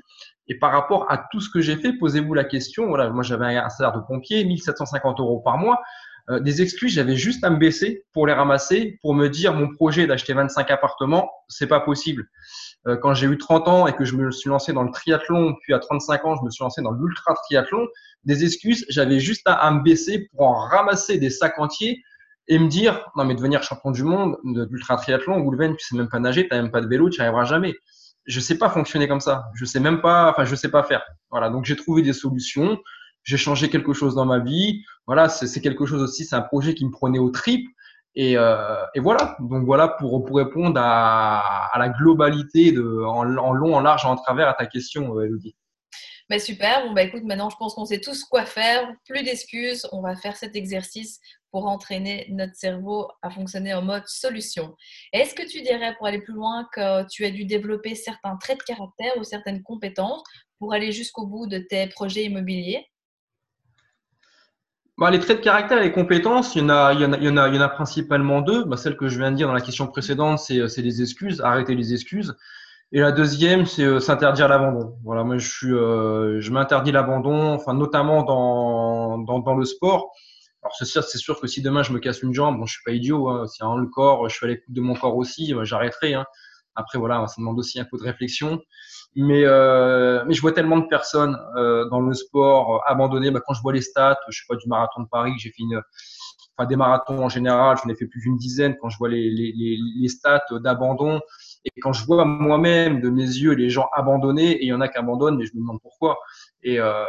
Et 0.48 0.58
par 0.58 0.70
rapport 0.70 1.10
à 1.10 1.16
tout 1.32 1.40
ce 1.40 1.48
que 1.48 1.62
j'ai 1.62 1.76
fait, 1.76 1.94
posez-vous 1.94 2.34
la 2.34 2.44
question. 2.44 2.88
Voilà, 2.88 3.08
moi 3.08 3.22
j'avais 3.22 3.56
un 3.56 3.70
salaire 3.70 3.94
de 3.94 4.02
pompier, 4.06 4.44
1750 4.44 5.18
euros 5.18 5.40
par 5.40 5.56
mois. 5.56 5.80
Euh, 6.28 6.38
des 6.38 6.60
excuses, 6.60 6.92
j'avais 6.92 7.16
juste 7.16 7.42
à 7.42 7.48
me 7.48 7.56
baisser 7.56 8.04
pour 8.12 8.26
les 8.26 8.34
ramasser, 8.34 8.98
pour 9.00 9.14
me 9.14 9.28
dire 9.28 9.54
mon 9.54 9.74
projet 9.74 10.06
d'acheter 10.06 10.34
25 10.34 10.70
appartements, 10.70 11.30
c'est 11.48 11.66
pas 11.66 11.80
possible. 11.80 12.28
Euh, 12.86 12.98
quand 12.98 13.14
j'ai 13.14 13.26
eu 13.26 13.38
30 13.38 13.68
ans 13.68 13.86
et 13.86 13.94
que 13.94 14.04
je 14.04 14.14
me 14.14 14.30
suis 14.30 14.50
lancé 14.50 14.74
dans 14.74 14.82
le 14.82 14.90
triathlon, 14.90 15.54
puis 15.62 15.72
à 15.72 15.78
35 15.78 16.24
ans, 16.26 16.36
je 16.36 16.44
me 16.44 16.50
suis 16.50 16.62
lancé 16.62 16.82
dans 16.82 16.92
l'ultra 16.92 17.32
triathlon, 17.46 17.88
des 18.24 18.44
excuses, 18.44 18.84
j'avais 18.90 19.20
juste 19.20 19.44
à, 19.46 19.70
me 19.70 19.82
baisser 19.82 20.28
pour 20.32 20.42
en 20.42 20.68
ramasser 20.68 21.16
des 21.16 21.30
sacs 21.30 21.58
entiers 21.58 22.02
et 22.50 22.58
me 22.58 22.68
dire 22.68 23.10
non 23.16 23.24
mais 23.24 23.34
devenir 23.34 23.62
champion 23.62 23.90
du 23.90 24.04
monde 24.04 24.36
de 24.44 24.68
l'ultra 24.70 24.96
triathlon, 24.96 25.40
Goulven, 25.40 25.74
tu 25.76 25.86
sais 25.86 25.96
même 25.96 26.08
pas 26.08 26.18
nager, 26.18 26.46
tu 26.46 26.54
n'as 26.54 26.60
même 26.60 26.70
pas 26.70 26.82
de 26.82 26.88
vélo, 26.88 27.08
tu 27.08 27.20
n'y 27.20 27.22
arriveras 27.22 27.44
jamais. 27.44 27.74
Je 28.26 28.38
sais 28.38 28.58
pas 28.58 28.68
fonctionner 28.68 29.08
comme 29.08 29.20
ça. 29.20 29.46
Je 29.54 29.64
sais 29.64 29.80
même 29.80 30.02
pas, 30.02 30.30
enfin 30.30 30.44
je 30.44 30.54
sais 30.54 30.70
pas 30.70 30.82
faire. 30.82 31.02
Voilà, 31.30 31.48
donc 31.48 31.64
j'ai 31.64 31.76
trouvé 31.76 32.02
des 32.02 32.12
solutions 32.12 32.78
j'ai 33.24 33.36
changé 33.36 33.68
quelque 33.68 33.92
chose 33.92 34.14
dans 34.14 34.24
ma 34.24 34.38
vie. 34.38 34.82
Voilà, 35.06 35.28
c'est 35.28 35.60
quelque 35.60 35.86
chose 35.86 36.02
aussi, 36.02 36.24
c'est 36.24 36.36
un 36.36 36.42
projet 36.42 36.74
qui 36.74 36.84
me 36.84 36.90
prenait 36.90 37.18
au 37.18 37.30
trip. 37.30 37.68
Et, 38.16 38.36
euh, 38.36 38.84
et, 38.94 39.00
voilà, 39.00 39.36
donc 39.38 39.64
voilà 39.64 39.86
pour, 39.86 40.24
pour 40.24 40.36
répondre 40.36 40.80
à, 40.82 41.72
à 41.72 41.78
la 41.78 41.90
globalité 41.90 42.72
de, 42.72 43.04
en, 43.04 43.36
en, 43.36 43.52
long, 43.52 43.76
en 43.76 43.80
large, 43.80 44.04
en 44.04 44.16
travers 44.16 44.48
à 44.48 44.54
ta 44.54 44.66
question, 44.66 45.16
euh, 45.16 45.26
Elodie. 45.26 45.54
Bah 46.28 46.38
super, 46.38 46.86
bon 46.86 46.92
bah 46.92 47.02
écoute, 47.02 47.22
maintenant 47.24 47.50
je 47.50 47.56
pense 47.56 47.74
qu'on 47.74 47.84
sait 47.84 48.00
tous 48.00 48.24
quoi 48.24 48.44
faire, 48.44 48.88
plus 49.08 49.22
d'excuses, 49.24 49.88
on 49.90 50.00
va 50.00 50.14
faire 50.14 50.36
cet 50.36 50.54
exercice 50.54 51.20
pour 51.50 51.66
entraîner 51.66 52.26
notre 52.30 52.54
cerveau 52.54 53.08
à 53.22 53.30
fonctionner 53.30 53.74
en 53.74 53.82
mode 53.82 54.06
solution. 54.06 54.76
Est-ce 55.12 55.34
que 55.34 55.48
tu 55.48 55.62
dirais, 55.62 55.94
pour 55.96 56.06
aller 56.06 56.20
plus 56.20 56.34
loin, 56.34 56.68
que 56.72 57.06
tu 57.08 57.24
as 57.24 57.30
dû 57.30 57.44
développer 57.44 57.94
certains 57.94 58.36
traits 58.36 58.58
de 58.58 58.62
caractère 58.64 59.12
ou 59.18 59.24
certaines 59.24 59.62
compétences 59.62 60.22
pour 60.58 60.72
aller 60.72 60.92
jusqu'au 60.92 61.26
bout 61.26 61.46
de 61.46 61.58
tes 61.58 61.88
projets 61.88 62.24
immobiliers? 62.24 62.86
Bah, 64.98 65.10
les 65.10 65.18
traits 65.18 65.38
de 65.38 65.42
caractère 65.42 65.78
et 65.78 65.84
les 65.84 65.92
compétences, 65.92 66.54
il 66.54 66.60
y 66.60 66.64
en 66.64 67.36
a, 67.36 67.68
principalement 67.68 68.42
deux. 68.42 68.64
Bah, 68.64 68.76
celle 68.76 68.96
que 68.96 69.08
je 69.08 69.18
viens 69.18 69.30
de 69.30 69.36
dire 69.36 69.46
dans 69.46 69.54
la 69.54 69.62
question 69.62 69.86
précédente, 69.86 70.38
c'est, 70.38 70.68
c'est 70.68 70.82
les 70.82 71.00
excuses, 71.00 71.40
arrêter 71.40 71.74
les 71.74 71.94
excuses. 71.94 72.36
Et 72.92 73.00
la 73.00 73.12
deuxième, 73.12 73.66
c'est 73.66 73.84
euh, 73.84 74.00
s'interdire 74.00 74.48
l'abandon. 74.48 74.96
Voilà, 75.04 75.22
moi 75.22 75.38
je 75.38 75.68
euh, 75.68 76.40
je 76.40 76.50
m'interdis 76.50 76.90
l'abandon, 76.90 77.54
enfin 77.54 77.72
notamment 77.72 78.24
dans, 78.24 79.18
dans 79.18 79.54
le 79.54 79.64
sport. 79.64 80.10
Alors 80.62 80.74
c'est 80.76 80.84
sûr, 80.84 81.40
que 81.40 81.46
si 81.46 81.62
demain 81.62 81.82
je 81.82 81.92
me 81.92 81.98
casse 81.98 82.22
une 82.22 82.34
jambe, 82.34 82.58
bon, 82.58 82.66
je 82.66 82.74
suis 82.74 82.82
pas 82.84 82.92
idiot. 82.92 83.28
Hein, 83.28 83.46
si 83.46 83.62
un 83.62 83.76
le 83.76 83.86
corps, 83.86 84.28
je 84.28 84.34
suis 84.36 84.46
à 84.46 84.48
l'écoute 84.48 84.74
de 84.74 84.80
mon 84.80 84.94
corps 84.94 85.16
aussi, 85.16 85.54
bah, 85.54 85.64
j'arrêterai. 85.64 86.14
Hein. 86.14 86.26
Après 86.74 86.98
voilà, 86.98 87.26
ça 87.26 87.36
demande 87.38 87.58
aussi 87.58 87.80
un 87.80 87.84
peu 87.84 87.96
de 87.98 88.02
réflexion. 88.02 88.60
Mais, 89.16 89.42
euh, 89.44 90.22
mais 90.26 90.34
je 90.34 90.40
vois 90.40 90.52
tellement 90.52 90.78
de 90.78 90.86
personnes 90.86 91.36
euh, 91.56 91.88
dans 91.88 92.00
le 92.00 92.14
sport 92.14 92.76
euh, 92.76 92.78
abandonner. 92.86 93.30
Bah, 93.30 93.40
quand 93.44 93.54
je 93.54 93.62
vois 93.62 93.72
les 93.72 93.80
stats, 93.80 94.18
je 94.28 94.38
sais 94.38 94.44
pas 94.48 94.56
du 94.56 94.68
marathon 94.68 95.02
de 95.02 95.08
Paris, 95.08 95.32
j'ai 95.38 95.48
fait 95.50 95.62
une, 95.62 95.80
enfin 96.56 96.68
des 96.68 96.76
marathons 96.76 97.24
en 97.24 97.28
général, 97.28 97.76
j'en 97.82 97.90
ai 97.90 97.96
fait 97.96 98.06
plus 98.06 98.20
d'une 98.20 98.36
dizaine. 98.36 98.76
Quand 98.80 98.88
je 98.90 98.98
vois 98.98 99.08
les, 99.08 99.30
les, 99.30 99.52
les, 99.56 99.78
les 100.00 100.08
stats 100.08 100.44
d'abandon, 100.62 101.20
Et 101.64 101.80
quand 101.80 101.92
je 101.92 102.04
vois 102.06 102.24
moi-même 102.24 103.00
de 103.00 103.10
mes 103.10 103.22
yeux 103.24 103.52
les 103.52 103.70
gens 103.70 103.88
abandonner, 103.94 104.52
et 104.52 104.64
il 104.64 104.68
y 104.68 104.72
en 104.72 104.80
a 104.80 104.88
qui 104.88 104.98
abandonnent, 104.98 105.36
mais 105.36 105.46
je 105.46 105.54
me 105.54 105.60
demande 105.60 105.80
pourquoi. 105.82 106.18
Et, 106.62 106.78
euh, 106.80 107.04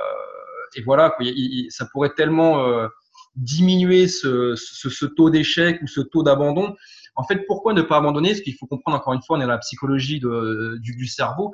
et 0.76 0.82
voilà, 0.84 1.12
quoi, 1.12 1.26
ça 1.70 1.86
pourrait 1.92 2.14
tellement 2.16 2.66
euh, 2.66 2.88
diminuer 3.36 4.08
ce, 4.08 5.06
taux 5.06 5.30
d'échec 5.30 5.82
ou 5.82 5.88
ce 5.88 6.02
taux 6.02 6.24
d'abandon. 6.24 6.76
En 7.16 7.24
fait, 7.24 7.46
pourquoi 7.48 7.74
ne 7.74 7.82
pas 7.82 7.98
abandonner? 7.98 8.36
Ce 8.36 8.42
qu'il 8.42 8.56
faut 8.56 8.68
comprendre 8.68 8.98
encore 8.98 9.14
une 9.14 9.22
fois, 9.22 9.38
on 9.38 9.42
est 9.42 9.46
dans 9.46 9.52
la 9.52 9.58
psychologie 9.58 10.20
du, 10.20 11.08
cerveau, 11.08 11.54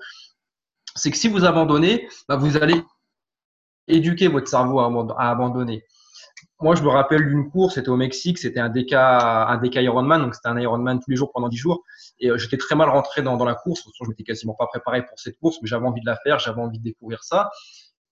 c'est 0.96 1.12
que 1.12 1.18
si 1.18 1.28
vous 1.28 1.46
abandonnez, 1.46 2.08
bah 2.28 2.36
vous 2.36 2.58
allez 2.58 2.82
éduquer 3.88 4.28
votre 4.28 4.48
cerveau 4.48 4.80
à, 4.80 5.30
abandonner 5.30 5.84
moi, 6.60 6.76
je 6.76 6.82
me 6.82 6.90
rappelle 6.90 7.28
d'une 7.28 7.50
course, 7.52 7.76
c'était 7.76 7.90
au 7.90 7.98
Mexique, 7.98 8.40
c'était 8.40 8.60
un 8.60 8.70
DK, 8.70 8.94
un 8.94 9.58
DK 9.58 9.76
Ironman, 9.76 10.22
donc 10.22 10.34
c'était 10.34 10.48
un 10.48 10.58
Ironman 10.58 11.00
tous 11.00 11.12
les 11.12 11.16
jours 11.16 11.32
pendant 11.32 11.50
10 11.50 11.58
jours. 11.58 11.84
Et 12.20 12.30
euh, 12.32 12.38
j'étais 12.38 12.58
très 12.58 12.76
mal 12.76 12.90
rentré 12.90 13.22
dans, 13.22 13.44
la 13.44 13.54
course, 13.54 13.84
je 14.02 14.10
m'étais 14.10 14.24
quasiment 14.24 14.56
pas 14.56 14.66
préparé 14.66 15.06
pour 15.06 15.20
cette 15.20 15.38
course, 15.38 15.58
mais 15.62 15.68
j'avais 15.68 15.86
envie 15.86 16.02
de 16.02 16.08
la 16.08 16.18
faire, 16.18 16.40
j'avais 16.40 16.62
envie 16.62 16.80
de 16.80 16.84
découvrir 16.84 17.24
ça. 17.24 17.52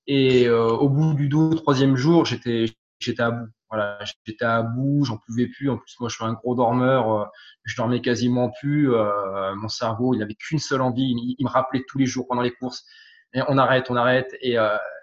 Et 0.06 0.48
euh, 0.48 0.68
au 0.68 0.90
bout 0.90 1.16
du 1.16 1.28
deux, 1.28 1.56
troisième 1.56 1.96
jour, 1.96 2.26
j'étais, 2.26 2.66
j'étais 3.00 3.24
à 3.24 3.32
bout. 3.32 3.48
Voilà, 3.70 4.00
j'étais 4.26 4.46
à 4.46 4.62
bout, 4.62 5.06
j'en 5.06 5.18
pouvais 5.26 5.48
plus. 5.48 5.70
En 5.70 5.78
plus, 5.78 5.96
moi, 6.00 6.10
je 6.10 6.16
suis 6.16 6.24
un 6.24 6.34
gros 6.34 6.56
dormeur, 6.56 7.12
euh, 7.12 7.26
je 7.64 7.76
dormais 7.76 8.02
quasiment 8.02 8.52
plus. 8.62 8.94
Euh, 8.94 9.56
mon 9.56 9.68
cerveau, 9.68 10.14
il 10.14 10.22
avait 10.22 10.36
qu'une 10.36 10.60
seule 10.60 10.82
envie. 10.82 11.16
Il, 11.38 11.44
me 11.44 11.50
rappelait 11.50 11.84
tous 11.88 11.98
les 11.98 12.06
jours 12.06 12.28
pendant 12.28 12.42
les 12.42 12.52
courses. 12.52 12.86
On 13.34 13.58
arrête, 13.58 13.88
on 13.90 13.96
arrête. 13.96 14.34
Et 14.42 14.56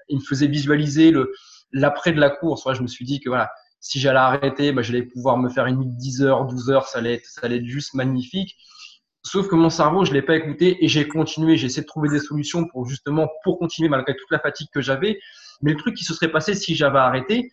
il 0.08 0.16
me 0.16 0.22
faisait 0.22 0.46
visualiser 0.46 1.12
l'après 1.72 2.12
de 2.12 2.20
la 2.20 2.30
course, 2.30 2.66
je 2.74 2.82
me 2.82 2.86
suis 2.86 3.04
dit 3.04 3.20
que 3.20 3.28
voilà, 3.28 3.50
si 3.82 3.98
j'allais 3.98 4.18
arrêter, 4.18 4.72
bah, 4.72 4.82
j'allais 4.82 5.02
pouvoir 5.02 5.36
me 5.38 5.48
faire 5.48 5.66
une 5.66 5.78
nuit 5.78 5.86
de 5.86 5.96
10 5.96 6.22
heures, 6.22 6.46
12 6.46 6.70
heures, 6.70 6.86
ça 6.86 6.98
allait 6.98 7.14
être, 7.14 7.64
juste 7.64 7.94
magnifique. 7.94 8.56
Sauf 9.24 9.48
que 9.48 9.54
mon 9.54 9.70
cerveau, 9.70 10.04
je 10.04 10.12
l'ai 10.12 10.22
pas 10.22 10.36
écouté 10.36 10.84
et 10.84 10.88
j'ai 10.88 11.06
continué. 11.06 11.56
J'ai 11.56 11.66
essayé 11.66 11.82
de 11.82 11.86
trouver 11.86 12.08
des 12.08 12.18
solutions 12.18 12.66
pour 12.68 12.86
justement 12.86 13.28
pour 13.44 13.58
continuer 13.58 13.88
malgré 13.88 14.16
toute 14.16 14.30
la 14.30 14.38
fatigue 14.38 14.68
que 14.72 14.80
j'avais. 14.80 15.18
Mais 15.62 15.72
le 15.72 15.76
truc 15.76 15.96
qui 15.96 16.04
se 16.04 16.14
serait 16.14 16.30
passé 16.30 16.54
si 16.54 16.74
j'avais 16.74 16.98
arrêté, 16.98 17.52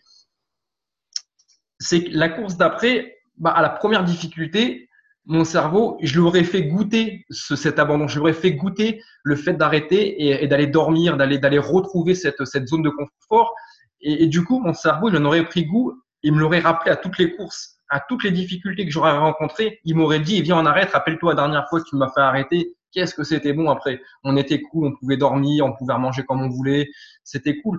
c'est 1.80 2.04
que 2.04 2.10
la 2.12 2.28
course 2.28 2.56
d'après, 2.56 3.18
bah, 3.38 3.50
à 3.50 3.62
la 3.62 3.70
première 3.70 4.04
difficulté, 4.04 4.88
mon 5.26 5.44
cerveau, 5.44 5.98
je 6.02 6.14
lui 6.14 6.20
aurais 6.20 6.44
fait 6.44 6.62
goûter 6.64 7.24
ce, 7.30 7.56
cet 7.56 7.78
abandon. 7.78 8.08
Je 8.08 8.14
lui 8.14 8.20
aurais 8.20 8.32
fait 8.32 8.52
goûter 8.52 9.02
le 9.22 9.36
fait 9.36 9.54
d'arrêter 9.54 10.42
et, 10.42 10.46
d'aller 10.46 10.66
dormir, 10.66 11.16
d'aller 11.16 11.38
d'aller 11.38 11.58
retrouver 11.58 12.14
cette, 12.14 12.44
cette 12.44 12.68
zone 12.68 12.82
de 12.82 12.90
confort. 12.90 13.54
Et, 14.00 14.24
et, 14.24 14.26
du 14.26 14.44
coup, 14.44 14.60
mon 14.60 14.74
cerveau, 14.74 15.08
il 15.08 15.16
en 15.16 15.24
aurait 15.24 15.44
pris 15.44 15.66
goût, 15.66 16.00
il 16.22 16.32
me 16.32 16.40
l'aurait 16.40 16.60
rappelé 16.60 16.90
à 16.90 16.96
toutes 16.96 17.18
les 17.18 17.34
courses, 17.34 17.78
à 17.88 18.00
toutes 18.08 18.24
les 18.24 18.30
difficultés 18.30 18.84
que 18.84 18.90
j'aurais 18.90 19.16
rencontrées. 19.16 19.80
Il 19.84 19.96
m'aurait 19.96 20.20
dit, 20.20 20.40
viens, 20.42 20.58
on 20.58 20.66
arrête, 20.66 20.90
rappelle-toi 20.90 21.32
la 21.32 21.42
dernière 21.42 21.68
fois 21.68 21.80
que 21.80 21.88
tu 21.88 21.96
m'as 21.96 22.10
fait 22.10 22.20
arrêter. 22.20 22.74
Qu'est-ce 22.92 23.14
que 23.14 23.22
c'était 23.22 23.52
bon 23.52 23.70
après? 23.70 24.00
On 24.24 24.36
était 24.36 24.60
cool, 24.60 24.86
on 24.86 24.96
pouvait 24.96 25.16
dormir, 25.16 25.64
on 25.64 25.72
pouvait 25.74 25.96
manger 25.96 26.24
comme 26.24 26.42
on 26.42 26.48
voulait. 26.48 26.88
C'était 27.22 27.60
cool. 27.60 27.78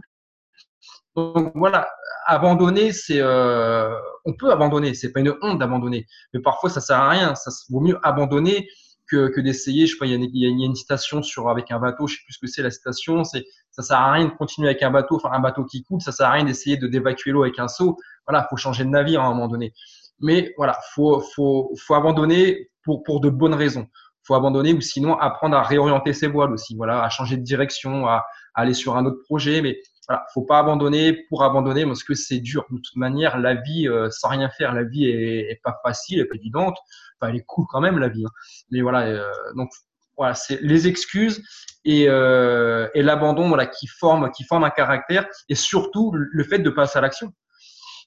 Donc 1.15 1.51
voilà, 1.55 1.89
abandonner, 2.25 2.93
c'est, 2.93 3.19
euh, 3.19 3.93
on 4.25 4.33
peut 4.33 4.51
abandonner. 4.51 4.93
C'est 4.93 5.11
pas 5.11 5.19
une 5.19 5.35
honte 5.41 5.59
d'abandonner, 5.59 6.07
mais 6.33 6.39
parfois 6.39 6.69
ça 6.69 6.79
sert 6.81 6.97
à 6.97 7.09
rien. 7.09 7.35
Ça 7.35 7.51
vaut 7.69 7.81
mieux 7.81 7.99
abandonner 8.03 8.67
que, 9.09 9.27
que 9.27 9.41
d'essayer. 9.41 9.87
Je 9.87 9.93
sais 9.93 9.97
pas, 9.97 10.05
il 10.05 10.13
y, 10.13 10.25
il 10.25 10.59
y, 10.59 10.63
a 10.63 10.65
une, 10.65 10.75
citation 10.75 11.21
sur 11.21 11.49
avec 11.49 11.69
un 11.71 11.79
bateau. 11.79 12.07
Je 12.07 12.15
sais 12.15 12.21
plus 12.23 12.33
ce 12.33 12.39
que 12.39 12.47
c'est 12.47 12.63
la 12.63 12.71
citation. 12.71 13.23
C'est 13.25 13.43
ça 13.71 13.83
sert 13.83 13.97
à 13.97 14.13
rien 14.13 14.25
de 14.25 14.31
continuer 14.31 14.69
avec 14.69 14.81
un 14.83 14.91
bateau, 14.91 15.17
enfin 15.17 15.31
un 15.33 15.39
bateau 15.41 15.65
qui 15.65 15.83
coule. 15.83 16.01
Ça 16.01 16.13
sert 16.13 16.27
à 16.27 16.31
rien 16.31 16.45
d'essayer 16.45 16.77
de 16.77 16.87
d'évacuer 16.87 17.31
l'eau 17.31 17.43
avec 17.43 17.59
un 17.59 17.67
seau. 17.67 17.97
Voilà, 18.25 18.47
faut 18.49 18.57
changer 18.57 18.85
de 18.85 18.89
navire 18.89 19.21
à 19.21 19.25
un 19.25 19.29
moment 19.29 19.49
donné. 19.49 19.73
Mais 20.21 20.53
voilà, 20.57 20.77
faut 20.93 21.19
faut 21.19 21.73
faut 21.77 21.95
abandonner 21.95 22.69
pour 22.83 23.03
pour 23.03 23.19
de 23.19 23.29
bonnes 23.29 23.53
raisons. 23.53 23.87
Faut 24.23 24.35
abandonner 24.35 24.73
ou 24.73 24.81
sinon 24.81 25.17
apprendre 25.17 25.57
à 25.57 25.63
réorienter 25.63 26.13
ses 26.13 26.27
voiles 26.27 26.53
aussi. 26.53 26.75
Voilà, 26.77 27.03
à 27.03 27.09
changer 27.09 27.35
de 27.37 27.43
direction, 27.43 28.07
à, 28.07 28.25
à 28.53 28.61
aller 28.61 28.75
sur 28.75 28.95
un 28.95 29.05
autre 29.05 29.21
projet. 29.25 29.61
Mais 29.61 29.81
voilà, 30.07 30.25
faut 30.33 30.41
pas 30.43 30.59
abandonner 30.59 31.13
pour 31.29 31.43
abandonner 31.43 31.85
parce 31.85 32.03
que 32.03 32.13
c'est 32.13 32.39
dur. 32.39 32.65
De 32.69 32.77
toute 32.77 32.95
manière, 32.95 33.37
la 33.37 33.55
vie 33.55 33.87
euh, 33.87 34.09
sans 34.09 34.29
rien 34.29 34.49
faire, 34.49 34.73
la 34.73 34.83
vie 34.83 35.05
est, 35.05 35.59
pas 35.63 35.79
facile, 35.83 36.19
elle 36.19 36.25
est 36.25 36.29
pas 36.29 36.35
évidente. 36.35 36.77
Enfin, 37.19 37.31
elle 37.31 37.37
est 37.37 37.45
cool 37.45 37.65
quand 37.69 37.81
même 37.81 37.99
la 37.99 38.09
vie. 38.09 38.25
Hein. 38.25 38.31
Mais 38.71 38.81
voilà, 38.81 39.05
euh, 39.05 39.23
donc 39.55 39.69
voilà, 40.17 40.33
c'est 40.33 40.59
les 40.61 40.87
excuses 40.87 41.43
et, 41.85 42.05
euh, 42.07 42.87
et 42.93 43.01
l'abandon 43.01 43.47
voilà, 43.47 43.65
qui 43.65 43.87
forme 43.87 44.31
qui 44.31 44.43
forme 44.43 44.63
un 44.63 44.69
caractère 44.69 45.27
et 45.49 45.55
surtout 45.55 46.11
le 46.13 46.43
fait 46.43 46.59
de 46.59 46.69
passer 46.69 46.97
à 46.97 47.01
l'action. 47.01 47.33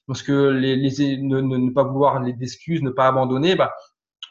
Parce 0.07 0.21
que 0.21 0.49
les, 0.49 0.77
ne, 0.77 1.73
pas 1.73 1.83
vouloir 1.83 2.21
les 2.21 2.35
excuses, 2.41 2.83
ne 2.83 2.91
pas 2.91 3.07
abandonner, 3.07 3.55
bah, 3.55 3.73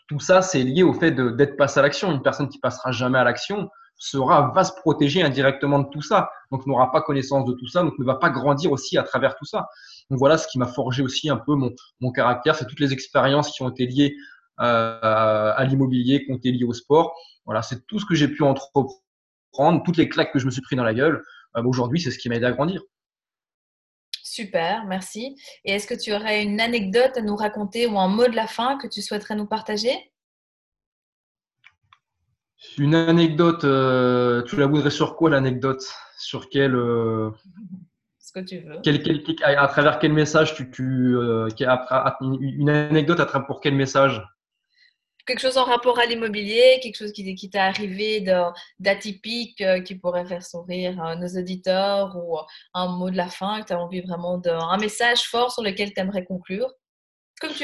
tout 0.07 0.21
ça 0.21 0.41
c'est 0.41 0.63
lié 0.63 0.83
au 0.83 0.93
fait 0.93 1.11
d'être 1.11 1.57
passé 1.57 1.81
à 1.81 1.83
l'action. 1.83 2.13
Une 2.13 2.23
personne 2.23 2.49
qui 2.49 2.61
passera 2.61 2.93
jamais 2.93 3.19
à 3.19 3.25
l'action 3.25 3.69
sera 3.97 4.53
va 4.55 4.65
se 4.65 4.73
protéger 4.73 5.23
indirectement 5.23 5.79
de 5.79 5.89
tout 5.89 6.03
ça, 6.03 6.31
donc 6.51 6.67
n'aura 6.67 6.91
pas 6.91 7.01
connaissance 7.01 7.45
de 7.45 7.53
tout 7.53 7.69
ça, 7.69 7.83
donc 7.83 7.99
ne 7.99 8.05
va 8.05 8.17
pas 8.17 8.31
grandir 8.31 8.73
aussi 8.73 8.99
à 8.99 9.03
travers 9.03 9.37
tout 9.37 9.45
ça. 9.45 9.69
Donc 10.11 10.19
voilà 10.19 10.39
ce 10.39 10.47
qui 10.49 10.59
m'a 10.59 10.67
forgé 10.67 11.03
aussi 11.03 11.31
un 11.31 11.37
peu 11.37 11.55
mon, 11.55 11.71
mon 12.01 12.11
caractère, 12.11 12.57
c'est 12.57 12.67
toutes 12.67 12.81
les 12.81 12.93
expériences 12.93 13.51
qui 13.51 13.63
ont 13.63 13.71
été 13.71 13.87
liées 13.87 14.15
euh, 14.61 15.53
à 15.57 15.65
l'immobilier, 15.65 16.25
qui 16.25 16.33
ont 16.33 16.37
été 16.37 16.53
liées 16.53 16.65
au 16.65 16.73
sport. 16.73 17.15
Voilà, 17.45 17.63
c'est 17.63 17.87
tout 17.87 17.99
ce 17.99 18.07
que 18.07 18.15
j'ai 18.15 18.29
pu 18.29 18.43
entreprendre, 18.43 19.83
toutes 19.85 19.97
les 19.97 20.09
claques 20.09 20.33
que 20.33 20.39
je 20.39 20.47
me 20.47 20.51
suis 20.51 20.63
pris 20.63 20.77
dans 20.77 20.85
la 20.85 20.95
gueule. 20.95 21.23
Euh, 21.57 21.63
Aujourd'hui, 21.65 22.01
c'est 22.01 22.11
ce 22.11 22.19
qui 22.19 22.29
m'a 22.29 22.37
aidé 22.37 22.47
à 22.47 22.53
grandir. 22.53 22.83
Super, 24.23 24.85
merci. 24.87 25.37
Et 25.65 25.73
est-ce 25.73 25.87
que 25.87 25.95
tu 25.95 26.13
aurais 26.13 26.43
une 26.43 26.61
anecdote 26.61 27.17
à 27.17 27.21
nous 27.21 27.37
raconter 27.37 27.87
ou 27.87 27.99
un 27.99 28.09
mot 28.09 28.27
de 28.27 28.35
la 28.35 28.47
fin 28.47 28.79
que 28.79 28.87
tu 28.87 29.03
souhaiterais 29.03 29.37
nous 29.37 29.47
partager? 29.47 30.13
Une 32.79 32.95
anecdote, 32.95 33.65
euh, 33.65 34.43
tu 34.43 34.57
la 34.57 34.67
voudrais 34.67 34.91
sur 34.91 35.17
quoi 35.17 35.31
l'anecdote? 35.31 35.85
Sur 36.19 36.49
quel 36.49 36.75
euh, 36.75 37.31
Ce 38.19 38.33
que 38.33 38.41
tu 38.41 38.59
veux. 38.61 38.81
Quel, 38.83 39.03
quel, 39.03 39.23
à, 39.43 39.69
travers 39.69 39.99
quel 39.99 40.13
message 40.13 40.55
tu, 40.55 40.71
tu 40.71 41.17
euh, 41.17 41.49
une 42.31 42.71
anecdote 42.71 43.21
à 43.21 43.27
travers 43.27 43.47
pour 43.47 43.61
quel 43.61 43.75
message? 43.75 44.23
Quelque 45.27 45.41
chose 45.41 45.57
en 45.57 45.65
rapport 45.65 45.99
à 45.99 46.05
l'immobilier, 46.05 46.81
quelque 46.83 46.97
chose 46.97 47.13
qui, 47.13 47.35
qui 47.35 47.49
t'est 47.49 47.59
arrivé 47.59 48.21
d'atypique 48.79 49.65
qui 49.85 49.95
pourrait 49.95 50.27
faire 50.27 50.45
sourire 50.45 51.17
nos 51.19 51.41
auditeurs 51.41 52.15
ou 52.17 52.39
un 52.75 52.89
mot 52.89 53.09
de 53.09 53.17
la 53.17 53.29
fin 53.29 53.63
que 53.63 53.69
tu 53.69 53.73
as 53.73 53.81
envie 53.81 54.03
vraiment 54.03 54.37
de. 54.37 54.51
un 54.51 54.77
message 54.77 55.23
fort 55.23 55.51
sur 55.51 55.63
lequel 55.63 55.95
tu 55.95 56.01
aimerais 56.01 56.27
conclure? 56.27 56.71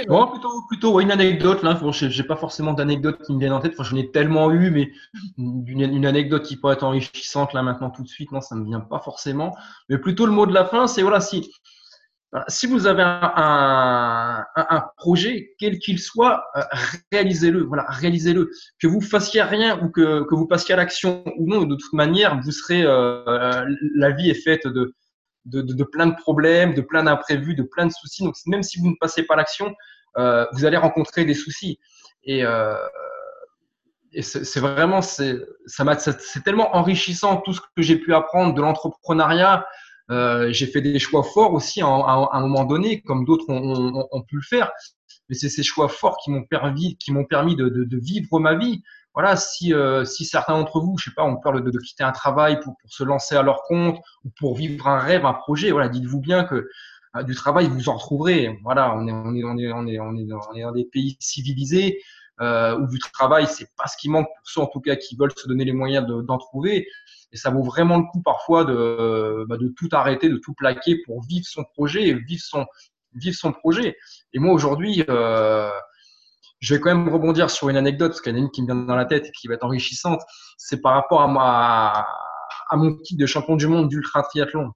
Bon, 0.08 0.26
plutôt, 0.26 0.62
plutôt 0.68 1.00
une 1.00 1.10
anecdote. 1.10 1.62
Là, 1.62 1.74
bon, 1.74 1.92
j'ai 1.92 2.24
pas 2.24 2.36
forcément 2.36 2.72
d'anecdote 2.72 3.22
qui 3.24 3.32
me 3.32 3.38
viennent 3.38 3.52
en 3.52 3.60
tête. 3.60 3.74
Enfin, 3.78 3.88
j'en 3.88 3.96
ai 3.96 4.10
tellement 4.10 4.50
eu, 4.50 4.70
mais 4.70 4.90
une, 5.38 6.06
anecdote 6.06 6.44
qui 6.44 6.56
pourrait 6.56 6.74
être 6.74 6.82
enrichissante 6.82 7.52
là 7.52 7.62
maintenant 7.62 7.90
tout 7.90 8.02
de 8.02 8.08
suite, 8.08 8.32
non, 8.32 8.40
ça 8.40 8.56
me 8.56 8.64
vient 8.64 8.80
pas 8.80 8.98
forcément. 8.98 9.56
Mais 9.88 9.98
plutôt 9.98 10.26
le 10.26 10.32
mot 10.32 10.46
de 10.46 10.52
la 10.52 10.64
fin, 10.64 10.86
c'est 10.86 11.02
voilà, 11.02 11.20
si 11.20 11.50
si 12.46 12.68
vous 12.68 12.86
avez 12.86 13.02
un 13.04 14.44
projet, 14.96 15.54
quel 15.58 15.78
qu'il 15.78 15.98
soit, 15.98 16.44
euh, 16.56 16.62
réalisez-le. 17.12 17.62
Voilà, 17.64 17.86
réalisez-le. 17.88 18.50
Que 18.78 18.86
vous 18.86 19.00
fassiez 19.00 19.42
rien 19.42 19.80
ou 19.82 19.90
que, 19.90 20.22
que 20.22 20.34
vous 20.36 20.46
passiez 20.46 20.74
à 20.74 20.76
l'action 20.76 21.24
ou 21.38 21.48
non, 21.48 21.64
de 21.64 21.74
toute 21.74 21.92
manière, 21.92 22.40
vous 22.40 22.52
serez. 22.52 22.82
Euh, 22.84 23.64
la 23.96 24.10
vie 24.10 24.30
est 24.30 24.40
faite 24.40 24.66
de, 24.68 24.94
de, 25.44 25.84
plein 25.84 26.06
de 26.06 26.14
problèmes, 26.14 26.74
de 26.74 26.80
plein 26.80 27.04
d'imprévus, 27.04 27.54
de 27.54 27.62
plein 27.62 27.86
de 27.86 27.92
soucis. 27.92 28.22
Donc, 28.22 28.34
même 28.46 28.62
si 28.62 28.78
vous 28.80 28.88
ne 28.88 28.96
passez 29.00 29.22
pas 29.24 29.36
l'action, 29.36 29.74
euh, 30.18 30.46
vous 30.52 30.64
allez 30.64 30.76
rencontrer 30.76 31.24
des 31.24 31.34
soucis. 31.34 31.78
Et, 32.24 32.44
euh, 32.44 32.76
et 34.12 34.22
c'est 34.22 34.60
vraiment, 34.60 35.02
c'est 35.02 35.38
tellement 36.44 36.74
enrichissant 36.74 37.36
tout 37.38 37.52
ce 37.52 37.60
que 37.60 37.82
j'ai 37.82 37.96
pu 37.96 38.12
apprendre 38.14 38.54
de 38.54 38.60
l'entrepreneuriat, 38.60 39.64
euh, 40.10 40.52
j'ai 40.52 40.66
fait 40.66 40.80
des 40.80 40.98
choix 40.98 41.22
forts 41.22 41.52
aussi 41.52 41.82
à, 41.82 41.86
un 41.86 42.40
moment 42.40 42.64
donné, 42.64 43.00
comme 43.02 43.24
d'autres 43.24 43.48
ont, 43.48 44.22
pu 44.22 44.36
le 44.36 44.42
faire. 44.42 44.70
Mais 45.28 45.36
c'est 45.36 45.48
ces 45.48 45.62
choix 45.62 45.88
forts 45.88 46.18
qui 46.24 46.30
m'ont 46.30 46.44
permis, 46.44 46.96
de, 47.56 47.98
vivre 47.98 48.40
ma 48.40 48.54
vie. 48.54 48.82
Voilà, 49.14 49.36
si, 49.36 49.74
euh, 49.74 50.04
si 50.04 50.24
certains 50.24 50.58
d'entre 50.58 50.80
vous, 50.80 50.96
je 50.98 51.04
sais 51.10 51.14
pas, 51.14 51.24
ont 51.24 51.36
peur 51.36 51.60
de, 51.60 51.78
quitter 51.78 52.04
un 52.04 52.12
travail 52.12 52.60
pour, 52.60 52.74
se 52.86 53.04
lancer 53.04 53.36
à 53.36 53.42
leur 53.42 53.62
compte 53.62 53.98
ou 54.24 54.30
pour 54.38 54.56
vivre 54.56 54.86
un 54.86 54.98
rêve, 54.98 55.26
un 55.26 55.34
projet, 55.34 55.70
voilà, 55.70 55.88
dites-vous 55.88 56.20
bien 56.20 56.44
que 56.44 56.68
euh, 57.16 57.22
du 57.22 57.34
travail 57.34 57.68
vous 57.68 57.88
en 57.88 57.94
retrouverez. 57.94 58.58
Voilà, 58.62 58.94
on 58.96 59.06
est 59.06 59.42
dans 59.42 60.72
des 60.72 60.84
pays 60.84 61.16
civilisés 61.20 62.00
euh, 62.40 62.78
où 62.78 62.86
du 62.86 62.98
travail, 62.98 63.46
c'est 63.46 63.68
pas 63.76 63.86
ce 63.86 63.96
qui 63.98 64.08
manque 64.08 64.26
pour 64.26 64.48
ceux 64.48 64.60
en 64.60 64.66
tout 64.66 64.80
cas 64.80 64.96
qui 64.96 65.16
veulent 65.16 65.32
se 65.36 65.46
donner 65.46 65.64
les 65.64 65.72
moyens 65.72 66.06
d'en 66.06 66.38
trouver. 66.38 66.86
Et 67.32 67.36
ça 67.36 67.50
vaut 67.50 67.62
vraiment 67.62 67.98
le 67.98 68.04
coup 68.04 68.22
parfois 68.22 68.64
de, 68.64 69.44
bah, 69.48 69.56
de 69.56 69.72
tout 69.76 69.88
arrêter, 69.92 70.28
de 70.28 70.38
tout 70.38 70.54
plaquer 70.54 71.00
pour 71.04 71.22
vivre 71.22 71.46
son 71.46 71.64
projet 71.64 72.08
et 72.08 72.14
vivre 72.14 72.42
son, 72.42 72.66
vivre 73.14 73.36
son 73.36 73.52
projet. 73.52 73.96
Et 74.32 74.38
moi 74.38 74.52
aujourd'hui, 74.54 75.04
euh, 75.08 75.70
je 76.60 76.74
vais 76.74 76.80
quand 76.80 76.94
même 76.94 77.08
rebondir 77.08 77.50
sur 77.50 77.68
une 77.68 77.76
anecdote, 77.76 78.12
parce 78.12 78.20
qu'il 78.20 78.32
y 78.32 78.36
en 78.36 78.38
a 78.38 78.42
une 78.42 78.50
qui 78.50 78.62
me 78.62 78.66
vient 78.66 78.76
dans 78.76 78.96
la 78.96 79.06
tête 79.06 79.26
et 79.26 79.30
qui 79.32 79.48
va 79.48 79.54
être 79.54 79.64
enrichissante. 79.64 80.20
C'est 80.58 80.80
par 80.80 80.94
rapport 80.94 81.22
à, 81.22 81.28
ma, 81.28 82.06
à 82.68 82.76
mon 82.76 82.96
titre 82.96 83.20
de 83.20 83.26
champion 83.26 83.56
du 83.56 83.66
monde 83.66 83.88
d'ultra 83.88 84.22
triathlon. 84.22 84.72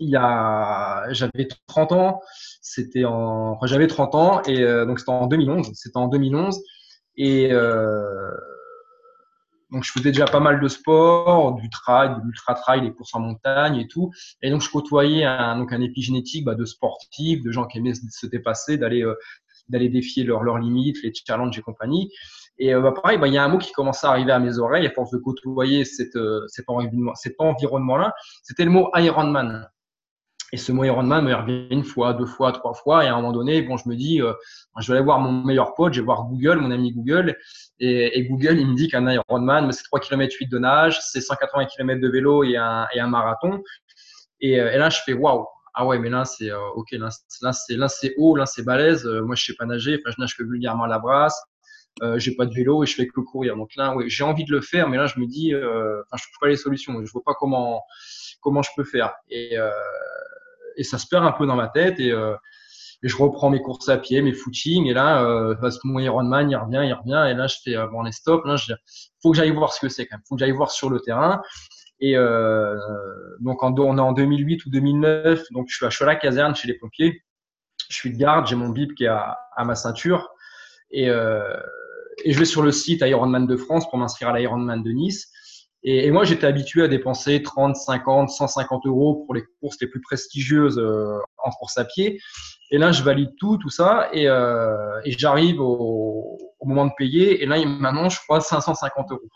Il 0.00 0.10
y 0.10 0.16
a, 0.16 1.06
j'avais 1.10 1.48
30 1.66 1.92
ans, 1.92 2.20
c'était 2.60 3.04
en, 3.04 3.58
j'avais 3.64 3.86
30 3.86 4.14
ans 4.14 4.42
et 4.42 4.62
euh, 4.62 4.86
donc 4.86 4.98
c'était 4.98 5.12
en 5.12 5.26
2011. 5.26 5.70
C'était 5.74 5.96
en 5.96 6.08
2011 6.08 6.60
et 7.16 7.52
euh, 7.52 8.30
Donc, 9.70 9.84
je 9.84 9.92
faisais 9.92 10.10
déjà 10.10 10.26
pas 10.26 10.40
mal 10.40 10.60
de 10.60 10.68
sport, 10.68 11.54
du 11.54 11.68
trail, 11.70 12.10
de 12.16 12.20
l'ultra-trail, 12.24 12.82
des 12.82 12.92
courses 12.92 13.14
en 13.14 13.20
montagne 13.20 13.76
et 13.76 13.88
tout. 13.88 14.10
Et 14.42 14.50
donc, 14.50 14.62
je 14.62 14.70
côtoyais 14.70 15.24
un, 15.24 15.58
donc 15.58 15.72
un 15.72 15.80
épigénétique 15.80 16.44
bah, 16.44 16.54
de 16.54 16.64
sportifs, 16.64 17.42
de 17.42 17.50
gens 17.50 17.66
qui 17.66 17.78
aimaient 17.78 17.94
se 17.94 18.26
dépasser, 18.26 18.78
d'aller 18.78 19.02
euh, 19.02 19.14
d'aller 19.68 19.88
défier 19.88 20.24
leurs 20.24 20.42
leurs 20.42 20.58
limites, 20.58 21.02
les 21.02 21.12
challenges 21.14 21.58
et 21.58 21.62
compagnie. 21.62 22.10
Et 22.58 22.74
euh, 22.74 22.80
bah, 22.80 22.92
pareil, 22.92 23.18
bah, 23.18 23.26
il 23.26 23.34
y 23.34 23.38
a 23.38 23.44
un 23.44 23.48
mot 23.48 23.58
qui 23.58 23.72
commençait 23.72 24.06
à 24.06 24.10
arriver 24.10 24.32
à 24.32 24.38
mes 24.38 24.58
oreilles 24.58 24.86
à 24.86 24.90
force 24.90 25.10
de 25.10 25.18
côtoyer 25.18 25.84
cet, 25.84 26.16
euh, 26.16 26.46
cet 26.48 26.66
environnement-là. 27.38 28.14
C'était 28.42 28.64
le 28.64 28.70
mot 28.70 28.90
Ironman. 28.94 29.68
Et 30.54 30.56
ce 30.56 30.70
mot 30.70 30.84
Ironman 30.84 31.24
me 31.24 31.34
revient 31.34 31.66
une 31.72 31.82
fois, 31.82 32.14
deux 32.14 32.26
fois, 32.26 32.52
trois 32.52 32.74
fois. 32.74 33.04
Et 33.04 33.08
à 33.08 33.14
un 33.14 33.16
moment 33.16 33.32
donné, 33.32 33.60
bon, 33.62 33.76
je 33.76 33.88
me 33.88 33.96
dis, 33.96 34.22
euh, 34.22 34.32
je 34.78 34.86
vais 34.86 34.98
aller 34.98 35.04
voir 35.04 35.18
mon 35.18 35.32
meilleur 35.32 35.74
pote, 35.74 35.94
je 35.94 36.00
vais 36.00 36.04
voir 36.04 36.26
Google, 36.26 36.58
mon 36.58 36.70
ami 36.70 36.92
Google. 36.92 37.36
Et, 37.80 38.22
Google, 38.28 38.60
il 38.60 38.68
me 38.68 38.76
dit 38.76 38.86
qu'un 38.86 39.04
Ironman, 39.10 39.72
c'est 39.72 39.82
3 39.82 39.98
km 39.98 40.32
8 40.38 40.46
de 40.46 40.58
nage, 40.60 41.00
c'est 41.00 41.20
180 41.20 41.64
km 41.66 42.00
de 42.00 42.08
vélo 42.08 42.44
et 42.44 42.56
un, 42.56 42.86
et 42.94 43.00
un 43.00 43.08
marathon. 43.08 43.64
Et, 44.40 44.52
et 44.52 44.78
là, 44.78 44.90
je 44.90 45.00
fais 45.04 45.12
waouh, 45.12 45.44
ah 45.76 45.84
ouais, 45.84 45.98
mais 45.98 46.08
là, 46.08 46.24
c'est 46.24 46.52
euh, 46.52 46.58
ok, 46.76 46.92
là, 46.92 47.10
c'est 47.88 48.14
haut, 48.16 48.36
là, 48.36 48.46
c'est 48.46 48.62
balèze. 48.62 49.04
Euh, 49.06 49.22
moi, 49.22 49.34
je 49.34 49.44
sais 49.44 49.54
pas 49.54 49.66
nager, 49.66 49.98
enfin, 50.00 50.14
je 50.16 50.20
nage 50.20 50.36
que 50.36 50.44
vulgairement 50.44 50.84
à 50.84 50.88
la 50.88 51.00
brasse. 51.00 51.42
Euh, 52.02 52.18
j'ai 52.18 52.34
pas 52.34 52.46
de 52.46 52.54
vélo 52.54 52.84
et 52.84 52.86
je 52.86 52.94
fais 52.94 53.08
que 53.08 53.20
courir. 53.20 53.56
Donc 53.56 53.74
là, 53.76 53.94
ouais, 53.94 54.08
j'ai 54.08 54.22
envie 54.22 54.44
de 54.44 54.52
le 54.52 54.60
faire, 54.60 54.88
mais 54.88 54.96
là, 54.96 55.06
je 55.06 55.18
me 55.18 55.26
dis, 55.26 55.52
euh, 55.52 56.00
enfin, 56.02 56.16
je 56.16 56.24
trouve 56.24 56.38
pas 56.40 56.48
les 56.48 56.56
solutions. 56.56 57.04
Je 57.04 57.10
vois 57.10 57.22
pas 57.24 57.34
comment 57.34 57.82
comment 58.40 58.62
je 58.62 58.70
peux 58.76 58.84
faire. 58.84 59.14
Et 59.30 59.56
et 60.76 60.84
ça 60.84 60.98
se 60.98 61.06
perd 61.06 61.24
un 61.24 61.32
peu 61.32 61.46
dans 61.46 61.56
ma 61.56 61.68
tête 61.68 61.98
et, 62.00 62.10
et 62.10 63.08
je 63.08 63.16
reprends 63.16 63.50
mes 63.50 63.60
courses 63.60 63.88
à 63.88 63.98
pied, 63.98 64.22
mes 64.22 64.32
footings. 64.32 64.86
Et 64.86 64.94
là, 64.94 65.22
euh, 65.22 65.54
mon 65.84 65.98
Ironman, 65.98 66.50
il 66.50 66.56
revient, 66.56 66.82
il 66.84 66.94
revient. 66.94 67.30
Et 67.30 67.34
là, 67.34 67.46
je 67.46 67.56
fais 67.62 67.76
bon, 67.92 68.02
les 68.02 68.12
stops. 68.12 68.46
Là, 68.46 68.56
je 68.56 68.72
faut 69.22 69.30
que 69.30 69.36
j'aille 69.36 69.50
voir 69.50 69.72
ce 69.72 69.80
que 69.80 69.88
c'est 69.88 70.06
quand 70.06 70.16
même. 70.16 70.22
Faut 70.26 70.36
que 70.36 70.40
j'aille 70.40 70.52
voir 70.52 70.70
sur 70.70 70.88
le 70.88 71.00
terrain. 71.00 71.42
Et 72.00 72.16
euh, 72.16 72.76
donc 73.40 73.62
en, 73.62 73.74
on 73.78 73.98
est 73.98 74.00
en 74.00 74.12
2008 74.12 74.66
ou 74.66 74.70
2009, 74.70 75.44
donc 75.52 75.68
je 75.68 75.76
suis 75.76 75.86
à, 75.86 76.06
la 76.06 76.16
caserne 76.16 76.54
chez 76.54 76.68
les 76.68 76.74
pompiers. 76.74 77.22
Je 77.88 77.94
suis 77.94 78.12
de 78.12 78.18
garde, 78.18 78.46
j'ai 78.46 78.56
mon 78.56 78.70
bip 78.70 78.94
qui 78.94 79.04
est 79.04 79.08
à, 79.08 79.38
ma 79.64 79.74
ceinture 79.74 80.30
euh, 80.94 81.56
et 82.24 82.32
je 82.32 82.38
vais 82.38 82.44
sur 82.44 82.62
le 82.62 82.72
site 82.72 83.02
Ironman 83.02 83.46
de 83.46 83.56
France 83.56 83.88
pour 83.88 83.98
m'inscrire 83.98 84.28
à 84.28 84.38
l'Ironman 84.38 84.82
de 84.82 84.90
Nice. 84.90 85.30
Et, 85.86 86.10
moi, 86.10 86.24
j'étais 86.24 86.46
habitué 86.46 86.82
à 86.82 86.88
dépenser 86.88 87.42
30, 87.42 87.76
50, 87.76 88.30
150 88.30 88.86
euros 88.86 89.24
pour 89.24 89.34
les 89.34 89.42
courses 89.60 89.76
les 89.82 89.86
plus 89.86 90.00
prestigieuses 90.00 90.78
euh, 90.78 91.18
en 91.36 91.50
course 91.50 91.76
à 91.76 91.84
pied. 91.84 92.20
Et 92.70 92.78
là, 92.78 92.90
je 92.90 93.02
valide 93.02 93.32
tout, 93.38 93.58
tout 93.58 93.68
ça, 93.68 94.08
et, 94.12 94.26
euh, 94.26 95.00
et 95.04 95.12
j'arrive 95.12 95.60
au, 95.60 96.38
au, 96.58 96.66
moment 96.66 96.86
de 96.86 96.92
payer. 96.96 97.42
Et 97.42 97.46
là, 97.46 97.62
m'annonce, 97.66 98.14
je 98.14 98.20
crois, 98.20 98.40
550 98.40 99.12
euros. 99.12 99.28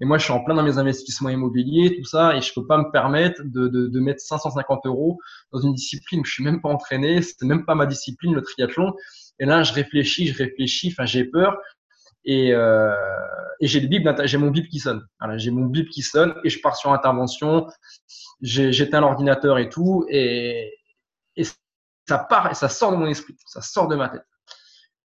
Et 0.00 0.04
moi, 0.04 0.18
je 0.18 0.24
suis 0.24 0.32
en 0.32 0.44
plein 0.44 0.54
dans 0.54 0.62
mes 0.62 0.78
investissements 0.78 1.30
immobiliers, 1.30 1.96
tout 1.96 2.04
ça, 2.04 2.36
et 2.36 2.40
je 2.40 2.52
peux 2.54 2.66
pas 2.66 2.78
me 2.78 2.90
permettre 2.92 3.42
de, 3.44 3.66
de, 3.66 3.88
de 3.88 4.00
mettre 4.00 4.20
550 4.20 4.86
euros 4.86 5.18
dans 5.52 5.60
une 5.60 5.74
discipline 5.74 6.20
où 6.20 6.24
je 6.24 6.32
suis 6.34 6.44
même 6.44 6.60
pas 6.60 6.68
entraîné, 6.68 7.20
c'est 7.20 7.42
même 7.42 7.64
pas 7.64 7.74
ma 7.74 7.86
discipline, 7.86 8.34
le 8.34 8.42
triathlon. 8.42 8.92
Et 9.40 9.46
là, 9.46 9.64
je 9.64 9.72
réfléchis, 9.72 10.28
je 10.28 10.38
réfléchis, 10.38 10.92
enfin, 10.92 11.06
j'ai 11.06 11.24
peur. 11.24 11.56
Et, 12.26 12.52
euh, 12.52 12.92
et 13.60 13.66
j'ai 13.66 13.80
le 13.80 13.88
bip, 13.88 14.06
j'ai 14.24 14.38
mon 14.38 14.50
bip 14.50 14.68
qui 14.68 14.78
sonne. 14.78 15.06
J'ai 15.36 15.50
mon 15.50 15.66
bip 15.66 15.88
qui 15.88 16.02
sonne 16.02 16.34
et 16.44 16.50
je 16.50 16.60
pars 16.60 16.76
sur 16.76 16.92
intervention. 16.92 17.66
J'éteins 18.42 19.00
l'ordinateur 19.00 19.58
et 19.58 19.70
tout, 19.70 20.04
et, 20.10 20.74
et 21.36 21.44
ça 22.06 22.18
part, 22.18 22.50
et 22.50 22.54
ça 22.54 22.68
sort 22.68 22.92
de 22.92 22.96
mon 22.96 23.06
esprit, 23.06 23.34
ça 23.46 23.62
sort 23.62 23.88
de 23.88 23.96
ma 23.96 24.10
tête. 24.10 24.26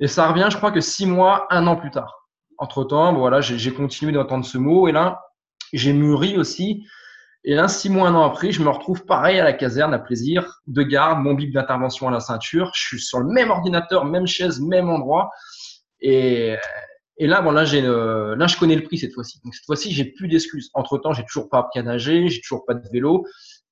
Et 0.01 0.07
ça 0.07 0.27
revient, 0.27 0.49
je 0.51 0.57
crois 0.57 0.71
que 0.71 0.81
six 0.81 1.05
mois, 1.05 1.47
un 1.49 1.65
an 1.67 1.77
plus 1.77 1.91
tard 1.91 2.21
entre-temps, 2.61 3.13
voilà, 3.15 3.41
j'ai 3.41 3.73
continué 3.73 4.11
d'entendre 4.11 4.45
ce 4.45 4.59
mot 4.59 4.87
et 4.87 4.91
là, 4.91 5.19
j'ai 5.73 5.93
mûri 5.93 6.37
aussi. 6.37 6.85
Et 7.43 7.55
là, 7.55 7.67
six 7.67 7.89
mois, 7.89 8.07
un 8.07 8.13
an 8.13 8.23
après, 8.23 8.51
je 8.51 8.61
me 8.61 8.69
retrouve 8.69 9.03
pareil 9.03 9.39
à 9.39 9.43
la 9.43 9.53
caserne, 9.53 9.95
à 9.95 9.99
plaisir, 9.99 10.61
de 10.67 10.83
garde, 10.83 11.23
mon 11.23 11.33
bip 11.33 11.51
d'intervention 11.51 12.07
à 12.07 12.11
la 12.11 12.19
ceinture. 12.19 12.71
Je 12.75 12.81
suis 12.81 13.01
sur 13.01 13.19
le 13.19 13.33
même 13.33 13.49
ordinateur, 13.49 14.05
même 14.05 14.27
chaise, 14.27 14.61
même 14.61 14.89
endroit. 14.89 15.31
Et, 16.01 16.55
et 17.21 17.27
là, 17.27 17.43
bon, 17.43 17.51
là, 17.51 17.65
j'ai, 17.65 17.81
là, 17.81 18.47
je 18.47 18.57
connais 18.57 18.75
le 18.75 18.81
prix 18.81 18.97
cette 18.97 19.13
fois-ci. 19.13 19.39
Donc 19.43 19.53
cette 19.53 19.67
fois-ci, 19.67 19.91
j'ai 19.91 20.05
plus 20.05 20.27
d'excuses. 20.27 20.71
Entre 20.73 20.97
temps, 20.97 21.13
j'ai 21.13 21.23
toujours 21.23 21.49
pas 21.49 21.59
appris 21.59 21.79
à 21.79 21.83
nager, 21.83 22.29
j'ai 22.29 22.41
toujours 22.41 22.65
pas 22.65 22.73
de 22.73 22.89
vélo, 22.91 23.27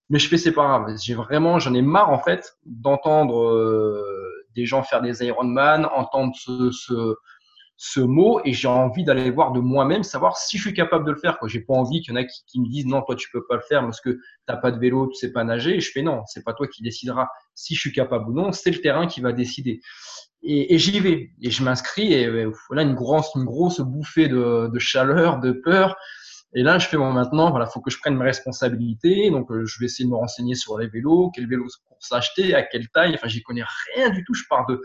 mais 0.10 0.20
je 0.20 0.30
fais 0.30 0.38
c'est 0.38 0.52
pas. 0.52 0.86
J'ai 1.02 1.16
vraiment, 1.16 1.58
j'en 1.58 1.74
ai 1.74 1.82
marre 1.82 2.12
en 2.12 2.20
fait 2.20 2.54
d'entendre 2.68 3.40
euh, 3.40 4.04
des 4.56 4.68
gens 4.68 4.84
faire 4.84 5.02
des 5.02 5.26
Ironman, 5.26 5.88
entendre 5.96 6.36
ce, 6.36 6.70
ce 6.70 7.16
ce 7.82 8.02
mot 8.02 8.42
et 8.44 8.52
j'ai 8.52 8.68
envie 8.68 9.06
d'aller 9.06 9.32
voir 9.32 9.54
de 9.54 9.62
moi-même, 9.62 10.04
savoir 10.04 10.38
si 10.38 10.58
je 10.58 10.63
suis 10.63 10.74
capable 10.74 11.06
de 11.06 11.12
le 11.12 11.18
faire. 11.18 11.38
J'ai 11.46 11.62
pas 11.62 11.74
envie 11.74 12.02
qu'il 12.02 12.13
y 12.13 12.18
en 12.18 12.20
a 12.20 12.26
qui, 12.26 12.60
me 12.60 12.68
disent 12.68 12.86
non, 12.86 13.02
toi 13.02 13.15
tu 13.15 13.30
peux 13.32 13.46
pas 13.48 13.56
le 13.56 13.62
faire 13.62 13.84
parce 13.84 14.02
que 14.02 14.20
t'as 14.46 14.58
pas 14.58 14.72
de 14.72 14.80
vélo, 14.80 15.08
tu 15.08 15.15
sais 15.15 15.32
pas 15.32 15.46
nager. 15.46 15.78
Et 15.78 15.80
je 15.80 15.89
fais 15.89 16.02
non, 16.02 16.24
c'est 16.28 16.44
pas 16.44 16.52
toi 16.52 16.68
qui 16.68 16.84
décideras 16.84 17.30
si 17.56 17.76
je 17.76 17.80
suis 17.80 17.94
capable 17.94 18.30
ou 18.32 18.34
non, 18.34 18.52
c'est 18.52 18.72
le 18.72 18.82
terrain 18.82 19.08
qui 19.08 19.22
va 19.22 19.32
décider. 19.32 19.80
Et, 20.44 20.76
et 20.76 20.78
j'y 20.78 21.00
vais 21.00 21.32
et 21.42 21.52
je 21.52 21.63
m'inscris 21.63 22.12
et 22.12 22.46
voilà 22.68 22.82
une 22.82 22.96
grosse, 22.96 23.32
une 23.36 23.46
grosse 23.46 23.80
bouffée 23.80 24.28
de, 24.28 24.68
de, 24.68 24.80
chaleur, 24.80 25.39
de 25.39 25.54
peur. 25.54 25.96
Et 26.56 26.64
là, 26.64 26.80
je 26.80 26.88
fais 26.88 26.98
bon 26.98 27.12
maintenant, 27.12 27.52
voilà, 27.52 27.68
faut 27.68 27.80
que 27.80 27.92
je 27.92 28.00
prenne 28.00 28.18
mes 28.18 28.26
responsabilités. 28.26 29.30
Donc, 29.30 29.52
euh, 29.52 29.66
je 29.66 29.80
vais 29.80 29.86
essayer 29.86 30.06
de 30.06 30.10
me 30.10 30.16
renseigner 30.16 30.56
sur 30.56 30.80
les 30.80 30.88
vélos, 30.88 31.32
quel 31.36 31.48
vélo 31.48 31.68
pour 31.88 31.98
s'acheter, 32.00 32.56
à 32.56 32.64
quelle 32.64 32.90
taille. 32.90 33.14
Enfin, 33.14 33.28
j'y 33.28 33.44
connais 33.44 33.64
rien 33.94 34.10
du 34.10 34.24
tout. 34.24 34.34
Je 34.34 34.44
pars 34.50 34.66
de 34.66 34.82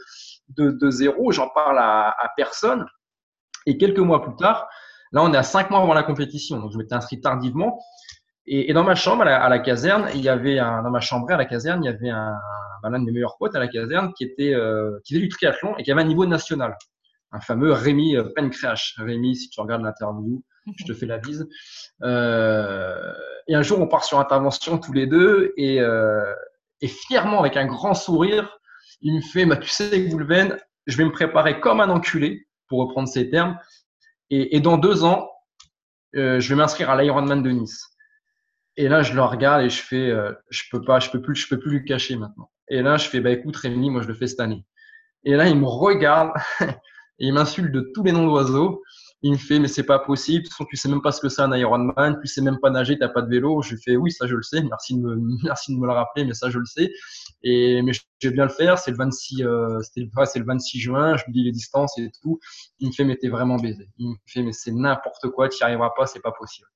de, 0.48 0.90
zéro, 0.90 1.32
j'en 1.32 1.48
parle 1.48 1.78
à, 1.78 2.14
personne. 2.36 2.86
Et 3.66 3.78
quelques 3.78 3.98
mois 3.98 4.22
plus 4.22 4.36
tard, 4.36 4.68
là, 5.12 5.22
on 5.22 5.32
est 5.32 5.36
à 5.36 5.42
cinq 5.42 5.70
mois 5.70 5.80
avant 5.80 5.94
la 5.94 6.02
compétition, 6.02 6.60
donc 6.60 6.72
je 6.72 6.78
m'étais 6.78 6.94
inscrit 6.94 7.20
tardivement. 7.20 7.80
Et, 8.46 8.72
dans 8.74 8.84
ma 8.84 8.94
chambre, 8.94 9.22
à 9.22 9.48
la, 9.48 9.58
caserne, 9.58 10.08
il 10.14 10.20
y 10.20 10.28
avait 10.28 10.58
un, 10.58 10.82
dans 10.82 10.90
ma 10.90 11.00
chambre 11.00 11.30
à 11.30 11.36
la 11.36 11.46
caserne, 11.46 11.82
il 11.82 11.86
y 11.86 11.88
avait 11.88 12.10
un, 12.10 12.34
ben, 12.82 12.90
l'un 12.90 12.98
de 12.98 13.04
mes 13.06 13.12
meilleurs 13.12 13.38
potes 13.38 13.56
à 13.56 13.58
la 13.58 13.68
caserne 13.68 14.12
qui 14.12 14.24
était, 14.24 14.52
euh, 14.52 14.98
qui 15.04 15.14
faisait 15.14 15.24
du 15.24 15.30
triathlon 15.30 15.76
et 15.78 15.82
qui 15.82 15.90
avait 15.90 16.02
un 16.02 16.06
niveau 16.06 16.26
national. 16.26 16.76
Un 17.32 17.40
fameux 17.40 17.72
Rémi 17.72 18.16
euh, 18.16 18.28
Pencrash. 18.36 18.96
Rémi, 18.98 19.34
si 19.34 19.48
tu 19.48 19.60
regardes 19.60 19.82
l'interview, 19.82 20.44
je 20.76 20.84
te 20.84 20.94
fais 20.94 21.06
la 21.06 21.18
bise. 21.18 21.48
Euh, 22.02 23.12
et 23.48 23.54
un 23.54 23.62
jour, 23.62 23.80
on 23.80 23.86
part 23.86 24.04
sur 24.04 24.18
intervention 24.18 24.78
tous 24.78 24.92
les 24.92 25.06
deux 25.06 25.52
et, 25.56 25.80
et 26.80 26.88
fièrement, 26.88 27.40
avec 27.40 27.56
un 27.56 27.66
grand 27.66 27.94
sourire, 27.94 28.58
il 29.00 29.16
me 29.16 29.20
fait, 29.20 29.46
bah, 29.46 29.56
tu 29.56 29.68
sais, 29.68 30.06
Goulven, 30.08 30.58
je 30.86 30.96
vais 30.96 31.04
me 31.04 31.12
préparer 31.12 31.60
comme 31.60 31.80
un 31.80 31.90
enculé, 31.90 32.46
pour 32.68 32.80
reprendre 32.80 33.08
ces 33.08 33.30
termes, 33.30 33.58
et, 34.30 34.60
dans 34.60 34.78
deux 34.78 35.04
ans, 35.04 35.30
euh, 36.16 36.40
je 36.40 36.48
vais 36.48 36.54
m'inscrire 36.56 36.90
à 36.90 37.00
l'Ironman 37.00 37.42
de 37.42 37.50
Nice. 37.50 37.88
Et 38.76 38.88
là, 38.88 39.02
je 39.02 39.14
le 39.14 39.22
regarde 39.22 39.62
et 39.62 39.70
je 39.70 39.80
fais, 39.80 40.10
euh, 40.10 40.32
je 40.50 40.62
peux 40.70 40.82
pas, 40.82 40.98
je 40.98 41.10
peux 41.10 41.22
plus, 41.22 41.36
je 41.36 41.48
peux 41.48 41.58
plus 41.58 41.70
lui 41.70 41.84
cacher 41.84 42.16
maintenant. 42.16 42.50
Et 42.68 42.82
là, 42.82 42.96
je 42.96 43.08
fais, 43.08 43.20
bah 43.20 43.30
écoute 43.30 43.54
Rémi, 43.54 43.90
moi 43.90 44.02
je 44.02 44.08
le 44.08 44.14
fais 44.14 44.26
cette 44.26 44.40
année. 44.40 44.64
Et 45.24 45.36
là, 45.36 45.46
il 45.46 45.56
me 45.56 45.66
regarde 45.66 46.32
et 46.60 46.74
il 47.18 47.32
m'insulte 47.32 47.70
de 47.70 47.92
tous 47.94 48.02
les 48.02 48.10
noms 48.10 48.26
d'oiseaux. 48.26 48.82
Il 49.26 49.32
me 49.32 49.38
fait, 49.38 49.58
mais 49.58 49.68
c'est 49.68 49.84
pas 49.84 49.98
possible. 49.98 50.46
Tu 50.68 50.76
sais 50.76 50.86
même 50.90 51.00
pas 51.00 51.10
ce 51.10 51.18
que 51.18 51.30
c'est 51.30 51.40
un 51.40 51.56
Ironman. 51.56 52.18
Tu 52.20 52.26
sais 52.26 52.42
même 52.42 52.58
pas 52.60 52.68
nager. 52.68 52.98
T'as 52.98 53.08
pas 53.08 53.22
de 53.22 53.30
vélo. 53.30 53.62
Je 53.62 53.74
lui 53.74 53.82
fais, 53.82 53.96
oui, 53.96 54.12
ça 54.12 54.26
je 54.26 54.36
le 54.36 54.42
sais. 54.42 54.62
Merci 54.62 54.96
de 54.96 55.00
me, 55.00 55.16
merci 55.44 55.74
de 55.74 55.80
me 55.80 55.86
le 55.86 55.92
rappeler, 55.92 56.26
mais 56.26 56.34
ça 56.34 56.50
je 56.50 56.58
le 56.58 56.66
sais. 56.66 56.92
Et 57.42 57.80
mais 57.80 57.94
je 57.94 58.02
vais 58.22 58.34
bien 58.34 58.44
le 58.44 58.50
faire. 58.50 58.78
C'est 58.78 58.90
le 58.90 58.98
26, 58.98 59.42
euh, 59.44 59.80
c'est 59.80 60.38
le 60.38 60.44
26 60.44 60.78
juin. 60.78 61.16
Je 61.16 61.24
lui 61.24 61.32
dis 61.32 61.42
les 61.42 61.52
distances 61.52 61.96
et 61.98 62.10
tout. 62.22 62.38
Il 62.80 62.88
me 62.88 62.92
fait, 62.92 63.04
mais 63.04 63.16
t'es 63.16 63.30
vraiment 63.30 63.56
baisé. 63.56 63.88
Il 63.96 64.10
me 64.10 64.14
fait, 64.26 64.42
mais 64.42 64.52
c'est 64.52 64.72
n'importe 64.72 65.30
quoi. 65.30 65.48
Tu 65.48 65.56
n'y 65.58 65.64
arriveras 65.64 65.92
pas. 65.96 66.04
C'est 66.04 66.20
pas 66.20 66.32
possible. 66.32 66.68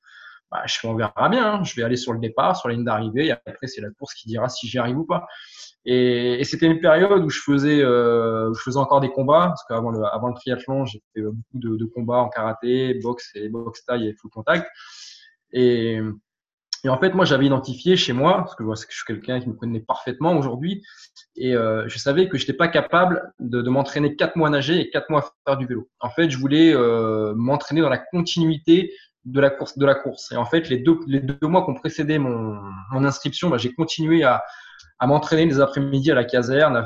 Bah, 0.50 0.62
je 0.66 0.86
on 0.86 0.94
verra 0.94 1.28
bien. 1.28 1.54
Hein. 1.54 1.64
Je 1.64 1.74
vais 1.76 1.82
aller 1.82 1.96
sur 1.96 2.12
le 2.12 2.18
départ, 2.18 2.56
sur 2.56 2.68
la 2.68 2.74
ligne 2.74 2.84
d'arrivée. 2.84 3.26
Et 3.26 3.30
après, 3.32 3.66
c'est 3.66 3.80
la 3.80 3.90
course 3.90 4.14
qui 4.14 4.28
dira 4.28 4.48
si 4.48 4.66
j'y 4.66 4.78
arrive 4.78 4.98
ou 4.98 5.04
pas. 5.04 5.26
Et, 5.84 6.40
et 6.40 6.44
c'était 6.44 6.66
une 6.66 6.80
période 6.80 7.22
où 7.22 7.30
je 7.30 7.40
faisais, 7.40 7.82
euh, 7.82 8.52
je 8.54 8.60
faisais 8.60 8.78
encore 8.78 9.00
des 9.00 9.10
combats, 9.10 9.48
parce 9.48 9.64
qu'avant 9.64 9.90
le, 9.90 10.04
avant 10.04 10.28
le 10.28 10.34
triathlon, 10.34 10.84
j'ai 10.84 11.02
fait 11.14 11.22
beaucoup 11.22 11.58
de, 11.58 11.76
de, 11.76 11.84
combats 11.84 12.18
en 12.18 12.28
karaté, 12.28 12.94
boxe 12.94 13.30
et 13.34 13.48
boxe 13.48 13.84
taille 13.84 14.08
et 14.08 14.14
full 14.14 14.30
contact. 14.30 14.66
Et, 15.52 16.00
et 16.84 16.88
en 16.88 16.98
fait, 16.98 17.14
moi, 17.14 17.24
j'avais 17.24 17.46
identifié 17.46 17.96
chez 17.96 18.12
moi, 18.12 18.38
parce 18.38 18.54
que, 18.54 18.64
je 18.64 18.96
suis 18.96 19.04
quelqu'un 19.06 19.40
qui 19.40 19.48
me 19.48 19.54
connaît 19.54 19.80
parfaitement 19.80 20.36
aujourd'hui, 20.36 20.82
et 21.36 21.54
euh, 21.54 21.88
je 21.88 21.98
savais 21.98 22.28
que 22.28 22.36
je 22.36 22.42
n'étais 22.42 22.52
pas 22.52 22.68
capable 22.68 23.32
de, 23.40 23.62
de 23.62 23.70
m'entraîner 23.70 24.14
quatre 24.14 24.36
mois 24.36 24.48
à 24.48 24.50
nager 24.50 24.80
et 24.80 24.90
quatre 24.90 25.10
mois 25.10 25.20
à 25.20 25.50
faire 25.50 25.56
du 25.58 25.66
vélo. 25.66 25.88
En 26.00 26.10
fait, 26.10 26.30
je 26.30 26.38
voulais 26.38 26.72
euh, 26.74 27.34
m'entraîner 27.34 27.80
dans 27.80 27.88
la 27.88 27.98
continuité 27.98 28.92
de 29.32 29.40
la 29.40 29.50
course. 29.50 29.78
De 29.78 29.86
la 29.86 29.94
course. 29.94 30.32
Et 30.32 30.36
en 30.36 30.44
fait, 30.44 30.68
les 30.68 30.78
deux, 30.78 30.98
les 31.06 31.20
deux 31.20 31.46
mois 31.46 31.64
qui 31.64 31.70
ont 31.70 31.74
précédé 31.74 32.18
mon, 32.18 32.60
mon 32.90 33.04
inscription, 33.04 33.50
bah, 33.50 33.58
j'ai 33.58 33.72
continué 33.72 34.24
à, 34.24 34.42
à 34.98 35.06
m'entraîner 35.06 35.46
les 35.46 35.60
après-midi 35.60 36.10
à 36.10 36.14
la 36.14 36.24
caserne, 36.24 36.76
à, 36.76 36.82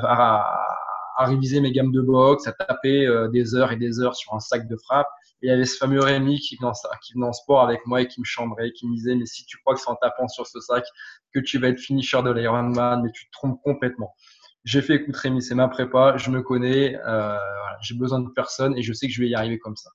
à, 1.17 1.25
réviser 1.25 1.61
mes 1.61 1.71
gammes 1.71 1.91
de 1.91 2.01
boxe, 2.01 2.47
à 2.47 2.51
taper 2.51 3.05
euh, 3.05 3.27
des 3.29 3.55
heures 3.55 3.71
et 3.71 3.77
des 3.77 3.99
heures 3.99 4.15
sur 4.15 4.33
un 4.33 4.39
sac 4.39 4.67
de 4.67 4.75
frappe. 4.75 5.07
Et 5.41 5.47
il 5.47 5.49
y 5.49 5.53
avait 5.53 5.65
ce 5.65 5.77
fameux 5.77 6.01
Rémi 6.01 6.39
qui 6.39 6.55
venait, 6.57 6.69
en, 6.69 6.73
qui 7.01 7.13
venait 7.13 7.25
en 7.25 7.33
sport 7.33 7.61
avec 7.61 7.85
moi 7.85 8.01
et 8.01 8.07
qui 8.07 8.19
me 8.19 8.25
chambrait, 8.25 8.71
qui 8.71 8.87
me 8.87 8.95
disait, 8.95 9.15
mais 9.15 9.25
si 9.25 9.45
tu 9.45 9.57
crois 9.57 9.73
que 9.75 9.81
c'est 9.81 9.89
en 9.89 9.95
tapant 9.95 10.27
sur 10.27 10.47
ce 10.47 10.59
sac 10.59 10.85
que 11.33 11.39
tu 11.39 11.59
vas 11.59 11.69
être 11.69 11.79
finisher 11.79 12.21
de 12.23 12.31
l'Ironman, 12.31 13.01
mais 13.03 13.11
tu 13.11 13.25
te 13.25 13.31
trompes 13.31 13.61
complètement. 13.63 14.15
J'ai 14.63 14.81
fait, 14.81 14.95
écoute 14.95 15.17
Rémi, 15.17 15.41
c'est 15.41 15.55
ma 15.55 15.67
prépa, 15.67 16.15
je 16.15 16.29
me 16.29 16.41
connais, 16.41 16.97
euh, 17.05 17.37
j'ai 17.81 17.95
besoin 17.95 18.21
de 18.21 18.29
personne 18.29 18.77
et 18.77 18.81
je 18.81 18.93
sais 18.93 19.07
que 19.07 19.13
je 19.13 19.21
vais 19.21 19.27
y 19.27 19.35
arriver 19.35 19.59
comme 19.59 19.75
ça. 19.75 19.89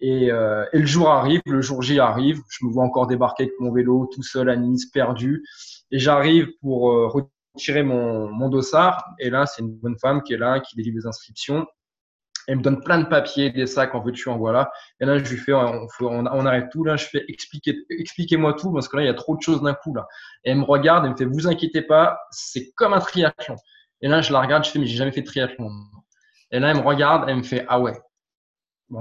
Et, 0.00 0.30
euh, 0.30 0.64
et, 0.72 0.78
le 0.78 0.86
jour 0.86 1.10
arrive, 1.10 1.42
le 1.46 1.60
jour 1.60 1.82
J 1.82 2.00
arrive, 2.00 2.40
je 2.48 2.64
me 2.64 2.72
vois 2.72 2.84
encore 2.84 3.06
débarquer 3.06 3.44
avec 3.44 3.54
mon 3.60 3.72
vélo 3.72 4.08
tout 4.12 4.22
seul 4.22 4.48
à 4.48 4.56
Nice, 4.56 4.86
perdu. 4.86 5.44
Et 5.90 5.98
j'arrive 5.98 6.48
pour 6.60 6.90
euh, 6.90 7.08
retirer 7.54 7.82
mon, 7.82 8.28
mon 8.28 8.48
dossard. 8.48 9.04
Et 9.18 9.30
là, 9.30 9.46
c'est 9.46 9.62
une 9.62 9.72
bonne 9.72 9.98
femme 9.98 10.22
qui 10.22 10.32
est 10.32 10.38
là, 10.38 10.60
qui 10.60 10.76
délivre 10.76 10.96
les 10.98 11.06
inscriptions. 11.06 11.66
Elle 12.46 12.56
me 12.56 12.62
donne 12.62 12.80
plein 12.80 12.98
de 12.98 13.06
papiers, 13.06 13.50
des 13.50 13.66
sacs, 13.66 13.94
en 13.94 14.00
veux-tu, 14.00 14.28
en 14.28 14.38
voilà. 14.38 14.72
Et 15.00 15.04
là, 15.04 15.18
je 15.18 15.30
lui 15.30 15.36
fais, 15.36 15.52
on, 15.52 15.86
on, 16.00 16.46
arrête 16.46 16.70
tout. 16.72 16.82
Là, 16.82 16.96
je 16.96 17.04
fais, 17.04 17.24
expliquez, 17.28 17.76
expliquez-moi 17.90 18.54
tout, 18.54 18.72
parce 18.72 18.88
que 18.88 18.96
là, 18.96 19.02
il 19.02 19.06
y 19.06 19.10
a 19.10 19.14
trop 19.14 19.36
de 19.36 19.42
choses 19.42 19.62
d'un 19.62 19.74
coup, 19.74 19.94
là. 19.94 20.06
Et 20.44 20.50
elle 20.50 20.58
me 20.58 20.64
regarde, 20.64 21.04
elle 21.04 21.12
me 21.12 21.16
fait, 21.16 21.26
vous 21.26 21.46
inquiétez 21.46 21.82
pas, 21.82 22.18
c'est 22.30 22.72
comme 22.72 22.94
un 22.94 23.00
triathlon. 23.00 23.56
Et 24.00 24.08
là, 24.08 24.22
je 24.22 24.32
la 24.32 24.40
regarde, 24.40 24.64
je 24.64 24.70
fais, 24.70 24.78
mais 24.78 24.86
j'ai 24.86 24.96
jamais 24.96 25.12
fait 25.12 25.20
de 25.20 25.26
triathlon. 25.26 25.70
Et 26.50 26.58
là, 26.58 26.70
elle 26.70 26.78
me 26.78 26.82
regarde, 26.82 27.28
elle 27.28 27.36
me 27.36 27.42
fait, 27.42 27.64
ah 27.68 27.78
ouais, 27.78 27.96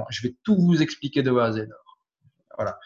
Je 0.09 0.27
vais 0.27 0.35
tout 0.43 0.55
vous 0.55 0.81
expliquer 0.81 1.23
de 1.23 1.35
A 1.37 1.45
à 1.45 1.51
Z. 1.51 1.67
Voilà. 2.59 2.77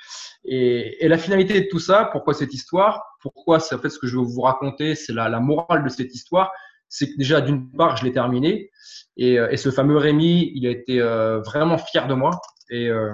Et, 0.46 1.08
la 1.08 1.18
finalité 1.18 1.62
de 1.62 1.68
tout 1.70 1.80
ça, 1.80 2.10
pourquoi 2.12 2.36
cette 2.36 2.54
histoire? 2.54 3.04
Pourquoi 3.22 3.60
c'est 3.60 3.74
en 3.74 3.80
fait 3.80 3.90
ce 3.90 3.98
que 3.98 4.06
je 4.08 4.18
veux 4.18 4.24
vous 4.24 4.42
raconter, 4.42 4.94
c'est 4.94 5.14
la, 5.14 5.40
morale 5.40 5.84
de 5.84 5.90
cette 5.90 6.14
histoire. 6.14 6.52
C'est 6.90 7.12
que 7.12 7.18
déjà, 7.18 7.42
d'une 7.42 7.72
part, 7.72 7.98
je 7.98 8.06
l'ai 8.06 8.12
terminé. 8.12 8.70
Et, 9.18 9.40
euh, 9.40 9.50
et, 9.50 9.58
ce 9.58 9.72
fameux 9.72 9.98
Rémi, 9.98 10.52
il 10.54 10.68
a 10.68 10.70
été 10.70 11.02
euh, 11.02 11.40
vraiment 11.42 11.80
fier 11.80 12.08
de 12.08 12.14
moi. 12.14 12.40
Et, 12.70 12.88
euh, 12.88 13.14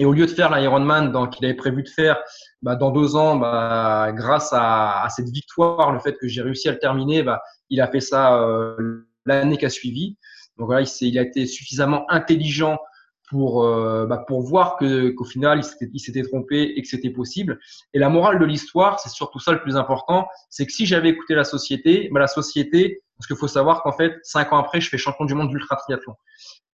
au 0.00 0.12
lieu 0.12 0.26
de 0.26 0.30
faire 0.30 0.54
l'Ironman 0.54 1.30
qu'il 1.30 1.46
avait 1.46 1.54
prévu 1.54 1.82
de 1.82 1.88
faire 1.88 2.22
bah, 2.60 2.76
dans 2.76 2.90
deux 2.90 3.16
ans, 3.16 3.36
bah, 3.36 4.12
grâce 4.12 4.50
à, 4.52 5.06
cette 5.08 5.30
victoire, 5.30 5.92
le 5.92 5.98
fait 5.98 6.16
que 6.18 6.28
j'ai 6.28 6.42
réussi 6.42 6.68
à 6.68 6.72
le 6.72 6.78
terminer, 6.78 7.22
bah, 7.22 7.42
il 7.70 7.80
a 7.80 7.88
fait 7.88 8.00
ça 8.00 8.46
l'année 9.24 9.56
qui 9.56 9.66
a 9.66 9.70
suivi. 9.70 10.18
Donc 10.58 10.66
voilà, 10.66 10.82
il, 10.82 11.08
il 11.08 11.18
a 11.18 11.22
été 11.22 11.46
suffisamment 11.46 12.10
intelligent 12.10 12.78
pour, 13.28 13.64
euh, 13.64 14.06
bah, 14.06 14.24
pour 14.26 14.42
voir 14.42 14.76
que, 14.76 15.10
qu'au 15.10 15.24
final, 15.24 15.60
il 15.92 16.00
s'était, 16.00 16.22
trompé 16.22 16.62
et 16.76 16.82
que 16.82 16.88
c'était 16.88 17.10
possible. 17.10 17.60
Et 17.94 17.98
la 17.98 18.08
morale 18.08 18.38
de 18.38 18.44
l'histoire, 18.44 18.98
c'est 19.00 19.10
surtout 19.10 19.38
ça 19.38 19.52
le 19.52 19.60
plus 19.60 19.76
important, 19.76 20.26
c'est 20.50 20.66
que 20.66 20.72
si 20.72 20.86
j'avais 20.86 21.10
écouté 21.10 21.34
la 21.34 21.44
société, 21.44 22.08
bah, 22.10 22.20
la 22.20 22.26
société, 22.26 23.02
parce 23.16 23.26
qu'il 23.26 23.36
faut 23.36 23.48
savoir 23.48 23.82
qu'en 23.82 23.92
fait, 23.92 24.14
cinq 24.22 24.52
ans 24.52 24.58
après, 24.58 24.80
je 24.80 24.88
fais 24.88 24.98
champion 24.98 25.24
du 25.24 25.34
monde 25.34 25.50
d'ultra 25.50 25.76
triathlon. 25.76 26.14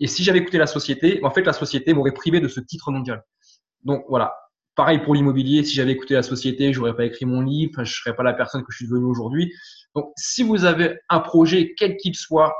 Et 0.01 0.07
si 0.07 0.23
j'avais 0.23 0.39
écouté 0.39 0.59
la 0.59 0.67
société, 0.67 1.21
en 1.25 1.31
fait, 1.31 1.43
la 1.43 1.53
société 1.53 1.95
m'aurait 1.95 2.13
privé 2.13 2.41
de 2.41 2.49
ce 2.49 2.61
titre 2.61 2.91
mondial. 2.91 3.25
Donc 3.83 4.05
voilà. 4.09 4.35
Pareil 4.77 4.99
pour 4.99 5.15
l'immobilier, 5.15 5.63
si 5.63 5.75
j'avais 5.75 5.93
écouté 5.93 6.15
la 6.15 6.25
société, 6.25 6.73
j'aurais 6.73 6.97
pas 6.97 7.05
écrit 7.05 7.27
mon 7.27 7.41
livre, 7.43 7.85
je 7.85 7.95
serais 7.95 8.15
pas 8.15 8.25
la 8.25 8.35
personne 8.35 8.63
que 8.63 8.73
je 8.73 8.79
suis 8.79 8.89
devenu 8.89 9.05
aujourd'hui. 9.05 9.53
Donc, 9.95 10.11
si 10.17 10.43
vous 10.43 10.65
avez 10.65 10.99
un 11.09 11.21
projet, 11.21 11.75
quel 11.79 11.97
qu'il 11.97 12.17
soit, 12.17 12.53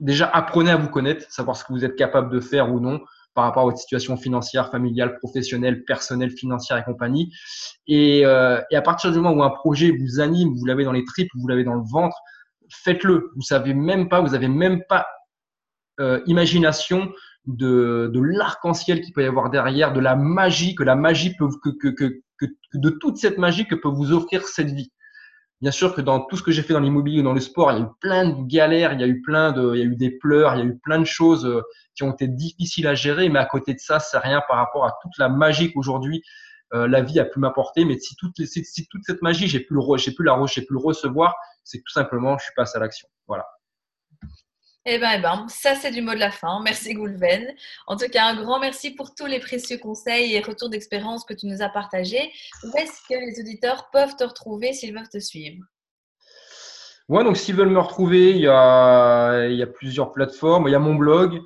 déjà 0.00 0.26
apprenez 0.26 0.70
à 0.70 0.76
vous 0.76 0.88
connaître, 0.88 1.30
savoir 1.30 1.56
ce 1.56 1.64
que 1.64 1.72
vous 1.72 1.84
êtes 1.84 1.96
capable 1.96 2.32
de 2.32 2.40
faire 2.40 2.72
ou 2.72 2.80
non 2.80 3.00
par 3.34 3.44
rapport 3.44 3.62
à 3.62 3.66
votre 3.66 3.78
situation 3.78 4.16
financière, 4.16 4.70
familiale, 4.70 5.16
professionnelle, 5.18 5.84
personnelle, 5.84 6.30
financière 6.30 6.78
et 6.78 6.82
compagnie. 6.82 7.32
Et, 7.86 8.26
euh, 8.26 8.60
et 8.70 8.76
à 8.76 8.82
partir 8.82 9.12
du 9.12 9.18
moment 9.20 9.32
où 9.32 9.42
un 9.44 9.50
projet 9.50 9.92
vous 9.92 10.20
anime, 10.20 10.54
vous 10.56 10.66
l'avez 10.66 10.84
dans 10.84 10.92
les 10.92 11.04
tripes, 11.04 11.30
vous 11.36 11.46
l'avez 11.46 11.62
dans 11.62 11.74
le 11.74 11.84
ventre, 11.88 12.16
faites-le. 12.68 13.30
Vous 13.36 13.42
savez 13.42 13.72
même 13.72 14.08
pas, 14.08 14.20
vous 14.20 14.34
avez 14.34 14.48
même 14.48 14.82
pas 14.88 15.06
euh, 16.00 16.20
imagination 16.26 17.12
de, 17.46 18.10
de 18.12 18.20
l'arc-en-ciel 18.20 19.00
qu'il 19.00 19.12
peut 19.12 19.22
y 19.22 19.26
avoir 19.26 19.50
derrière, 19.50 19.92
de 19.92 20.00
la 20.00 20.16
magie 20.16 20.74
que 20.74 20.82
la 20.82 20.96
magie 20.96 21.34
peut 21.36 21.48
que, 21.62 22.22
de 22.74 22.90
toute 22.90 23.16
cette 23.16 23.38
magie 23.38 23.66
que 23.66 23.74
peut 23.74 23.88
vous 23.88 24.12
offrir 24.12 24.46
cette 24.46 24.70
vie. 24.70 24.90
Bien 25.60 25.70
sûr 25.70 25.94
que 25.94 26.00
dans 26.00 26.20
tout 26.20 26.36
ce 26.36 26.42
que 26.42 26.52
j'ai 26.52 26.62
fait 26.62 26.72
dans 26.72 26.80
l'immobilier 26.80 27.20
ou 27.20 27.22
dans 27.22 27.34
le 27.34 27.40
sport, 27.40 27.70
il 27.72 27.78
y 27.78 27.80
a 27.82 27.84
eu 27.84 27.88
plein 28.00 28.28
de 28.30 28.46
galères, 28.46 28.94
il 28.94 29.00
y 29.00 29.04
a 29.04 29.06
eu 29.06 29.20
plein 29.20 29.52
de, 29.52 29.74
il 29.74 29.78
y 29.78 29.82
a 29.82 29.84
eu 29.84 29.96
des 29.96 30.10
pleurs, 30.10 30.54
il 30.54 30.58
y 30.58 30.62
a 30.62 30.64
eu 30.64 30.78
plein 30.78 30.98
de 30.98 31.04
choses 31.04 31.44
euh, 31.44 31.60
qui 31.94 32.02
ont 32.02 32.12
été 32.12 32.28
difficiles 32.28 32.86
à 32.86 32.94
gérer. 32.94 33.28
Mais 33.28 33.38
à 33.38 33.44
côté 33.44 33.74
de 33.74 33.78
ça, 33.78 34.00
c'est 34.00 34.18
rien 34.18 34.42
par 34.48 34.56
rapport 34.56 34.86
à 34.86 34.96
toute 35.02 35.12
la 35.18 35.28
magie 35.28 35.70
qu'aujourd'hui 35.72 36.22
euh, 36.72 36.88
la 36.88 37.02
vie 37.02 37.20
a 37.20 37.26
pu 37.26 37.40
m'apporter. 37.40 37.84
Mais 37.84 37.98
si 37.98 38.16
toute, 38.16 38.42
si, 38.42 38.86
toute 38.88 39.04
cette 39.04 39.20
magie, 39.20 39.48
j'ai 39.48 39.60
pu 39.60 39.74
le, 39.74 39.80
j'ai 39.98 40.12
pu 40.12 40.22
la, 40.22 40.38
j'ai 40.46 40.62
pu 40.62 40.72
le 40.72 40.78
recevoir, 40.78 41.34
c'est 41.62 41.78
tout 41.78 41.92
simplement, 41.92 42.38
je 42.38 42.44
suis 42.44 42.54
passé 42.56 42.78
à 42.78 42.80
l'action. 42.80 43.08
Voilà. 43.28 43.46
Eh 44.86 44.98
bien, 44.98 45.18
eh 45.18 45.20
ben, 45.20 45.46
ça 45.48 45.74
c'est 45.74 45.90
du 45.90 46.00
mot 46.00 46.14
de 46.14 46.18
la 46.18 46.30
fin. 46.30 46.62
Merci 46.64 46.94
Goulven. 46.94 47.54
En 47.86 47.96
tout 47.96 48.08
cas, 48.10 48.28
un 48.28 48.42
grand 48.42 48.58
merci 48.58 48.92
pour 48.92 49.14
tous 49.14 49.26
les 49.26 49.38
précieux 49.38 49.76
conseils 49.76 50.34
et 50.34 50.40
retours 50.40 50.70
d'expérience 50.70 51.24
que 51.24 51.34
tu 51.34 51.46
nous 51.46 51.60
as 51.60 51.68
partagés. 51.68 52.32
Où 52.64 52.76
est-ce 52.78 53.02
que 53.08 53.14
les 53.14 53.38
auditeurs 53.40 53.90
peuvent 53.92 54.16
te 54.16 54.24
retrouver 54.24 54.72
s'ils 54.72 54.94
veulent 54.94 55.08
te 55.08 55.18
suivre? 55.18 55.62
Ouais, 57.10 57.22
donc 57.24 57.36
s'ils 57.36 57.56
veulent 57.56 57.68
me 57.68 57.80
retrouver, 57.80 58.30
il 58.30 58.40
y, 58.40 58.48
a, 58.48 59.46
il 59.48 59.56
y 59.56 59.62
a 59.62 59.66
plusieurs 59.66 60.14
plateformes. 60.14 60.66
Il 60.68 60.70
y 60.70 60.74
a 60.76 60.78
mon 60.78 60.94
blog, 60.94 61.42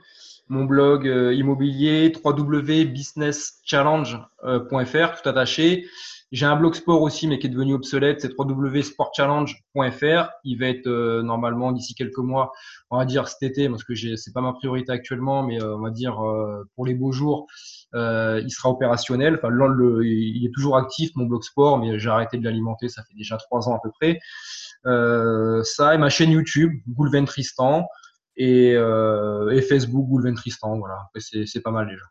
mon 0.48 0.64
blog 0.64 1.08
euh, 1.08 1.34
immobilier 1.34 2.12
www.businesschallenge.fr, 2.22 5.22
tout 5.22 5.28
attaché. 5.28 5.88
J'ai 6.34 6.46
un 6.46 6.56
blog 6.56 6.74
sport 6.74 7.00
aussi, 7.00 7.28
mais 7.28 7.38
qui 7.38 7.46
est 7.46 7.50
devenu 7.50 7.74
obsolète, 7.74 8.20
c'est 8.20 8.32
www.sportchallenge.fr. 8.36 10.30
Il 10.42 10.58
va 10.58 10.66
être 10.66 10.88
euh, 10.88 11.22
normalement 11.22 11.70
d'ici 11.70 11.94
quelques 11.94 12.18
mois, 12.18 12.50
on 12.90 12.98
va 12.98 13.04
dire 13.04 13.28
cet 13.28 13.44
été, 13.44 13.68
parce 13.68 13.84
que 13.84 13.94
c'est 13.94 14.32
pas 14.32 14.40
ma 14.40 14.52
priorité 14.52 14.90
actuellement, 14.90 15.44
mais 15.44 15.62
euh, 15.62 15.76
on 15.76 15.80
va 15.80 15.90
dire 15.90 16.20
euh, 16.26 16.68
pour 16.74 16.86
les 16.86 16.94
beaux 16.94 17.12
jours, 17.12 17.46
il 17.92 18.50
sera 18.50 18.68
opérationnel. 18.68 19.36
Enfin, 19.36 19.48
le, 19.48 20.04
il 20.04 20.44
est 20.44 20.52
toujours 20.52 20.76
actif 20.76 21.10
mon 21.14 21.26
blog 21.26 21.44
sport, 21.44 21.78
mais 21.78 22.00
j'ai 22.00 22.10
arrêté 22.10 22.36
de 22.36 22.42
l'alimenter, 22.42 22.88
ça 22.88 23.04
fait 23.04 23.14
déjà 23.14 23.36
trois 23.36 23.68
ans 23.68 23.76
à 23.76 23.80
peu 23.80 23.92
près. 23.92 24.18
ça 24.82 25.94
et 25.94 25.98
ma 25.98 26.08
chaîne 26.08 26.32
YouTube, 26.32 26.72
Goulven 26.88 27.26
Tristan, 27.26 27.86
et, 28.36 28.70
et 28.72 29.62
Facebook 29.62 30.08
Goulven 30.08 30.34
Tristan. 30.34 30.78
Voilà, 30.78 30.98
c'est 31.14 31.62
pas 31.62 31.70
mal 31.70 31.86
déjà. 31.86 32.02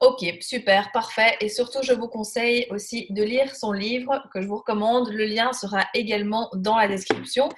Ok, 0.00 0.24
super, 0.40 0.90
parfait. 0.92 1.36
Et 1.40 1.48
surtout, 1.48 1.80
je 1.82 1.92
vous 1.92 2.08
conseille 2.08 2.66
aussi 2.70 3.06
de 3.10 3.22
lire 3.22 3.54
son 3.54 3.72
livre 3.72 4.22
que 4.32 4.40
je 4.40 4.46
vous 4.46 4.56
recommande. 4.56 5.10
Le 5.10 5.24
lien 5.24 5.52
sera 5.52 5.86
également 5.94 6.50
dans 6.54 6.76
la 6.76 6.88
description. 6.88 7.48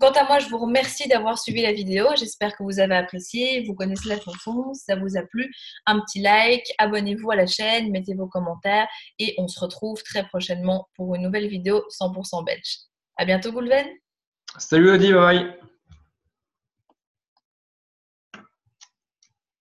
Quant 0.00 0.12
à 0.12 0.24
moi, 0.24 0.38
je 0.38 0.48
vous 0.48 0.58
remercie 0.58 1.08
d'avoir 1.08 1.38
suivi 1.38 1.62
la 1.62 1.72
vidéo. 1.72 2.06
J'espère 2.16 2.56
que 2.56 2.62
vous 2.62 2.80
avez 2.80 2.96
apprécié. 2.96 3.64
Vous 3.66 3.74
connaissez 3.74 4.08
la 4.08 4.20
chanson. 4.20 4.72
Ça 4.74 4.96
vous 4.96 5.16
a 5.16 5.22
plu, 5.22 5.52
un 5.86 6.00
petit 6.00 6.20
like, 6.20 6.66
abonnez-vous 6.78 7.30
à 7.30 7.36
la 7.36 7.46
chaîne, 7.46 7.90
mettez 7.90 8.14
vos 8.14 8.26
commentaires 8.26 8.88
et 9.18 9.34
on 9.38 9.48
se 9.48 9.60
retrouve 9.60 10.02
très 10.02 10.26
prochainement 10.26 10.88
pour 10.94 11.14
une 11.14 11.22
nouvelle 11.22 11.48
vidéo 11.48 11.82
100% 11.90 12.44
belge. 12.44 12.78
À 13.16 13.24
bientôt, 13.24 13.52
Goulven. 13.52 13.86
Salut 14.58 14.90
Odi, 14.90 15.12
bye. 15.12 15.75